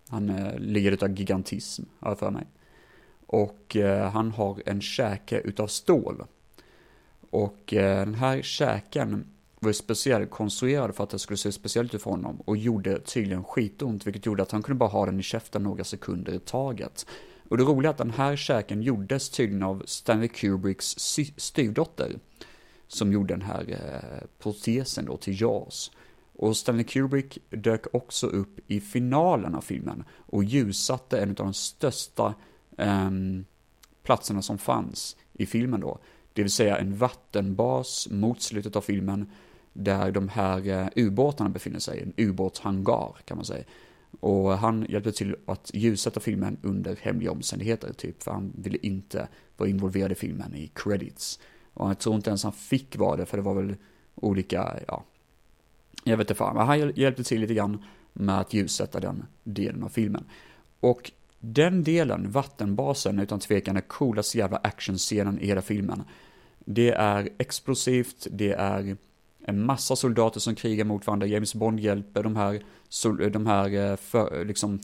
Han 0.10 0.30
eh, 0.30 0.60
ligger 0.60 0.92
utav 0.92 1.12
gigantism, 1.12 1.84
har 2.00 2.12
jag 2.12 2.20
för 2.20 2.32
mig. 2.32 2.48
Och 3.26 3.76
eh, 3.76 4.12
han 4.12 4.32
har 4.32 4.62
en 4.66 4.82
käke 4.82 5.40
utav 5.40 5.68
stål. 5.68 6.24
Och 7.30 7.74
eh, 7.74 8.06
den 8.06 8.16
här 8.16 8.42
käken 8.42 9.26
var 9.60 9.72
speciellt 9.72 10.30
konstruerad 10.30 10.96
för 10.96 11.04
att 11.04 11.10
det 11.10 11.20
skulle 11.20 11.38
se 11.38 11.52
speciellt 11.52 11.96
ut 11.96 12.02
för 12.02 12.12
honom 12.12 12.42
och 12.46 12.58
gjorde 12.58 13.00
tydligen 13.00 13.44
skitont, 13.44 14.08
vilket 14.08 14.26
gjorde 14.26 14.44
att 14.44 14.52
han 14.52 14.64
kunde 14.64 14.80
bara 14.80 14.90
ha 14.90 15.06
den 15.06 15.20
i 15.20 15.24
käften 15.24 15.64
några 15.64 15.84
sekunder 15.84 16.34
i 16.34 16.40
taget. 16.40 17.06
Och 17.50 17.58
det 17.58 17.64
roliga 17.64 17.90
är 17.90 17.92
att 17.94 17.98
den 17.98 18.12
här 18.12 18.36
käken 18.36 18.82
gjordes 18.82 19.30
tydligen 19.30 19.64
av 19.64 19.84
Stanley 19.86 20.28
Kubricks 20.28 20.96
styvdotter. 21.38 22.20
Som 22.88 23.12
gjorde 23.14 23.34
den 23.34 23.42
här 23.42 23.66
eh, 23.70 24.28
protesen 24.40 25.06
då 25.06 25.18
till 25.18 25.42
JAS. 25.42 25.92
Och 26.40 26.58
Stanley 26.58 26.84
Kubrick 26.84 27.38
dök 27.50 27.96
också 27.96 28.28
upp 28.28 28.60
i 28.68 28.80
finalen 28.80 29.56
av 29.56 29.62
filmen 29.62 30.04
och 30.12 30.44
ljussatte 30.44 31.22
en 31.22 31.30
av 31.30 31.36
de 31.36 31.54
största 31.54 32.34
eh, 32.78 33.10
platserna 34.04 34.42
som 34.42 34.58
fanns 34.58 35.18
i 35.34 35.46
filmen 35.46 35.80
då. 35.80 36.00
Det 36.34 36.42
vill 36.42 36.52
säga 36.52 36.78
en 36.78 36.98
vattenbas 36.98 38.08
mot 38.12 38.42
slutet 38.42 38.76
av 38.76 38.82
filmen 38.82 39.30
där 39.74 40.12
de 40.12 40.30
här 40.30 40.68
eh, 40.68 40.88
ubåtarna 40.96 41.50
befinner 41.50 41.80
sig, 41.80 42.02
en 42.02 42.14
ubåtshangar 42.18 43.16
kan 43.26 43.38
man 43.38 43.46
säga. 43.46 43.64
Och 44.20 44.58
han 44.58 44.86
hjälpte 44.90 45.12
till 45.12 45.36
att 45.46 45.72
ljussätta 45.74 46.20
filmen 46.20 46.58
under 46.62 46.96
hemliga 47.02 47.32
omständigheter, 47.32 47.94
typ, 47.94 48.24
för 48.24 48.32
han 48.32 48.54
ville 48.56 48.78
inte 48.82 49.28
vara 49.58 49.70
involverad 49.70 50.12
i 50.12 50.16
filmen 50.16 50.56
i 50.56 50.72
credits. 50.76 51.40
Och 51.74 51.90
jag 51.90 52.00
tror 52.00 52.16
inte 52.16 52.30
ens 52.30 52.44
han 52.44 52.54
fick 52.54 52.98
vara 52.98 53.16
det, 53.16 53.26
för 53.26 53.38
det 53.38 53.44
var 53.44 53.54
väl 53.54 53.76
olika, 54.16 54.80
ja, 54.88 55.06
jag 56.10 56.18
vet 56.18 56.26
inte 56.26 56.38
fan, 56.38 56.56
men 56.56 56.68
han 56.68 56.94
hjälpte 56.96 57.24
till 57.24 57.42
lite 57.42 57.54
grann 57.54 57.84
med 58.14 58.40
att 58.40 58.54
ljussätta 58.54 59.00
den 59.00 59.26
delen 59.44 59.84
av 59.84 59.90
filmen. 59.90 60.24
Och 60.80 61.12
den 61.40 61.84
delen, 61.84 62.32
vattenbasen, 62.32 63.20
utan 63.20 63.40
tvekan 63.40 63.78
är 63.78 63.82
coolaste 63.82 64.38
jävla 64.38 64.58
actionscenen 64.58 65.40
i 65.40 65.46
hela 65.46 65.62
filmen. 65.62 66.04
Det 66.60 66.92
är 66.92 67.30
explosivt, 67.38 68.28
det 68.32 68.52
är 68.52 68.98
en 69.46 69.66
massa 69.66 69.96
soldater 69.96 70.40
som 70.40 70.56
krigar 70.56 70.86
mot 70.86 71.08
varandra. 71.08 71.28
James 71.28 71.56
Bond 71.56 71.80
hjälper 71.80 72.24
de 72.24 72.36
här, 72.36 72.64
de 73.30 73.48
här 73.48 73.92
eh, 73.92 73.96
för, 73.96 74.46
liksom, 74.46 74.80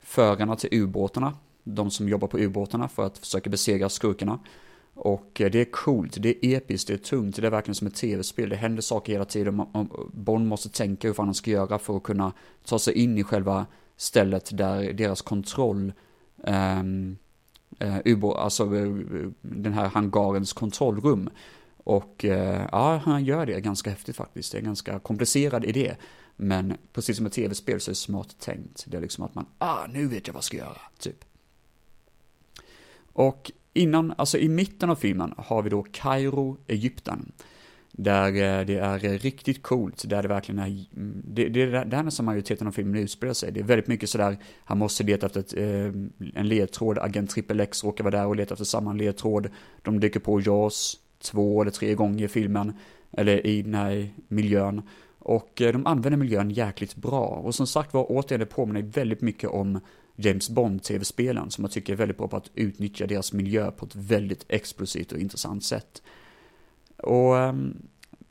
förarna 0.00 0.56
till 0.56 0.68
ubåtarna, 0.72 1.34
de 1.64 1.90
som 1.90 2.08
jobbar 2.08 2.28
på 2.28 2.38
ubåtarna 2.38 2.88
för 2.88 3.06
att 3.06 3.18
försöka 3.18 3.50
besegra 3.50 3.88
skurkarna. 3.88 4.38
Och 5.02 5.40
eh, 5.40 5.50
det 5.50 5.60
är 5.60 5.64
coolt, 5.64 6.16
det 6.18 6.46
är 6.46 6.56
episkt, 6.56 6.88
det 6.88 6.94
är 6.94 6.98
tungt, 6.98 7.36
det 7.36 7.46
är 7.46 7.50
verkligen 7.50 7.74
som 7.74 7.86
ett 7.86 7.94
tv-spel. 7.94 8.48
Det 8.48 8.56
händer 8.56 8.82
saker 8.82 9.12
hela 9.12 9.24
tiden. 9.24 9.66
Bond 10.12 10.46
måste 10.46 10.68
tänka 10.68 11.08
hur 11.08 11.14
fan 11.14 11.26
han 11.26 11.34
ska 11.34 11.50
göra 11.50 11.78
för 11.78 11.96
att 11.96 12.02
kunna 12.02 12.32
ta 12.64 12.78
sig 12.78 12.94
in 12.94 13.18
i 13.18 13.24
själva 13.24 13.66
stället 13.96 14.56
där 14.58 14.92
deras 14.92 15.22
kontroll, 15.22 15.92
um, 16.36 17.16
uh, 18.06 18.24
alltså 18.24 18.66
uh, 18.66 19.30
den 19.40 19.72
här 19.72 19.88
hangarens 19.88 20.52
kontrollrum. 20.52 21.30
Och 21.76 22.24
uh, 22.24 22.32
ja, 22.72 23.00
han 23.04 23.24
gör 23.24 23.46
det 23.46 23.60
ganska 23.60 23.90
häftigt 23.90 24.16
faktiskt. 24.16 24.52
Det 24.52 24.58
är 24.58 24.60
en 24.60 24.66
ganska 24.66 24.98
komplicerad 24.98 25.64
idé. 25.64 25.96
Men 26.36 26.76
precis 26.92 27.16
som 27.16 27.26
ett 27.26 27.32
tv-spel 27.32 27.80
så 27.80 27.90
är 27.90 27.92
det 27.92 27.96
smart 27.96 28.36
tänkt. 28.40 28.84
Det 28.86 28.96
är 28.96 29.00
liksom 29.00 29.24
att 29.24 29.34
man, 29.34 29.46
ah, 29.58 29.86
nu 29.86 30.06
vet 30.06 30.26
jag 30.26 30.34
vad 30.34 30.38
jag 30.38 30.44
ska 30.44 30.56
göra, 30.56 30.80
typ. 30.98 31.24
Och 33.12 33.52
innan, 33.72 34.14
alltså 34.16 34.38
i 34.38 34.48
mitten 34.48 34.90
av 34.90 34.96
filmen 34.96 35.34
har 35.36 35.62
vi 35.62 35.70
då 35.70 35.82
Kairo, 35.92 36.56
Egypten. 36.66 37.32
Där 37.92 38.28
eh, 38.28 38.66
det 38.66 38.78
är 38.78 39.04
eh, 39.04 39.18
riktigt 39.18 39.62
coolt, 39.62 40.08
där 40.08 40.22
det 40.22 40.28
verkligen 40.28 40.58
är, 40.58 40.84
det, 41.24 41.48
det, 41.48 41.66
det 41.66 41.96
är 41.96 42.02
nästan 42.02 42.26
majoriteten 42.26 42.66
av 42.66 42.72
filmen 42.72 43.02
utspelar 43.02 43.34
sig. 43.34 43.52
Det 43.52 43.60
är 43.60 43.64
väldigt 43.64 43.88
mycket 43.88 44.10
sådär, 44.10 44.36
han 44.64 44.78
måste 44.78 45.04
leta 45.04 45.26
efter 45.26 45.40
ett, 45.40 45.56
eh, 45.56 46.32
en 46.34 46.48
ledtråd, 46.48 46.98
agent 46.98 47.30
Triple 47.30 47.62
X 47.62 47.84
råkar 47.84 48.04
vara 48.04 48.16
där 48.16 48.26
och 48.26 48.36
leta 48.36 48.54
efter 48.54 48.64
samma 48.64 48.92
ledtråd. 48.92 49.50
De 49.82 50.00
dyker 50.00 50.20
på 50.20 50.40
Jaws 50.40 50.98
två 51.22 51.62
eller 51.62 51.70
tre 51.70 51.94
gånger 51.94 52.24
i 52.24 52.28
filmen, 52.28 52.72
eller 53.12 53.46
i 53.46 53.62
den 53.62 53.74
här 53.74 54.10
miljön. 54.28 54.82
Och 55.18 55.50
de 55.56 55.86
använder 55.86 56.16
miljön 56.16 56.50
jäkligt 56.50 56.94
bra. 56.94 57.26
Och 57.26 57.54
som 57.54 57.66
sagt 57.66 57.94
var, 57.94 58.06
återigen, 58.08 58.40
det 58.40 58.46
påminner 58.46 58.82
väldigt 58.82 59.20
mycket 59.20 59.50
om 59.50 59.80
James 60.24 60.50
Bond-tv-spelen, 60.50 61.50
som 61.50 61.64
jag 61.64 61.70
tycker 61.70 61.92
är 61.92 61.96
väldigt 61.96 62.18
bra 62.18 62.28
på 62.28 62.36
att 62.36 62.50
utnyttja 62.54 63.06
deras 63.06 63.32
miljö 63.32 63.70
på 63.70 63.86
ett 63.86 63.96
väldigt 63.96 64.44
explosivt 64.48 65.12
och 65.12 65.18
intressant 65.18 65.64
sätt. 65.64 66.02
Och 66.96 67.38
ehm, 67.38 67.76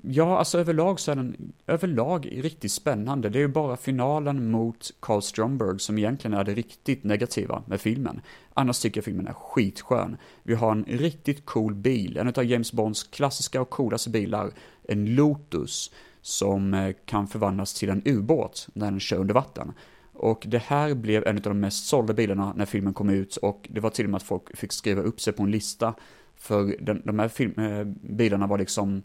ja, 0.03 0.37
alltså 0.37 0.59
överlag 0.59 0.99
så 0.99 1.11
är 1.11 1.15
den 1.15 1.53
överlag 1.67 2.29
riktigt 2.31 2.71
spännande. 2.71 3.29
Det 3.29 3.37
är 3.39 3.41
ju 3.41 3.47
bara 3.47 3.77
finalen 3.77 4.51
mot 4.51 4.91
Carl 4.99 5.21
Stromberg 5.21 5.79
som 5.79 5.97
egentligen 5.97 6.37
är 6.37 6.43
det 6.43 6.53
riktigt 6.53 7.03
negativa 7.03 7.63
med 7.65 7.81
filmen. 7.81 8.21
Annars 8.53 8.79
tycker 8.79 8.97
jag 8.97 9.05
filmen 9.05 9.27
är 9.27 9.33
skitskön. 9.33 10.17
Vi 10.43 10.55
har 10.55 10.71
en 10.71 10.85
riktigt 10.87 11.45
cool 11.45 11.75
bil, 11.75 12.17
en 12.17 12.27
av 12.27 12.43
James 12.43 12.73
Bonds 12.73 13.03
klassiska 13.03 13.61
och 13.61 13.69
coolaste 13.69 14.09
bilar, 14.09 14.51
en 14.83 15.15
Lotus, 15.15 15.91
som 16.21 16.73
eh, 16.73 16.95
kan 17.05 17.27
förvandlas 17.27 17.73
till 17.73 17.89
en 17.89 18.01
ubåt 18.05 18.67
när 18.73 18.91
den 18.91 18.99
kör 18.99 19.17
under 19.17 19.33
vatten. 19.33 19.73
Och 20.19 20.45
det 20.47 20.57
här 20.57 20.93
blev 20.93 21.27
en 21.27 21.35
av 21.35 21.41
de 21.41 21.59
mest 21.59 21.85
sålda 21.85 22.13
bilarna 22.13 22.53
när 22.57 22.65
filmen 22.65 22.93
kom 22.93 23.09
ut 23.09 23.37
och 23.37 23.67
det 23.71 23.79
var 23.79 23.89
till 23.89 24.05
och 24.05 24.11
med 24.11 24.17
att 24.17 24.23
folk 24.23 24.57
fick 24.57 24.71
skriva 24.71 25.01
upp 25.01 25.21
sig 25.21 25.33
på 25.33 25.43
en 25.43 25.51
lista. 25.51 25.93
För 26.35 26.75
den, 26.79 27.01
de 27.05 27.19
här 27.19 27.27
film, 27.27 27.53
eh, 27.59 27.83
bilarna 28.01 28.47
var 28.47 28.57
liksom 28.57 29.01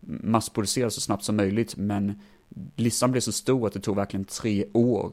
massproducerade 0.00 0.90
så 0.90 1.00
snabbt 1.00 1.24
som 1.24 1.36
möjligt 1.36 1.76
men 1.76 2.20
listan 2.76 3.10
blev 3.10 3.20
så 3.20 3.32
stor 3.32 3.66
att 3.66 3.72
det 3.72 3.80
tog 3.80 3.96
verkligen 3.96 4.24
tre 4.24 4.64
år 4.72 5.12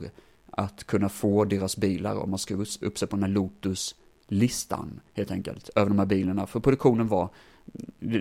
att 0.52 0.84
kunna 0.84 1.10
få 1.10 1.46
deras 1.46 1.78
bilar 1.78 2.16
om 2.16 2.30
man 2.30 2.40
skrev 2.40 2.66
upp 2.82 2.98
sig 2.98 3.08
på 3.08 3.16
den 3.16 3.24
här 3.24 3.32
Lotus-listan 3.32 5.00
helt 5.14 5.32
enkelt 5.32 5.70
över 5.76 5.90
de 5.90 6.00
här 6.00 6.06
bilarna. 6.06 6.48
För 6.48 6.60
produktionen 6.60 7.08
var, 7.08 7.30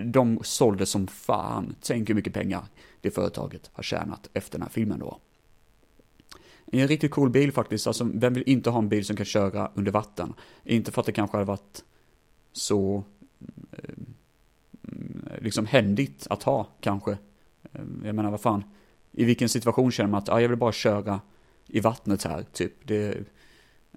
de 0.05 0.39
sålde 0.43 0.85
som 0.85 1.07
fan. 1.07 1.75
Tänk 1.81 2.09
hur 2.09 2.15
mycket 2.15 2.33
pengar 2.33 2.65
det 3.01 3.11
företaget 3.11 3.69
har 3.73 3.83
tjänat 3.83 4.29
efter 4.33 4.57
den 4.57 4.61
här 4.61 4.69
filmen 4.69 4.99
då. 4.99 5.19
En 6.71 6.87
riktigt 6.87 7.11
cool 7.11 7.29
bil 7.29 7.51
faktiskt, 7.51 7.87
alltså 7.87 8.09
vem 8.13 8.33
vill 8.33 8.43
inte 8.45 8.69
ha 8.69 8.79
en 8.79 8.89
bil 8.89 9.05
som 9.05 9.15
kan 9.15 9.25
köra 9.25 9.71
under 9.73 9.91
vatten? 9.91 10.33
Inte 10.63 10.91
för 10.91 11.01
att 11.01 11.05
det 11.05 11.11
kanske 11.11 11.37
hade 11.37 11.47
varit 11.47 11.83
så 12.51 13.03
eh, 13.71 13.95
liksom 15.41 15.65
händigt 15.65 16.27
att 16.29 16.43
ha 16.43 16.67
kanske. 16.79 17.11
Eh, 17.73 17.81
jag 18.03 18.15
menar 18.15 18.31
vad 18.31 18.41
fan, 18.41 18.63
i 19.11 19.25
vilken 19.25 19.49
situation 19.49 19.91
känner 19.91 20.09
man 20.09 20.17
att 20.17 20.29
ah, 20.29 20.41
jag 20.41 20.49
vill 20.49 20.57
bara 20.57 20.71
köra 20.71 21.21
i 21.67 21.79
vattnet 21.79 22.23
här, 22.23 22.45
typ. 22.53 22.73
Det, 22.87 23.17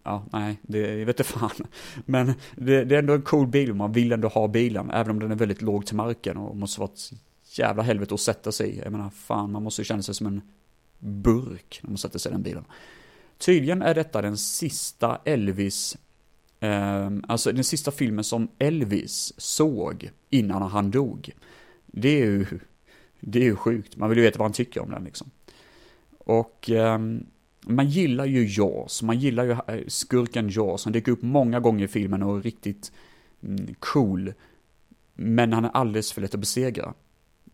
ja, 0.03 0.25
nej, 0.33 0.59
det, 0.63 0.79
jag 0.79 1.07
vet 1.07 1.21
inte 1.21 1.33
fan. 1.33 1.67
Men 2.05 2.27
det, 2.57 2.85
det, 2.85 2.95
är 2.95 2.99
ändå 2.99 3.15
en 3.15 3.23
cool 3.23 3.47
bil, 3.47 3.75
man 3.75 3.93
vill 3.93 4.13
ändå 4.13 4.29
ha 4.29 4.49
bilen, 4.49 4.91
även 4.91 5.11
om 5.11 5.21
den 5.21 5.31
är 5.31 5.37
väldigt 5.37 5.63
låg 5.63 5.87
till 5.87 5.97
marken 5.97 6.37
och 6.37 6.57
måste 6.57 6.81
vara 6.81 6.91
ett 6.93 7.13
jävla 7.59 7.83
helvete 7.83 8.15
att 8.15 8.21
sätta 8.21 8.53
sig 8.53 8.71
i. 8.71 8.79
Jag 8.79 8.93
menar, 8.93 9.11
fan, 9.11 9.53
man 9.53 9.63
måste 9.63 9.81
ju 9.81 9.85
känna 9.85 10.03
sig 10.03 10.15
som 10.15 10.27
en 10.27 10.43
burk 10.99 11.81
när 11.83 11.91
man 11.91 11.99
sätter 11.99 12.19
sig 12.19 12.31
i 12.31 12.33
den 12.33 12.43
bilen. 12.43 12.65
Tydligen 13.39 13.83
är 13.83 13.95
detta 13.95 14.23
den 14.23 14.37
sista 14.37 15.21
Elvis, 15.25 15.97
eh, 16.61 17.11
alltså 17.29 17.53
den 17.53 17.65
sista 17.65 17.91
filmen 17.91 18.25
som 18.25 18.49
Elvis 18.59 19.33
såg 19.37 20.11
innan 20.31 20.63
han 20.63 20.91
dog. 20.91 21.31
Det 21.87 22.23
är 22.23 22.27
ju, 22.27 22.47
det 23.21 23.39
är 23.39 23.45
ju 23.45 23.57
sjukt, 23.57 23.97
man 23.97 24.09
vill 24.09 24.19
ju 24.19 24.25
veta 24.25 24.39
vad 24.39 24.45
han 24.45 24.53
tycker 24.53 24.83
om 24.83 24.91
den 24.91 25.05
liksom. 25.05 25.31
Och 26.19 26.71
eh, 26.71 26.99
man 27.61 27.89
gillar 27.89 28.25
ju 28.25 28.47
Jaws, 28.49 29.03
man 29.03 29.19
gillar 29.19 29.45
ju 29.45 29.51
eh, 29.51 29.87
skurken 29.87 30.49
Jaws, 30.49 30.85
han 30.85 30.93
dyker 30.93 31.13
upp 31.13 31.23
många 31.23 31.61
gånger 31.61 31.85
i 31.85 31.89
filmen 31.89 32.23
och 32.23 32.37
är 32.37 32.43
riktigt 32.43 32.93
mm, 33.43 33.75
cool. 33.79 34.33
Men 35.15 35.53
han 35.53 35.65
är 35.65 35.71
alldeles 35.71 36.13
för 36.13 36.21
lätt 36.21 36.35
att 36.35 36.41
besegra. 36.41 36.95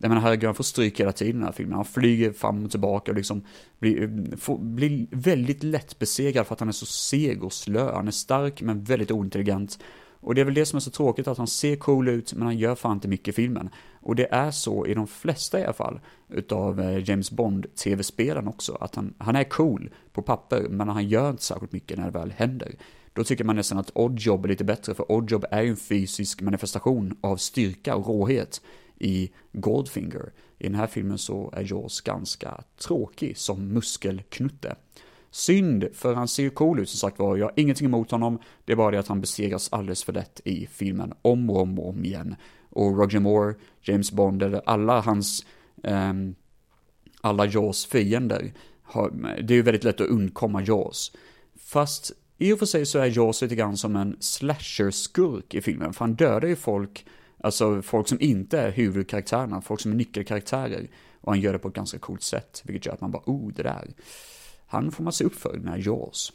Jag 0.05 0.09
menar 0.09 0.21
herregud, 0.21 0.45
han 0.45 0.55
får 0.55 0.63
stryk 0.63 0.99
hela 0.99 1.11
tiden 1.11 1.35
i 1.35 1.39
den 1.39 1.43
här 1.43 1.51
filmen. 1.51 1.75
Han 1.75 1.85
flyger 1.85 2.31
fram 2.31 2.65
och 2.65 2.71
tillbaka 2.71 3.11
och 3.11 3.17
liksom 3.17 3.41
blir, 3.79 4.37
får, 4.37 4.57
blir 4.57 5.07
väldigt 5.11 5.63
lätt 5.63 5.99
besegrad 5.99 6.47
för 6.47 6.53
att 6.53 6.59
han 6.59 6.69
är 6.69 6.73
så 6.73 6.85
seg 6.85 7.43
och 7.43 7.53
slö. 7.53 7.93
Han 7.93 8.07
är 8.07 8.11
stark 8.11 8.61
men 8.61 8.83
väldigt 8.83 9.11
ointelligent. 9.11 9.79
Och 10.19 10.35
det 10.35 10.41
är 10.41 10.45
väl 10.45 10.53
det 10.53 10.65
som 10.65 10.77
är 10.77 10.81
så 10.81 10.91
tråkigt, 10.91 11.27
att 11.27 11.37
han 11.37 11.47
ser 11.47 11.75
cool 11.75 12.07
ut, 12.07 12.33
men 12.33 12.45
han 12.45 12.57
gör 12.57 12.75
fan 12.75 12.93
inte 12.93 13.07
mycket 13.07 13.27
i 13.27 13.31
filmen. 13.31 13.69
Och 14.01 14.15
det 14.15 14.33
är 14.33 14.51
så 14.51 14.85
i 14.85 14.93
de 14.93 15.07
flesta 15.07 15.59
i 15.59 15.63
alla 15.63 15.73
fall, 15.73 15.99
utav 16.29 16.81
eh, 16.81 17.09
James 17.09 17.31
Bond-tv-spelen 17.31 18.47
också, 18.47 18.77
att 18.81 18.95
han, 18.95 19.13
han 19.17 19.35
är 19.35 19.43
cool 19.43 19.89
på 20.13 20.21
papper, 20.21 20.67
men 20.69 20.89
han 20.89 21.07
gör 21.07 21.29
inte 21.29 21.43
särskilt 21.43 21.71
mycket 21.71 21.97
när 21.97 22.05
det 22.05 22.19
väl 22.19 22.31
händer. 22.31 22.75
Då 23.13 23.23
tycker 23.23 23.43
man 23.43 23.55
nästan 23.55 23.77
att 23.77 23.91
Oddjob 23.93 24.45
är 24.45 24.49
lite 24.49 24.63
bättre, 24.63 24.93
för 24.93 25.11
Oddjob 25.11 25.45
är 25.51 25.61
ju 25.61 25.69
en 25.69 25.77
fysisk 25.77 26.41
manifestation 26.41 27.17
av 27.21 27.37
styrka 27.37 27.95
och 27.95 28.07
råhet 28.07 28.61
i 28.99 29.31
Goldfinger. 29.51 30.31
I 30.57 30.63
den 30.63 30.75
här 30.75 30.87
filmen 30.87 31.17
så 31.17 31.53
är 31.53 31.71
Jaws 31.71 32.01
ganska 32.01 32.63
tråkig 32.77 33.37
som 33.37 33.67
muskelknutte. 33.67 34.75
Synd, 35.31 35.87
för 35.93 36.13
han 36.13 36.27
ser 36.27 36.43
ju 36.43 36.49
cool 36.49 36.79
ut 36.79 36.89
som 36.89 36.97
sagt 36.97 37.19
var, 37.19 37.37
jag 37.37 37.45
har 37.45 37.53
ingenting 37.55 37.85
emot 37.85 38.11
honom, 38.11 38.39
det 38.65 38.71
är 38.71 38.75
bara 38.75 38.91
det 38.91 38.99
att 38.99 39.07
han 39.07 39.21
besegras 39.21 39.69
alldeles 39.71 40.03
för 40.03 40.13
lätt 40.13 40.41
i 40.45 40.67
filmen 40.67 41.13
om 41.21 41.49
och 41.49 41.61
om 41.61 41.79
och 41.79 41.89
om 41.89 42.05
igen. 42.05 42.35
Och 42.69 42.97
Roger 42.97 43.19
Moore, 43.19 43.55
James 43.81 44.11
Bond, 44.11 44.43
eller 44.43 44.61
alla 44.65 45.01
hans, 45.01 45.45
um, 45.83 46.35
alla 47.21 47.45
Jaws 47.45 47.85
fiender, 47.85 48.53
har, 48.81 49.11
det 49.41 49.53
är 49.53 49.55
ju 49.55 49.61
väldigt 49.61 49.83
lätt 49.83 50.01
att 50.01 50.07
undkomma 50.07 50.61
Jaws. 50.61 51.11
Fast 51.59 52.11
i 52.37 52.53
och 52.53 52.59
för 52.59 52.65
sig 52.65 52.85
så 52.85 52.99
är 52.99 53.17
Jaws 53.17 53.41
lite 53.41 53.55
grann 53.55 53.77
som 53.77 53.95
en 53.95 54.17
slasher-skurk 54.19 55.53
i 55.53 55.61
filmen, 55.61 55.93
för 55.93 55.99
han 55.99 56.15
dödar 56.15 56.47
ju 56.47 56.55
folk 56.55 57.05
Alltså 57.45 57.81
folk 57.81 58.07
som 58.07 58.17
inte 58.21 58.59
är 58.59 58.71
huvudkaraktärerna, 58.71 59.61
folk 59.61 59.81
som 59.81 59.91
är 59.91 59.95
nyckelkaraktärer. 59.95 60.87
Och 61.21 61.31
han 61.31 61.41
gör 61.41 61.53
det 61.53 61.59
på 61.59 61.67
ett 61.67 61.73
ganska 61.73 61.99
coolt 61.99 62.23
sätt, 62.23 62.61
vilket 62.65 62.85
gör 62.85 62.93
att 62.93 63.01
man 63.01 63.11
bara, 63.11 63.23
oh, 63.25 63.51
det 63.53 63.63
där. 63.63 63.87
Han 64.67 64.91
får 64.91 65.03
man 65.03 65.13
se 65.13 65.23
upp 65.23 65.35
för, 65.35 65.57
den 65.57 65.67
här 65.67 65.77
Jaws. 65.77 66.33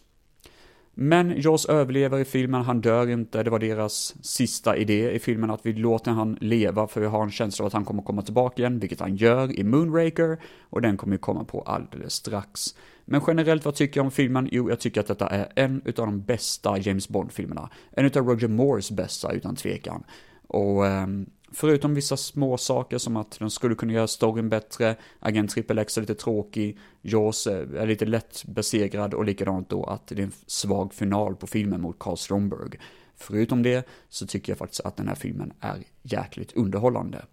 Men 0.95 1.41
Jaws 1.41 1.67
överlever 1.67 2.19
i 2.19 2.25
filmen, 2.25 2.63
han 2.63 2.81
dör 2.81 3.09
inte, 3.09 3.43
det 3.43 3.51
var 3.51 3.59
deras 3.59 4.15
sista 4.23 4.77
idé 4.77 5.11
i 5.11 5.19
filmen 5.19 5.51
att 5.51 5.67
vi 5.67 5.73
låter 5.73 6.11
han 6.11 6.39
leva 6.41 6.87
för 6.87 7.01
vi 7.01 7.07
har 7.07 7.23
en 7.23 7.31
känsla 7.31 7.63
av 7.63 7.67
att 7.67 7.73
han 7.73 7.85
kommer 7.85 8.03
komma 8.03 8.23
tillbaka 8.23 8.63
igen, 8.63 8.79
vilket 8.79 9.01
han 9.01 9.17
gör 9.17 9.59
i 9.59 9.65
Moonraker, 9.65 10.41
och 10.63 10.83
den 10.83 10.97
kommer 10.97 11.15
ju 11.15 11.19
komma 11.19 11.45
på 11.45 11.61
alldeles 11.61 12.13
strax. 12.13 12.61
Men 13.05 13.21
generellt, 13.27 13.65
vad 13.65 13.75
tycker 13.75 14.01
jag 14.01 14.05
om 14.05 14.11
filmen? 14.11 14.49
Jo, 14.53 14.71
jag 14.71 14.81
tycker 14.81 15.01
att 15.01 15.07
detta 15.07 15.29
är 15.29 15.53
en 15.57 15.83
utav 15.85 16.07
de 16.07 16.23
bästa 16.23 16.79
James 16.79 17.09
Bond-filmerna. 17.09 17.71
En 17.91 18.07
utav 18.07 18.27
Roger 18.27 18.49
Moores 18.49 18.91
bästa, 18.91 19.33
utan 19.33 19.57
tvekan. 19.57 20.05
Och 20.51 20.85
um, 20.85 21.31
förutom 21.53 21.95
vissa 21.95 22.17
små 22.17 22.57
saker 22.57 22.99
som 22.99 23.17
att 23.17 23.39
de 23.39 23.51
skulle 23.51 23.75
kunna 23.75 23.93
göra 23.93 24.07
storyn 24.07 24.49
bättre, 24.49 24.97
Agent 25.21 25.51
Triple 25.51 25.83
X 25.83 25.97
är 25.97 26.01
lite 26.01 26.15
tråkig, 26.15 26.79
Jaws 27.03 27.47
är 27.47 27.87
lite 27.87 28.07
lätt 28.07 28.45
besegrad 28.45 29.15
och 29.15 29.25
likadant 29.25 29.69
då 29.71 29.85
att 29.85 30.07
det 30.07 30.19
är 30.19 30.23
en 30.23 30.33
svag 30.47 30.95
final 30.95 31.37
på 31.37 31.47
filmen 31.47 31.81
mot 31.81 31.99
Carl 31.99 32.17
Stromberg. 32.17 32.79
Förutom 33.17 33.63
det 33.63 33.89
så 34.09 34.27
tycker 34.27 34.53
jag 34.53 34.59
faktiskt 34.59 34.81
att 34.81 34.97
den 34.97 35.09
här 35.09 35.15
filmen 35.15 35.53
är 35.61 35.85
jäkligt 36.03 36.53
underhållande. 36.53 37.25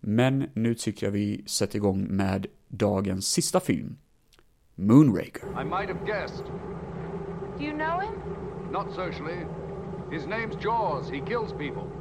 Men 0.00 0.46
nu 0.54 0.74
tycker 0.74 1.06
jag 1.06 1.12
vi 1.12 1.44
sätter 1.46 1.76
igång 1.76 2.06
med 2.10 2.46
dagens 2.68 3.26
sista 3.26 3.60
film, 3.60 3.96
Moonraker. 4.74 5.42
I 5.60 5.64
might 5.64 5.88
have 5.88 6.06
guessed. 6.06 6.44
Do 7.58 7.64
you 7.64 7.72
know 7.72 8.00
him? 8.00 8.14
Not 8.72 8.94
socially. 8.94 9.46
His 10.10 10.26
name's 10.26 10.56
Jaws. 10.64 11.10
He 11.10 11.20
kills 11.20 11.52
people. 11.52 11.95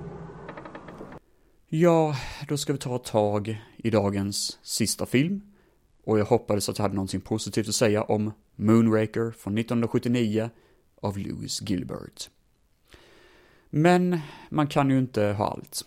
Ja, 1.68 2.16
då 2.48 2.58
ska 2.58 2.74
vi 2.74 2.80
ta 2.80 2.98
tag 2.98 3.62
i 3.78 3.90
dagens 3.90 4.60
sista 4.62 5.06
film. 5.06 5.42
Och 6.04 6.20
jag 6.20 6.26
hoppades 6.26 6.70
att 6.70 6.78
jag 6.78 6.84
hade 6.84 6.96
någonting 6.96 7.22
positivt 7.22 7.68
att 7.68 7.76
säga 7.76 8.04
om 8.04 8.32
Moonraker 8.56 9.32
från 9.32 9.58
1979 9.58 10.50
av 11.02 11.18
Lewis 11.18 11.62
Gilbert. 11.62 12.30
Men 13.70 14.20
man 14.50 14.68
kan 14.68 14.90
ju 14.90 14.98
inte 14.98 15.24
ha 15.24 15.48
allt. 15.48 15.86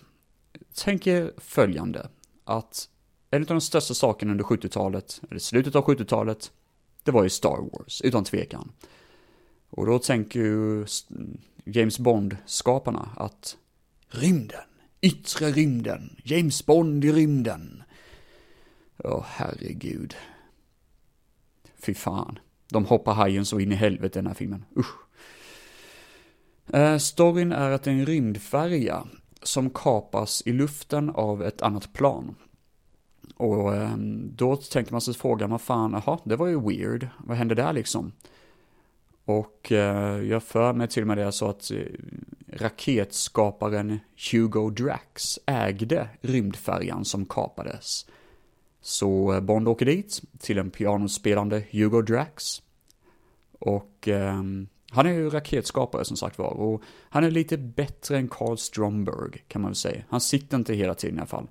Tänk 0.75 1.07
er 1.07 1.33
följande, 1.37 2.09
att 2.45 2.89
en 3.31 3.43
av 3.43 3.47
de 3.47 3.61
största 3.61 3.95
sakerna 3.95 4.33
under 4.33 4.45
70-talet, 4.45 5.21
eller 5.31 5.41
slutet 5.41 5.77
av 5.77 5.85
70-talet, 5.85 6.53
det 7.03 7.11
var 7.11 7.23
ju 7.23 7.31
Star 7.31 7.71
Wars, 7.73 8.03
utan 8.03 8.25
tvekan. 8.25 8.73
Och 9.71 9.87
då 9.87 9.99
tänker 9.99 10.41
ju 10.41 10.87
James 11.65 11.99
Bond-skaparna 11.99 13.09
att 13.17 13.57
rymden, 14.09 14.68
yttre 15.01 15.51
rymden, 15.51 16.17
James 16.25 16.67
Bond 16.67 17.05
i 17.05 17.13
rymden. 17.13 17.83
Åh, 19.05 19.25
herregud. 19.29 20.15
Fy 21.79 21.95
fan. 21.95 22.39
De 22.69 22.85
hoppar 22.85 23.15
hajen 23.15 23.45
så 23.45 23.61
in 23.61 23.73
i 23.73 23.75
helvete 23.75 24.19
den 24.19 24.27
här 24.27 24.35
filmen. 24.35 24.65
Usch. 24.77 24.95
Eh, 26.73 26.99
storyn 26.99 27.53
är 27.53 27.71
att 27.71 27.87
en 27.87 28.07
rymdfärja 28.07 29.07
som 29.43 29.71
kapas 29.71 30.43
i 30.47 30.53
luften 30.53 31.11
av 31.11 31.43
ett 31.43 31.63
annat 31.63 31.93
plan. 31.93 32.35
Och 33.37 33.77
eh, 33.77 33.97
då 34.37 34.57
tänker 34.57 34.93
man 34.93 35.01
sig 35.01 35.15
frågan, 35.15 35.51
vad 35.51 35.61
fan, 35.61 36.03
jaha, 36.07 36.19
det 36.25 36.37
var 36.37 36.47
ju 36.47 36.61
weird, 36.61 37.09
vad 37.19 37.37
hände 37.37 37.55
där 37.55 37.73
liksom? 37.73 38.13
Och 39.25 39.73
eh, 39.73 40.23
jag 40.23 40.43
för 40.43 40.73
mig 40.73 40.89
till 40.89 41.03
och 41.03 41.07
med 41.07 41.19
det 41.19 41.33
så 41.33 41.49
att 41.49 41.71
eh, 41.71 41.79
raketskaparen 42.53 44.01
Hugo 44.33 44.71
Drax 44.71 45.39
ägde 45.47 46.09
rymdfärjan 46.21 47.05
som 47.05 47.27
kapades. 47.27 48.07
Så 48.81 49.41
Bond 49.41 49.69
åker 49.69 49.87
dit 49.87 50.23
till 50.39 50.59
en 50.59 50.71
pianospelande 50.71 51.65
Hugo 51.71 52.03
Drax. 52.03 52.63
Och 53.59 54.09
eh, 54.09 54.43
han 54.91 55.07
är 55.07 55.13
ju 55.13 55.31
raketskapare 55.31 56.05
som 56.05 56.17
sagt 56.17 56.39
var. 56.39 56.51
Och 56.51 56.83
han 57.11 57.25
är 57.25 57.31
lite 57.31 57.57
bättre 57.59 58.19
än 58.19 58.29
Carl 58.29 58.59
Stromberg 58.59 59.45
kan 59.49 59.63
man 59.63 59.71
väl 59.71 59.77
säga. 59.77 60.03
Han 60.09 60.21
sitter 60.21 60.57
inte 60.57 60.75
hela 60.75 60.95
tiden 60.95 61.17
i 61.17 61.21
alla 61.21 61.27
fall. 61.27 61.49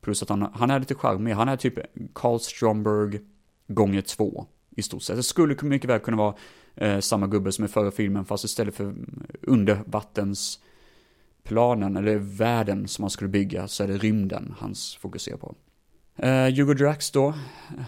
Plus 0.00 0.22
att 0.22 0.28
han, 0.28 0.50
han 0.54 0.70
är 0.70 0.78
lite 0.78 0.94
charmig. 0.94 1.32
Han 1.32 1.48
är 1.48 1.56
typ 1.56 1.74
Carl 2.12 2.40
Stromberg 2.40 3.20
gånger 3.66 4.00
två 4.00 4.46
i 4.76 4.82
stort 4.82 5.02
sett. 5.02 5.16
Det 5.16 5.22
skulle 5.22 5.56
mycket 5.62 5.90
väl 5.90 6.00
kunna 6.00 6.16
vara 6.16 6.34
eh, 6.74 6.98
samma 6.98 7.26
gubbe 7.26 7.52
som 7.52 7.64
i 7.64 7.68
förra 7.68 7.90
filmen 7.90 8.24
fast 8.24 8.44
istället 8.44 8.74
för 8.74 8.84
mm, 8.84 9.26
undervattensplanen 9.42 11.96
eller 11.96 12.16
världen 12.16 12.88
som 12.88 13.02
han 13.02 13.10
skulle 13.10 13.28
bygga 13.28 13.68
så 13.68 13.84
är 13.84 13.88
det 13.88 13.96
rymden 13.96 14.54
han 14.58 14.74
fokuserar 15.00 15.36
på. 15.36 15.54
Eh, 16.16 16.44
Hugo 16.44 16.74
Drax 16.74 17.10
då, 17.10 17.34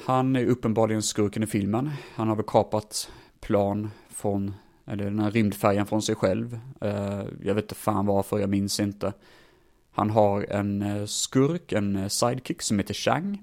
han 0.05 0.37
är 0.37 0.47
uppenbarligen 0.47 1.03
skurken 1.03 1.43
i 1.43 1.47
filmen. 1.47 1.91
Han 2.15 2.29
har 2.29 2.37
väl 2.37 2.45
kapat 2.45 3.11
plan 3.41 3.91
från, 4.09 4.55
eller 4.87 5.05
den 5.05 5.19
här 5.19 5.31
rymdfärjan 5.31 5.87
från 5.87 6.03
sig 6.03 6.15
själv. 6.15 6.59
Eh, 6.81 7.23
jag 7.43 7.55
vet 7.55 7.65
inte 7.65 7.75
fan 7.75 8.07
varför, 8.07 8.39
jag 8.39 8.51
minns 8.51 8.81
inte. 8.81 9.13
Han 9.91 10.11
har 10.11 10.43
en 10.43 10.83
eh, 10.83 11.05
skurk, 11.05 11.73
en 11.73 11.97
eh, 11.97 12.09
sidekick 12.09 12.63
som 12.63 12.79
heter 12.79 12.95
Chang. 12.95 13.43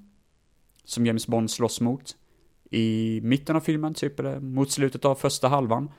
Som 0.84 1.06
James 1.06 1.28
Bond 1.28 1.52
slåss 1.52 1.82
mot. 1.82 2.16
I 2.74 3.20
mitten 3.24 3.56
av 3.56 3.60
filmen, 3.60 3.94
typ 3.94 4.20
eller 4.20 4.40
mot 4.40 4.72
slutet 4.72 5.06
av 5.06 5.16
första 5.16 5.48
halvan. 5.48 5.92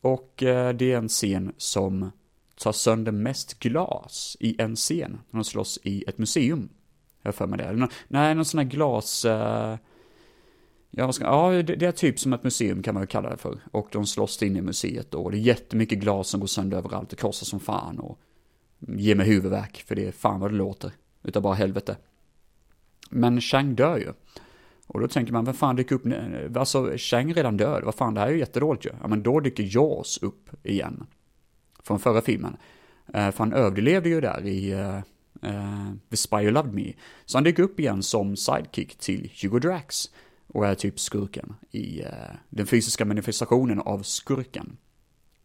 Och 0.00 0.42
eh, 0.42 0.74
det 0.74 0.92
är 0.92 0.98
en 0.98 1.08
scen 1.08 1.52
som 1.56 2.10
tar 2.58 2.72
sönder 2.72 3.12
mest 3.12 3.58
glas 3.58 4.36
i 4.40 4.56
en 4.58 4.76
scen. 4.76 5.20
När 5.30 5.38
de 5.38 5.44
slåss 5.44 5.78
i 5.82 6.04
ett 6.06 6.18
museum. 6.18 6.68
Jag 7.22 7.34
för 7.34 7.46
mig 7.46 7.58
det. 7.58 7.88
Nej, 8.08 8.34
någon 8.34 8.44
sån 8.44 8.58
här 8.58 8.66
glas... 8.66 9.24
Eh, 9.24 9.78
ja, 10.90 11.12
ska, 11.12 11.24
ja 11.24 11.50
det, 11.62 11.76
det, 11.76 11.86
är 11.86 11.92
typ 11.92 12.18
som 12.18 12.32
ett 12.32 12.44
museum 12.44 12.82
kan 12.82 12.94
man 12.94 13.02
ju 13.02 13.06
kalla 13.06 13.30
det 13.30 13.36
för. 13.36 13.58
Och 13.70 13.88
de 13.92 14.06
slåss 14.06 14.42
in 14.42 14.56
i 14.56 14.60
museet 14.60 15.10
då. 15.10 15.18
Och 15.18 15.30
det 15.30 15.36
är 15.36 15.40
jättemycket 15.40 15.98
glas 15.98 16.28
som 16.28 16.40
går 16.40 16.46
sönder 16.46 16.78
överallt. 16.78 17.10
Det 17.10 17.16
krossar 17.16 17.46
som 17.46 17.60
fan 17.60 17.98
och 17.98 18.18
ger 18.78 19.14
mig 19.14 19.26
huvudvärk. 19.26 19.84
För 19.86 19.94
det 19.94 20.06
är 20.06 20.12
fan 20.12 20.40
vad 20.40 20.50
det 20.50 20.56
låter. 20.56 20.92
Utav 21.22 21.42
bara 21.42 21.54
helvete. 21.54 21.96
Men 23.10 23.40
Chang 23.40 23.74
dör 23.74 23.98
ju. 23.98 24.12
Och 24.86 25.00
då 25.00 25.08
tänker 25.08 25.32
man, 25.32 25.44
vem 25.44 25.54
fan 25.54 25.76
dyker 25.76 25.94
upp 25.94 26.04
nu? 26.04 26.52
Alltså, 26.56 26.92
Chang 26.96 27.34
redan 27.34 27.56
död. 27.56 27.84
Vad 27.84 27.94
fan, 27.94 28.14
det 28.14 28.20
här 28.20 28.26
är 28.26 28.32
ju 28.32 28.38
jättedåligt 28.38 28.86
ju. 28.86 28.90
Ja, 29.00 29.08
men 29.08 29.22
då 29.22 29.40
dyker 29.40 29.68
Jaws 29.76 30.18
upp 30.22 30.66
igen. 30.66 31.06
Från 31.82 31.98
förra 31.98 32.20
filmen. 32.20 32.56
Uh, 33.08 33.30
för 33.30 33.38
han 33.38 33.52
överlevde 33.52 34.08
ju 34.08 34.20
där 34.20 34.46
i... 34.46 34.74
Uh, 34.74 35.00
uh, 35.44 35.92
The 36.10 36.16
Spy 36.16 36.36
Who 36.36 36.50
Loved 36.50 36.74
Me. 36.74 36.92
Så 37.24 37.36
han 37.36 37.44
dyker 37.44 37.62
upp 37.62 37.80
igen 37.80 38.02
som 38.02 38.36
sidekick 38.36 38.98
till 38.98 39.32
Hugo 39.42 39.58
Drax 39.58 40.10
och 40.46 40.66
är 40.66 40.74
typ 40.74 41.00
skurken 41.00 41.54
i 41.70 42.02
uh, 42.02 42.08
den 42.48 42.66
fysiska 42.66 43.04
manifestationen 43.04 43.78
av 43.78 44.02
skurken. 44.02 44.76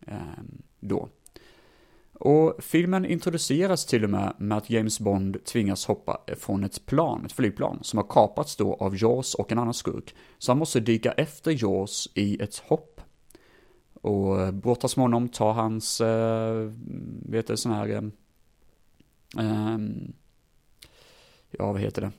Uh, 0.08 0.44
då. 0.80 1.10
Och 2.20 2.64
filmen 2.64 3.06
introduceras 3.06 3.86
till 3.86 4.04
och 4.04 4.10
med 4.10 4.34
med 4.38 4.58
att 4.58 4.70
James 4.70 5.00
Bond 5.00 5.46
tvingas 5.46 5.86
hoppa 5.86 6.22
från 6.38 6.64
ett 6.64 6.86
plan, 6.86 7.26
ett 7.26 7.32
flygplan, 7.32 7.80
som 7.82 7.98
har 7.98 8.08
kapats 8.10 8.56
då 8.56 8.74
av 8.74 8.96
Jaws 8.98 9.34
och 9.36 9.52
en 9.52 9.60
annan 9.60 9.74
skurk. 9.74 10.16
Så 10.38 10.52
han 10.52 10.60
måste 10.60 10.80
dyka 10.80 11.12
efter 11.12 11.64
Jaws 11.64 12.10
i 12.14 12.44
ett 12.44 12.58
hopp. 12.58 13.02
Och 14.02 14.42
eh, 14.42 14.52
brottas 14.52 14.98
med 14.98 15.04
honom, 15.04 15.30
tar 15.30 15.54
hans, 15.54 16.02
äh, 16.02 16.72
vet 17.30 17.48
du, 17.48 17.58
sån 17.58 17.72
här 17.72 18.12
äh, 19.38 19.78
ja, 21.52 21.72
vad 21.72 21.82
heter 21.82 22.02
det? 22.02 22.12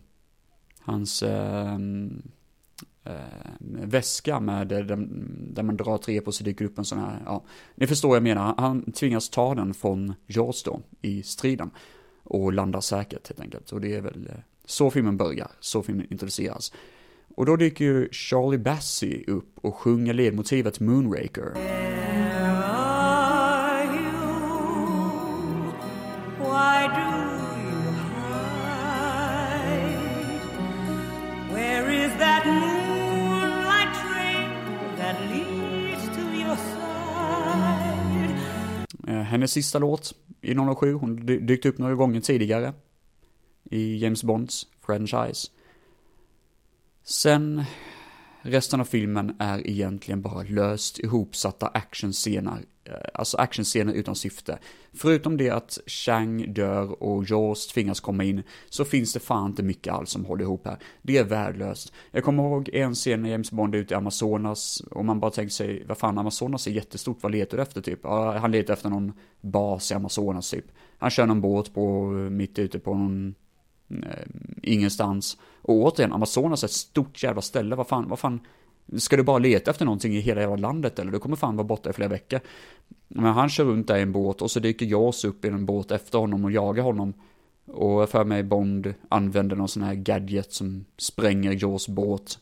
Hans 0.81 1.23
äh, 1.23 1.79
Eh, 3.09 3.15
väska 3.61 4.41
med 4.41 4.73
eh, 4.73 4.79
där, 4.79 5.09
där 5.55 5.63
man 5.63 5.77
drar 5.77 5.99
tre 5.99 6.21
på 6.21 6.33
så 6.33 6.45
dyker 6.45 6.65
upp 6.65 6.79
en 6.79 6.85
sån 6.85 6.99
här, 6.99 7.23
ja, 7.25 7.45
ni 7.75 7.87
förstår 7.87 8.09
vad 8.09 8.17
jag 8.17 8.23
menar. 8.23 8.55
Han 8.59 8.93
tvingas 8.93 9.29
ta 9.29 9.55
den 9.55 9.75
från 9.75 10.15
Jaws 10.27 10.63
då 10.63 10.81
i 11.03 11.23
striden 11.23 11.71
och 12.25 12.53
landar 12.53 12.81
säkert 12.81 13.29
helt 13.29 13.41
enkelt. 13.41 13.73
Och 13.73 13.81
det 13.81 13.95
är 13.95 14.01
väl 14.01 14.29
eh, 14.31 14.41
så 14.65 14.91
filmen 14.91 15.17
börjar, 15.17 15.51
så 15.61 15.83
filmen 15.83 16.07
introduceras. 16.11 16.73
Och 17.35 17.47
då 17.47 17.57
dyker 17.57 17.85
ju 17.85 18.09
Charlie 18.13 18.59
Bassey 18.59 19.25
upp 19.27 19.59
och 19.61 19.75
sjunger 19.75 20.15
ledmotivet 20.15 20.81
Moonraker. 20.81 21.55
Hennes 39.29 39.53
sista 39.53 39.79
låt 39.79 40.15
i 40.41 40.55
007. 40.55 40.93
Hon 40.93 41.27
dykt 41.27 41.67
upp 41.67 41.79
några 41.79 41.95
gånger 41.95 42.21
tidigare 42.21 42.75
i 43.71 43.97
James 43.97 44.25
Bonds 44.25 44.67
franchise. 44.87 45.49
Sen, 47.05 47.65
resten 48.43 48.81
av 48.81 48.85
filmen 48.85 49.37
är 49.39 49.67
egentligen 49.67 50.23
bara 50.23 50.43
löst 50.43 50.99
ihopsatta 50.99 51.67
actionscener 51.67 52.65
Eh, 52.89 52.95
alltså 53.15 53.37
actionscener 53.37 53.93
utan 53.93 54.15
syfte. 54.15 54.59
Förutom 54.93 55.37
det 55.37 55.51
att 55.51 55.79
Chang 55.87 56.53
dör 56.53 57.03
och 57.03 57.25
Jaws 57.31 57.67
tvingas 57.67 58.01
komma 58.01 58.25
in, 58.25 58.43
så 58.69 58.85
finns 58.85 59.13
det 59.13 59.21
fan 59.21 59.47
inte 59.47 59.63
mycket 59.63 59.93
alls 59.93 60.11
som 60.11 60.25
håller 60.25 60.45
ihop 60.45 60.67
här. 60.67 60.79
Det 61.03 61.19
är 61.19 61.25
värdelöst. 61.25 61.93
Jag 62.11 62.25
kommer 62.25 62.43
ihåg 62.43 62.71
en 62.73 62.95
scen 62.95 63.23
när 63.23 63.31
James 63.31 63.51
Bond 63.51 63.75
är 63.75 63.79
ute 63.79 63.95
i 63.95 63.97
Amazonas, 63.97 64.83
och 64.91 65.05
man 65.05 65.21
bara 65.21 65.31
tänker 65.31 65.53
sig, 65.53 65.85
vad 65.89 65.99
fan, 65.99 66.19
Amazonas 66.19 66.67
är 66.67 66.71
jättestort, 66.71 67.19
vad 67.21 67.33
letar 67.33 67.57
du 67.57 67.63
efter 67.63 67.81
typ? 67.81 68.01
Ja, 68.03 68.39
han 68.39 68.53
letar 68.53 68.75
efter 68.75 68.91
någon 68.91 69.13
bas 69.41 69.91
i 69.91 69.95
Amazonas 69.95 70.51
typ. 70.51 70.67
Han 70.99 71.11
kör 71.11 71.27
någon 71.27 71.41
båt 71.41 71.75
på, 71.75 72.07
mitt 72.13 72.59
ute 72.59 72.79
på 72.79 72.95
någon 72.95 73.35
eh, 73.91 74.27
ingenstans. 74.63 75.39
Och 75.63 75.75
återigen, 75.75 76.13
Amazonas 76.13 76.63
är 76.63 76.67
ett 76.67 76.73
stort 76.73 77.23
jävla 77.23 77.43
ställe, 77.43 77.77
vad 77.77 77.89
fan, 77.89 78.09
vad 78.09 78.19
fan, 78.19 78.41
Ska 78.97 79.17
du 79.17 79.23
bara 79.23 79.39
leta 79.39 79.71
efter 79.71 79.85
någonting 79.85 80.17
i 80.17 80.21
hela 80.21 80.41
jävla 80.41 80.57
landet 80.57 80.99
eller? 80.99 81.13
Du 81.13 81.19
kommer 81.19 81.37
fan 81.37 81.57
vara 81.57 81.67
borta 81.67 81.91
i 81.91 81.93
flera 81.93 82.09
veckor. 82.09 82.41
Men 83.09 83.33
han 83.33 83.49
kör 83.49 83.65
runt 83.65 83.87
där 83.87 83.97
i 83.97 84.03
en 84.03 84.13
båt 84.13 84.43
och 84.43 84.51
så 84.51 84.61
dyker 84.61 84.87
Jaws 84.87 85.25
upp 85.25 85.45
i 85.45 85.49
en 85.49 85.67
båt 85.67 85.91
efter 85.91 86.19
honom 86.19 86.45
och 86.45 86.53
jagar 86.53 86.83
honom. 86.83 87.15
Och 87.67 88.09
för 88.09 88.25
mig 88.25 88.43
Bond 88.43 88.95
använder 89.09 89.57
någon 89.57 89.69
sån 89.69 89.83
här 89.83 89.95
gadget 89.95 90.53
som 90.53 90.85
spränger 90.97 91.63
Jaws 91.63 91.89
båt. 91.89 92.39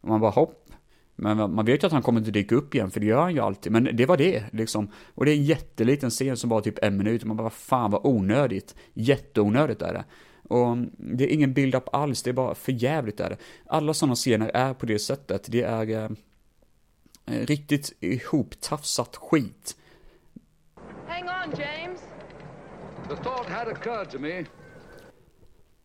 Och 0.00 0.08
man 0.08 0.20
bara 0.20 0.30
hopp. 0.30 0.66
Men 1.16 1.54
man 1.54 1.64
vet 1.64 1.82
ju 1.82 1.86
att 1.86 1.92
han 1.92 2.02
kommer 2.02 2.20
inte 2.20 2.30
dyka 2.30 2.54
upp 2.54 2.74
igen, 2.74 2.90
för 2.90 3.00
det 3.00 3.06
gör 3.06 3.20
han 3.20 3.34
ju 3.34 3.40
alltid. 3.40 3.72
Men 3.72 3.96
det 3.96 4.06
var 4.06 4.16
det, 4.16 4.44
liksom. 4.52 4.88
Och 5.14 5.24
det 5.24 5.30
är 5.30 5.36
en 5.36 5.44
jätteliten 5.44 6.10
scen 6.10 6.36
som 6.36 6.50
bara 6.50 6.60
typ 6.60 6.78
en 6.82 6.96
minut. 6.96 7.24
Man 7.24 7.36
bara, 7.36 7.42
vad 7.42 7.52
fan 7.52 7.90
vad 7.90 8.06
onödigt. 8.06 8.74
Jätteonödigt 8.94 9.82
är 9.82 9.92
det. 9.92 10.04
Och 10.54 10.76
det 10.98 11.24
är 11.24 11.34
ingen 11.34 11.54
build-up 11.54 11.88
alls, 11.92 12.22
det 12.22 12.30
är 12.30 12.34
bara 12.34 12.54
för 12.54 12.72
jävligt 12.72 13.20
är 13.20 13.30
det. 13.30 13.36
Alla 13.66 13.94
sådana 13.94 14.14
scener 14.14 14.50
är 14.54 14.74
på 14.74 14.86
det 14.86 14.98
sättet, 14.98 15.46
det 15.48 15.62
är 15.62 15.90
eh, 15.90 16.10
riktigt 17.30 17.92
ihoptafsat 18.00 19.16
skit. 19.16 19.76
Hang 21.08 21.24
on, 21.24 21.58
James. 21.58 22.00
The 23.08 23.16
thought 23.16 23.46
had 23.46 23.68
occurred 23.68 24.10
to 24.10 24.18
me. 24.18 24.44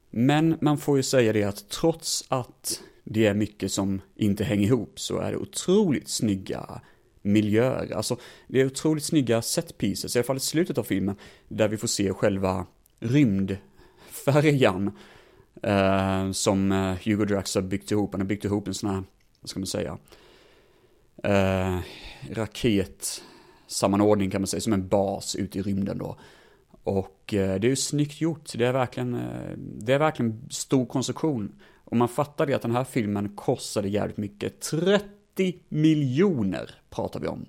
Men 0.09 0.57
man 0.61 0.77
får 0.77 0.97
ju 0.97 1.03
säga 1.03 1.33
det 1.33 1.43
att 1.43 1.69
trots 1.69 2.25
att 2.27 2.81
det 3.03 3.25
är 3.25 3.33
mycket 3.33 3.71
som 3.71 4.01
inte 4.15 4.43
hänger 4.43 4.67
ihop 4.67 4.99
så 4.99 5.17
är 5.17 5.31
det 5.31 5.37
otroligt 5.37 6.09
snygga 6.09 6.81
miljöer. 7.21 7.93
Alltså, 7.95 8.17
det 8.47 8.61
är 8.61 8.65
otroligt 8.65 9.03
snygga 9.03 9.41
set 9.41 9.77
pieces, 9.77 10.15
i 10.15 10.19
alla 10.19 10.23
fall 10.23 10.37
i 10.37 10.39
slutet 10.39 10.77
av 10.77 10.83
filmen, 10.83 11.15
där 11.47 11.67
vi 11.67 11.77
får 11.77 11.87
se 11.87 12.13
själva 12.13 12.65
rymd 12.99 13.57
färjan 14.25 14.91
eh, 15.63 16.31
som 16.31 16.71
eh, 16.71 16.95
Hugo 17.03 17.25
Drax 17.25 17.55
har 17.55 17.61
byggt 17.61 17.91
ihop. 17.91 18.13
Han 18.13 18.21
har 18.21 18.27
byggt 18.27 18.45
ihop 18.45 18.67
en 18.67 18.73
sån 18.73 18.89
här, 18.89 19.03
vad 19.41 19.49
ska 19.49 19.59
man 19.59 19.67
säga, 19.67 19.97
eh, 21.25 21.79
raketsammanordning 22.31 24.31
kan 24.31 24.41
man 24.41 24.47
säga, 24.47 24.61
som 24.61 24.73
en 24.73 24.87
bas 24.87 25.35
ute 25.35 25.59
i 25.59 25.61
rymden 25.61 25.97
då. 25.97 26.17
Och 26.83 27.33
eh, 27.33 27.59
det 27.59 27.67
är 27.67 27.69
ju 27.69 27.75
snyggt 27.75 28.21
gjort, 28.21 28.51
det 28.55 28.65
är 28.65 28.73
verkligen, 28.73 29.13
eh, 29.13 29.51
det 29.57 29.93
är 29.93 29.99
verkligen 29.99 30.47
stor 30.49 30.85
konstruktion. 30.85 31.61
Och 31.83 31.97
man 31.97 32.07
fattar 32.07 32.45
det 32.45 32.53
att 32.53 32.61
den 32.61 32.75
här 32.75 32.83
filmen 32.83 33.35
kostade 33.35 33.87
jävligt 33.87 34.17
mycket. 34.17 34.61
30 34.61 35.05
miljoner 35.69 36.71
pratar 36.89 37.19
vi 37.19 37.27
om. 37.27 37.45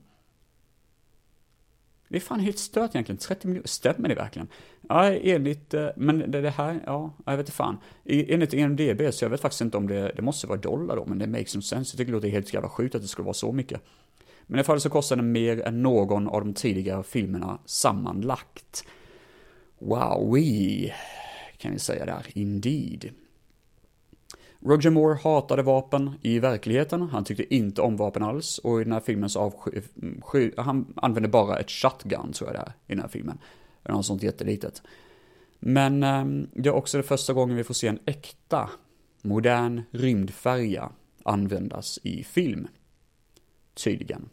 Det 2.09 2.17
är 2.17 2.21
fan 2.21 2.41
helt 2.41 2.59
stört 2.59 2.91
egentligen, 2.91 3.19
30 3.19 3.47
miljoner, 3.49 3.69
stämmer 3.69 4.09
det 4.09 4.15
verkligen? 4.15 4.49
Ja, 4.89 5.13
enligt, 5.13 5.75
eh, 5.75 5.89
men 5.97 6.31
det, 6.31 6.41
det 6.41 6.51
här, 6.51 6.83
ja, 6.87 7.15
jag 7.27 7.33
vet 7.33 7.41
inte 7.41 7.53
fan. 7.53 7.79
Enligt 8.05 8.55
EMDB, 8.55 9.15
så 9.15 9.25
jag 9.25 9.31
vet 9.31 9.41
faktiskt 9.41 9.61
inte 9.61 9.77
om 9.77 9.89
det, 9.89 10.13
det 10.17 10.23
måste 10.23 10.47
vara 10.47 10.59
dollar 10.59 10.97
då, 10.97 11.07
men 11.07 11.19
det 11.19 11.27
makes 11.27 11.55
no 11.55 11.61
sense. 11.61 11.95
Jag 11.95 11.99
tycker 11.99 12.13
det 12.13 12.17
låter 12.17 12.29
helt 12.29 12.55
jävla 12.55 12.69
sjukt 12.69 12.95
att 12.95 13.03
det 13.03 13.09
skulle 13.09 13.25
vara 13.25 13.35
så 13.35 13.53
mycket. 13.53 13.81
Men 14.47 14.57
i 14.57 14.59
alla 14.59 14.65
fall 14.65 14.81
så 14.81 14.91
kostar 14.91 15.17
den 15.17 15.33
mer 15.33 15.61
än 15.61 15.83
någon 15.83 16.29
av 16.29 16.41
de 16.41 16.55
tidigare 16.55 17.03
filmerna 17.03 17.59
sammanlagt. 17.65 18.85
Wow, 19.79 20.37
kan 21.59 21.73
vi 21.73 21.79
säga 21.79 22.07
där, 22.07 22.27
indeed. 22.33 23.11
Roger 24.61 24.91
Moore 24.91 25.19
hatade 25.25 25.63
vapen 25.63 26.11
i 26.23 26.39
verkligheten, 26.39 27.03
han 27.03 27.25
tyckte 27.25 27.55
inte 27.55 27.83
om 27.83 27.97
vapen 27.97 28.23
alls 28.23 28.59
och 28.59 28.81
i 28.81 28.85
den 28.85 28.93
här 28.93 29.01
filmen 29.01 29.31
så 29.31 29.41
avsky, 29.41 30.53
han 30.57 30.95
använde 30.97 31.29
bara 31.29 31.59
ett 31.59 31.71
shotgun 31.71 32.33
tror 32.33 32.51
jag 32.51 32.57
det 32.57 32.61
är 32.61 32.73
i 32.87 32.95
den 32.95 33.01
här 33.01 33.09
filmen. 33.09 33.39
Eller 33.85 33.95
något 33.95 34.07
sånt 34.07 34.23
jättelitet. 34.23 34.83
Men 35.59 36.03
ehm, 36.03 36.49
det 36.53 36.69
är 36.69 36.75
också 36.75 36.97
det 36.97 37.03
första 37.03 37.33
gången 37.33 37.57
vi 37.57 37.65
får 37.65 37.75
se 37.75 37.89
en 37.89 37.99
äkta, 38.07 38.71
modern 39.23 39.83
rymdfärja 39.91 40.91
användas 41.23 41.99
i 42.03 42.25
film. 42.25 42.69
Tydligen. 43.75 44.29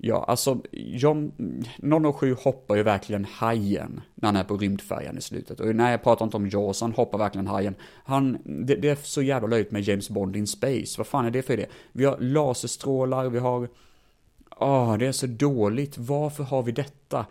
Ja, 0.00 0.24
alltså, 0.28 0.60
John, 0.72 1.32
007 2.18 2.34
hoppar 2.34 2.76
ju 2.76 2.82
verkligen 2.82 3.24
hajen 3.24 4.00
när 4.14 4.28
han 4.28 4.36
är 4.36 4.44
på 4.44 4.56
rymdfärjan 4.56 5.18
i 5.18 5.20
slutet. 5.20 5.60
Och 5.60 5.74
nej, 5.74 5.90
jag 5.90 6.02
pratar 6.02 6.24
inte 6.24 6.36
om 6.36 6.48
Jaws, 6.48 6.80
han 6.80 6.92
hoppar 6.92 7.18
verkligen 7.18 7.46
hajen. 7.46 7.74
Han, 8.04 8.38
det, 8.44 8.74
det 8.74 8.88
är 8.88 8.94
så 8.96 9.22
jävla 9.22 9.48
löjligt 9.48 9.70
med 9.70 9.82
James 9.82 10.10
Bond 10.10 10.36
in 10.36 10.46
Space. 10.46 10.94
Vad 10.98 11.06
fan 11.06 11.26
är 11.26 11.30
det 11.30 11.42
för 11.42 11.52
idé? 11.54 11.66
Vi 11.92 12.04
har 12.04 12.18
laserstrålar, 12.18 13.28
vi 13.28 13.38
har... 13.38 13.68
Åh, 14.56 14.98
det 14.98 15.06
är 15.06 15.12
så 15.12 15.26
dåligt. 15.26 15.98
Varför 15.98 16.44
har 16.44 16.62
vi 16.62 16.72
detta? 16.72 17.26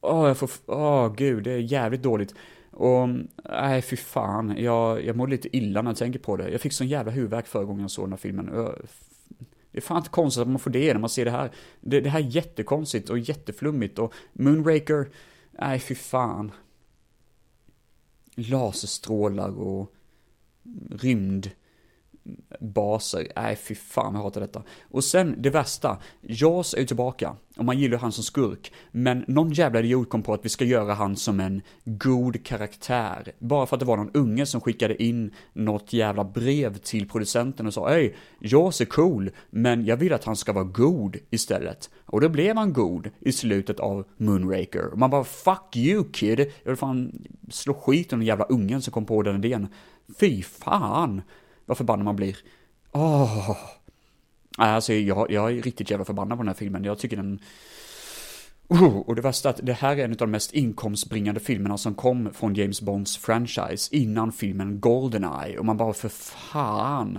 Åh, 0.00 0.28
jag 0.28 0.36
får... 0.36 0.50
Åh, 0.66 1.14
gud, 1.14 1.44
det 1.44 1.52
är 1.52 1.58
jävligt 1.58 2.02
dåligt. 2.02 2.34
Och, 2.70 3.08
nej, 3.50 3.82
fy 3.82 3.96
fan. 3.96 4.54
Jag, 4.58 5.04
jag 5.04 5.16
mår 5.16 5.28
lite 5.28 5.56
illa 5.56 5.82
när 5.82 5.90
jag 5.90 5.98
tänker 5.98 6.18
på 6.18 6.36
det. 6.36 6.50
Jag 6.50 6.60
fick 6.60 6.72
sån 6.72 6.88
jävla 6.88 7.12
huvudvärk 7.12 7.46
förra 7.46 7.64
gången 7.64 7.82
jag 7.82 7.90
såg 7.90 8.04
den 8.04 8.12
här 8.12 8.18
filmen. 8.18 8.50
Jag, 8.54 8.74
det 9.72 9.78
är 9.78 9.82
fan 9.82 9.96
inte 9.96 10.10
konstigt 10.10 10.42
att 10.42 10.48
man 10.48 10.58
får 10.58 10.70
det 10.70 10.92
när 10.92 11.00
man 11.00 11.10
ser 11.10 11.24
det 11.24 11.30
här. 11.30 11.52
Det, 11.80 12.00
det 12.00 12.10
här 12.10 12.20
är 12.20 12.24
jättekonstigt 12.24 13.10
och 13.10 13.18
jätteflummigt 13.18 13.98
och 13.98 14.14
Moonraker, 14.32 15.10
nej 15.50 15.78
fy 15.78 15.94
fan. 15.94 16.52
Laserstrålar 18.34 19.58
och 19.60 19.92
rymd 20.90 21.50
baser. 22.60 23.28
nej 23.36 23.56
fy 23.56 23.74
fan 23.74 24.14
jag 24.14 24.22
hatar 24.22 24.40
detta. 24.40 24.62
Och 24.90 25.04
sen 25.04 25.34
det 25.38 25.50
värsta, 25.50 25.98
Jaws 26.20 26.74
är 26.74 26.78
ju 26.78 26.86
tillbaka 26.86 27.36
och 27.56 27.64
man 27.64 27.78
gillar 27.78 27.98
han 27.98 28.12
som 28.12 28.24
skurk. 28.24 28.72
Men 28.90 29.24
någon 29.28 29.52
jävla 29.52 29.80
idiot 29.80 30.08
kom 30.08 30.22
på 30.22 30.34
att 30.34 30.44
vi 30.44 30.48
ska 30.48 30.64
göra 30.64 30.94
han 30.94 31.16
som 31.16 31.40
en 31.40 31.62
god 31.84 32.44
karaktär. 32.44 33.32
Bara 33.38 33.66
för 33.66 33.76
att 33.76 33.80
det 33.80 33.86
var 33.86 33.96
någon 33.96 34.10
unge 34.14 34.46
som 34.46 34.60
skickade 34.60 35.02
in 35.02 35.34
något 35.52 35.92
jävla 35.92 36.24
brev 36.24 36.78
till 36.78 37.08
producenten 37.08 37.66
och 37.66 37.74
sa 37.74 37.88
Hej, 37.88 38.16
Jaws 38.40 38.80
är 38.80 38.84
cool, 38.84 39.30
men 39.50 39.84
jag 39.84 39.96
vill 39.96 40.12
att 40.12 40.24
han 40.24 40.36
ska 40.36 40.52
vara 40.52 40.64
god 40.64 41.16
istället. 41.30 41.90
Och 42.06 42.20
då 42.20 42.28
blev 42.28 42.56
han 42.56 42.72
god 42.72 43.10
i 43.20 43.32
slutet 43.32 43.80
av 43.80 44.04
Moonraker. 44.16 44.86
Och 44.86 44.98
man 44.98 45.10
bara 45.10 45.24
fuck 45.24 45.76
you 45.76 46.04
kid, 46.12 46.40
jag 46.40 46.70
vill 46.70 46.76
fan 46.76 47.26
slå 47.50 47.74
skit 47.74 48.12
om 48.12 48.18
den 48.18 48.26
jävla 48.26 48.44
ungen 48.44 48.82
som 48.82 48.92
kom 48.92 49.04
på 49.04 49.22
den 49.22 49.44
idén. 49.44 49.68
Fy 50.20 50.42
fan, 50.42 51.22
vad 51.66 51.76
förbannad 51.76 52.04
man 52.04 52.16
blir. 52.16 52.36
Åh. 52.92 53.50
Oh. 53.50 53.56
Alltså 54.58 54.92
jag, 54.92 55.30
jag 55.30 55.50
är 55.50 55.62
riktigt 55.62 55.90
jävla 55.90 56.04
förbannad 56.04 56.38
på 56.38 56.42
den 56.42 56.48
här 56.48 56.54
filmen. 56.54 56.84
Jag 56.84 56.98
tycker 56.98 57.16
den... 57.16 57.40
Oh, 58.68 58.98
och 58.98 59.14
det 59.14 59.22
värsta 59.22 59.48
är 59.48 59.50
att 59.50 59.60
det 59.66 59.72
här 59.72 59.96
är 59.96 60.04
en 60.04 60.10
av 60.10 60.16
de 60.16 60.30
mest 60.30 60.52
inkomstbringande 60.52 61.40
filmerna 61.40 61.78
som 61.78 61.94
kom 61.94 62.32
från 62.32 62.54
James 62.54 62.80
Bonds 62.80 63.16
franchise 63.16 63.96
innan 63.96 64.32
filmen 64.32 64.80
Goldeneye. 64.80 65.58
Och 65.58 65.64
man 65.64 65.76
bara, 65.76 65.92
för 65.92 66.08
fan. 66.08 67.18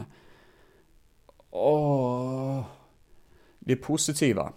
Åh. 1.49 2.63
Det 3.59 3.75
positiva 3.75 4.53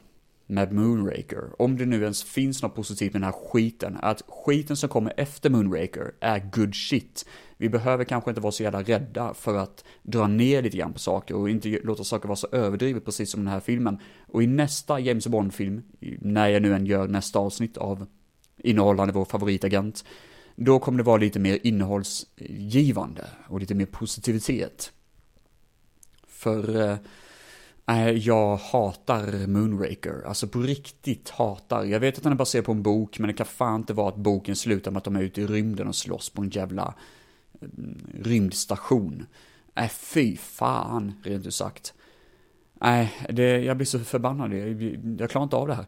med 0.47 0.73
Moonraker, 0.73 1.63
om 1.63 1.77
det 1.77 1.87
nu 1.87 2.03
ens 2.03 2.25
finns 2.25 2.63
något 2.63 2.75
positivt 2.75 3.13
med 3.13 3.23
den 3.23 3.33
här 3.33 3.51
skiten, 3.51 3.99
att 4.03 4.23
skiten 4.29 4.77
som 4.77 4.89
kommer 4.89 5.13
efter 5.17 5.51
Moonraker 5.51 6.13
är 6.21 6.51
good 6.53 6.75
shit. 6.75 7.27
Vi 7.57 7.69
behöver 7.69 8.05
kanske 8.05 8.31
inte 8.31 8.41
vara 8.41 8.53
så 8.53 8.63
jävla 8.63 8.83
rädda 8.83 9.35
för 9.35 9.55
att 9.55 9.85
dra 10.03 10.27
ner 10.27 10.63
lite 10.63 10.77
grann 10.77 10.93
på 10.93 10.99
saker 10.99 11.37
och 11.37 11.51
inte 11.51 11.81
låta 11.85 12.05
saker 12.05 12.29
vara 12.29 12.37
så 12.37 12.49
överdrivet 12.53 13.05
precis 13.05 13.31
som 13.31 13.45
den 13.45 13.53
här 13.53 13.61
filmen. 13.61 13.99
Och 14.27 14.43
i 14.43 14.47
nästa 14.47 15.01
James 15.01 15.27
Bond-film, 15.27 15.83
när 16.21 16.49
jag 16.49 16.63
nu 16.63 16.75
än 16.75 16.87
gör 16.87 17.09
nästa 17.09 17.39
avsnitt 17.39 17.77
av 17.77 18.07
innehållande 18.57 19.13
vår 19.13 19.25
favoritagent, 19.25 20.05
då 20.57 20.79
kommer 20.79 20.99
det 20.99 21.05
vara 21.05 21.17
lite 21.17 21.39
mer 21.39 21.59
innehållsgivande 21.63 23.27
och 23.49 23.61
lite 23.61 23.75
mer 23.75 23.87
positivitet. 23.87 24.93
För 26.27 26.91
eh, 26.91 26.97
Nej, 27.89 28.19
jag 28.19 28.57
hatar 28.57 29.47
Moonraker. 29.47 30.23
Alltså 30.27 30.49
på 30.49 30.59
riktigt 30.59 31.31
hatar. 31.31 31.85
Jag 31.85 32.01
vet 32.01 32.17
att 32.17 32.23
den 32.23 32.33
är 32.33 32.37
baserad 32.37 32.65
på 32.65 32.73
en 32.73 32.83
bok, 32.83 33.19
men 33.19 33.29
det 33.29 33.35
kan 33.35 33.47
fan 33.47 33.81
inte 33.81 33.95
vara 33.95 34.09
att 34.09 34.17
boken 34.17 34.57
slutar 34.57 34.91
med 34.91 34.99
att 34.99 35.05
de 35.05 35.17
är 35.17 35.23
ute 35.23 35.41
i 35.41 35.47
rymden 35.47 35.89
och 35.89 35.97
slåss 35.97 36.31
på 36.31 36.43
en 36.43 36.51
jävla 36.51 36.95
mm, 37.61 38.07
rymdstation. 38.23 39.27
Nej, 39.75 39.89
fy 39.89 40.37
fan, 40.37 41.13
rent 41.25 41.47
ut 41.47 41.55
sagt. 41.55 41.95
Nej, 42.81 43.13
det, 43.31 43.59
jag 43.59 43.77
blir 43.77 43.87
så 43.87 43.99
förbannad. 43.99 44.55
Jag, 44.55 44.83
jag 45.21 45.31
klarar 45.31 45.45
inte 45.45 45.57
av 45.57 45.69
det 45.69 45.75
här. 45.75 45.87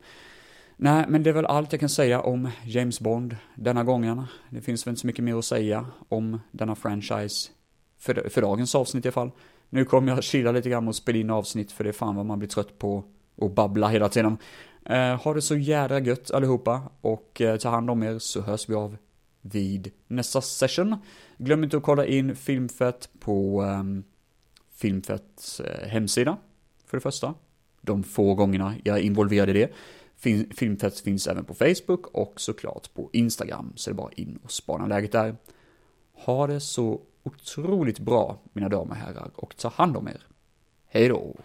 Nej, 0.76 1.04
men 1.08 1.22
det 1.22 1.30
är 1.30 1.34
väl 1.34 1.46
allt 1.46 1.72
jag 1.72 1.80
kan 1.80 1.88
säga 1.88 2.20
om 2.20 2.50
James 2.64 3.00
Bond 3.00 3.36
denna 3.54 3.84
gången. 3.84 4.22
Det 4.50 4.60
finns 4.60 4.86
väl 4.86 4.92
inte 4.92 5.00
så 5.00 5.06
mycket 5.06 5.24
mer 5.24 5.34
att 5.34 5.44
säga 5.44 5.86
om 6.08 6.40
denna 6.50 6.74
franchise 6.74 7.50
för, 7.98 8.28
för 8.28 8.42
dagens 8.42 8.74
avsnitt 8.74 9.04
i 9.04 9.08
alla 9.08 9.12
fall. 9.12 9.30
Nu 9.70 9.84
kommer 9.84 10.12
jag 10.12 10.24
chilla 10.24 10.52
lite 10.52 10.70
grann 10.70 10.88
och 10.88 10.96
spela 10.96 11.18
in 11.18 11.30
avsnitt 11.30 11.72
för 11.72 11.84
det 11.84 11.90
är 11.90 11.92
fan 11.92 12.16
vad 12.16 12.26
man 12.26 12.38
blir 12.38 12.48
trött 12.48 12.78
på 12.78 13.04
att 13.40 13.54
babbla 13.54 13.88
hela 13.88 14.08
tiden. 14.08 14.38
Eh, 14.84 15.22
ha 15.22 15.34
det 15.34 15.42
så 15.42 15.56
jädra 15.56 16.00
gött 16.00 16.30
allihopa 16.30 16.82
och 17.00 17.40
eh, 17.40 17.56
ta 17.56 17.68
hand 17.68 17.90
om 17.90 18.02
er 18.02 18.18
så 18.18 18.40
hörs 18.40 18.68
vi 18.68 18.74
av 18.74 18.96
vid 19.40 19.90
nästa 20.06 20.40
session. 20.40 20.96
Glöm 21.36 21.64
inte 21.64 21.76
att 21.76 21.82
kolla 21.82 22.06
in 22.06 22.36
Filmfett 22.36 23.08
på 23.20 23.64
eh, 23.64 23.82
Filmfetts 24.74 25.60
eh, 25.60 25.88
hemsida 25.88 26.36
för 26.86 26.96
det 26.96 27.00
första. 27.00 27.34
De 27.80 28.02
få 28.02 28.34
gångerna 28.34 28.74
jag 28.84 28.98
är 28.98 29.02
involverad 29.02 29.48
i 29.48 29.52
det. 29.52 29.72
Fin 30.16 30.50
Filmfett 30.56 31.00
finns 31.00 31.26
även 31.26 31.44
på 31.44 31.54
Facebook 31.54 32.06
och 32.06 32.40
såklart 32.40 32.94
på 32.94 33.10
Instagram, 33.12 33.72
så 33.76 33.90
det 33.90 33.94
är 33.94 33.96
bara 33.96 34.12
in 34.12 34.38
och 34.42 34.52
spana 34.52 34.86
läget 34.86 35.12
där. 35.12 35.36
Ha 36.12 36.46
det 36.46 36.60
så 36.60 37.00
otroligt 37.28 37.98
bra, 37.98 38.36
mina 38.52 38.68
damer 38.68 38.90
och 38.90 38.96
herrar, 38.96 39.30
och 39.34 39.56
ta 39.56 39.68
hand 39.68 39.96
om 39.96 40.08
er. 40.08 40.22
Hej 40.88 41.08
då! 41.08 41.36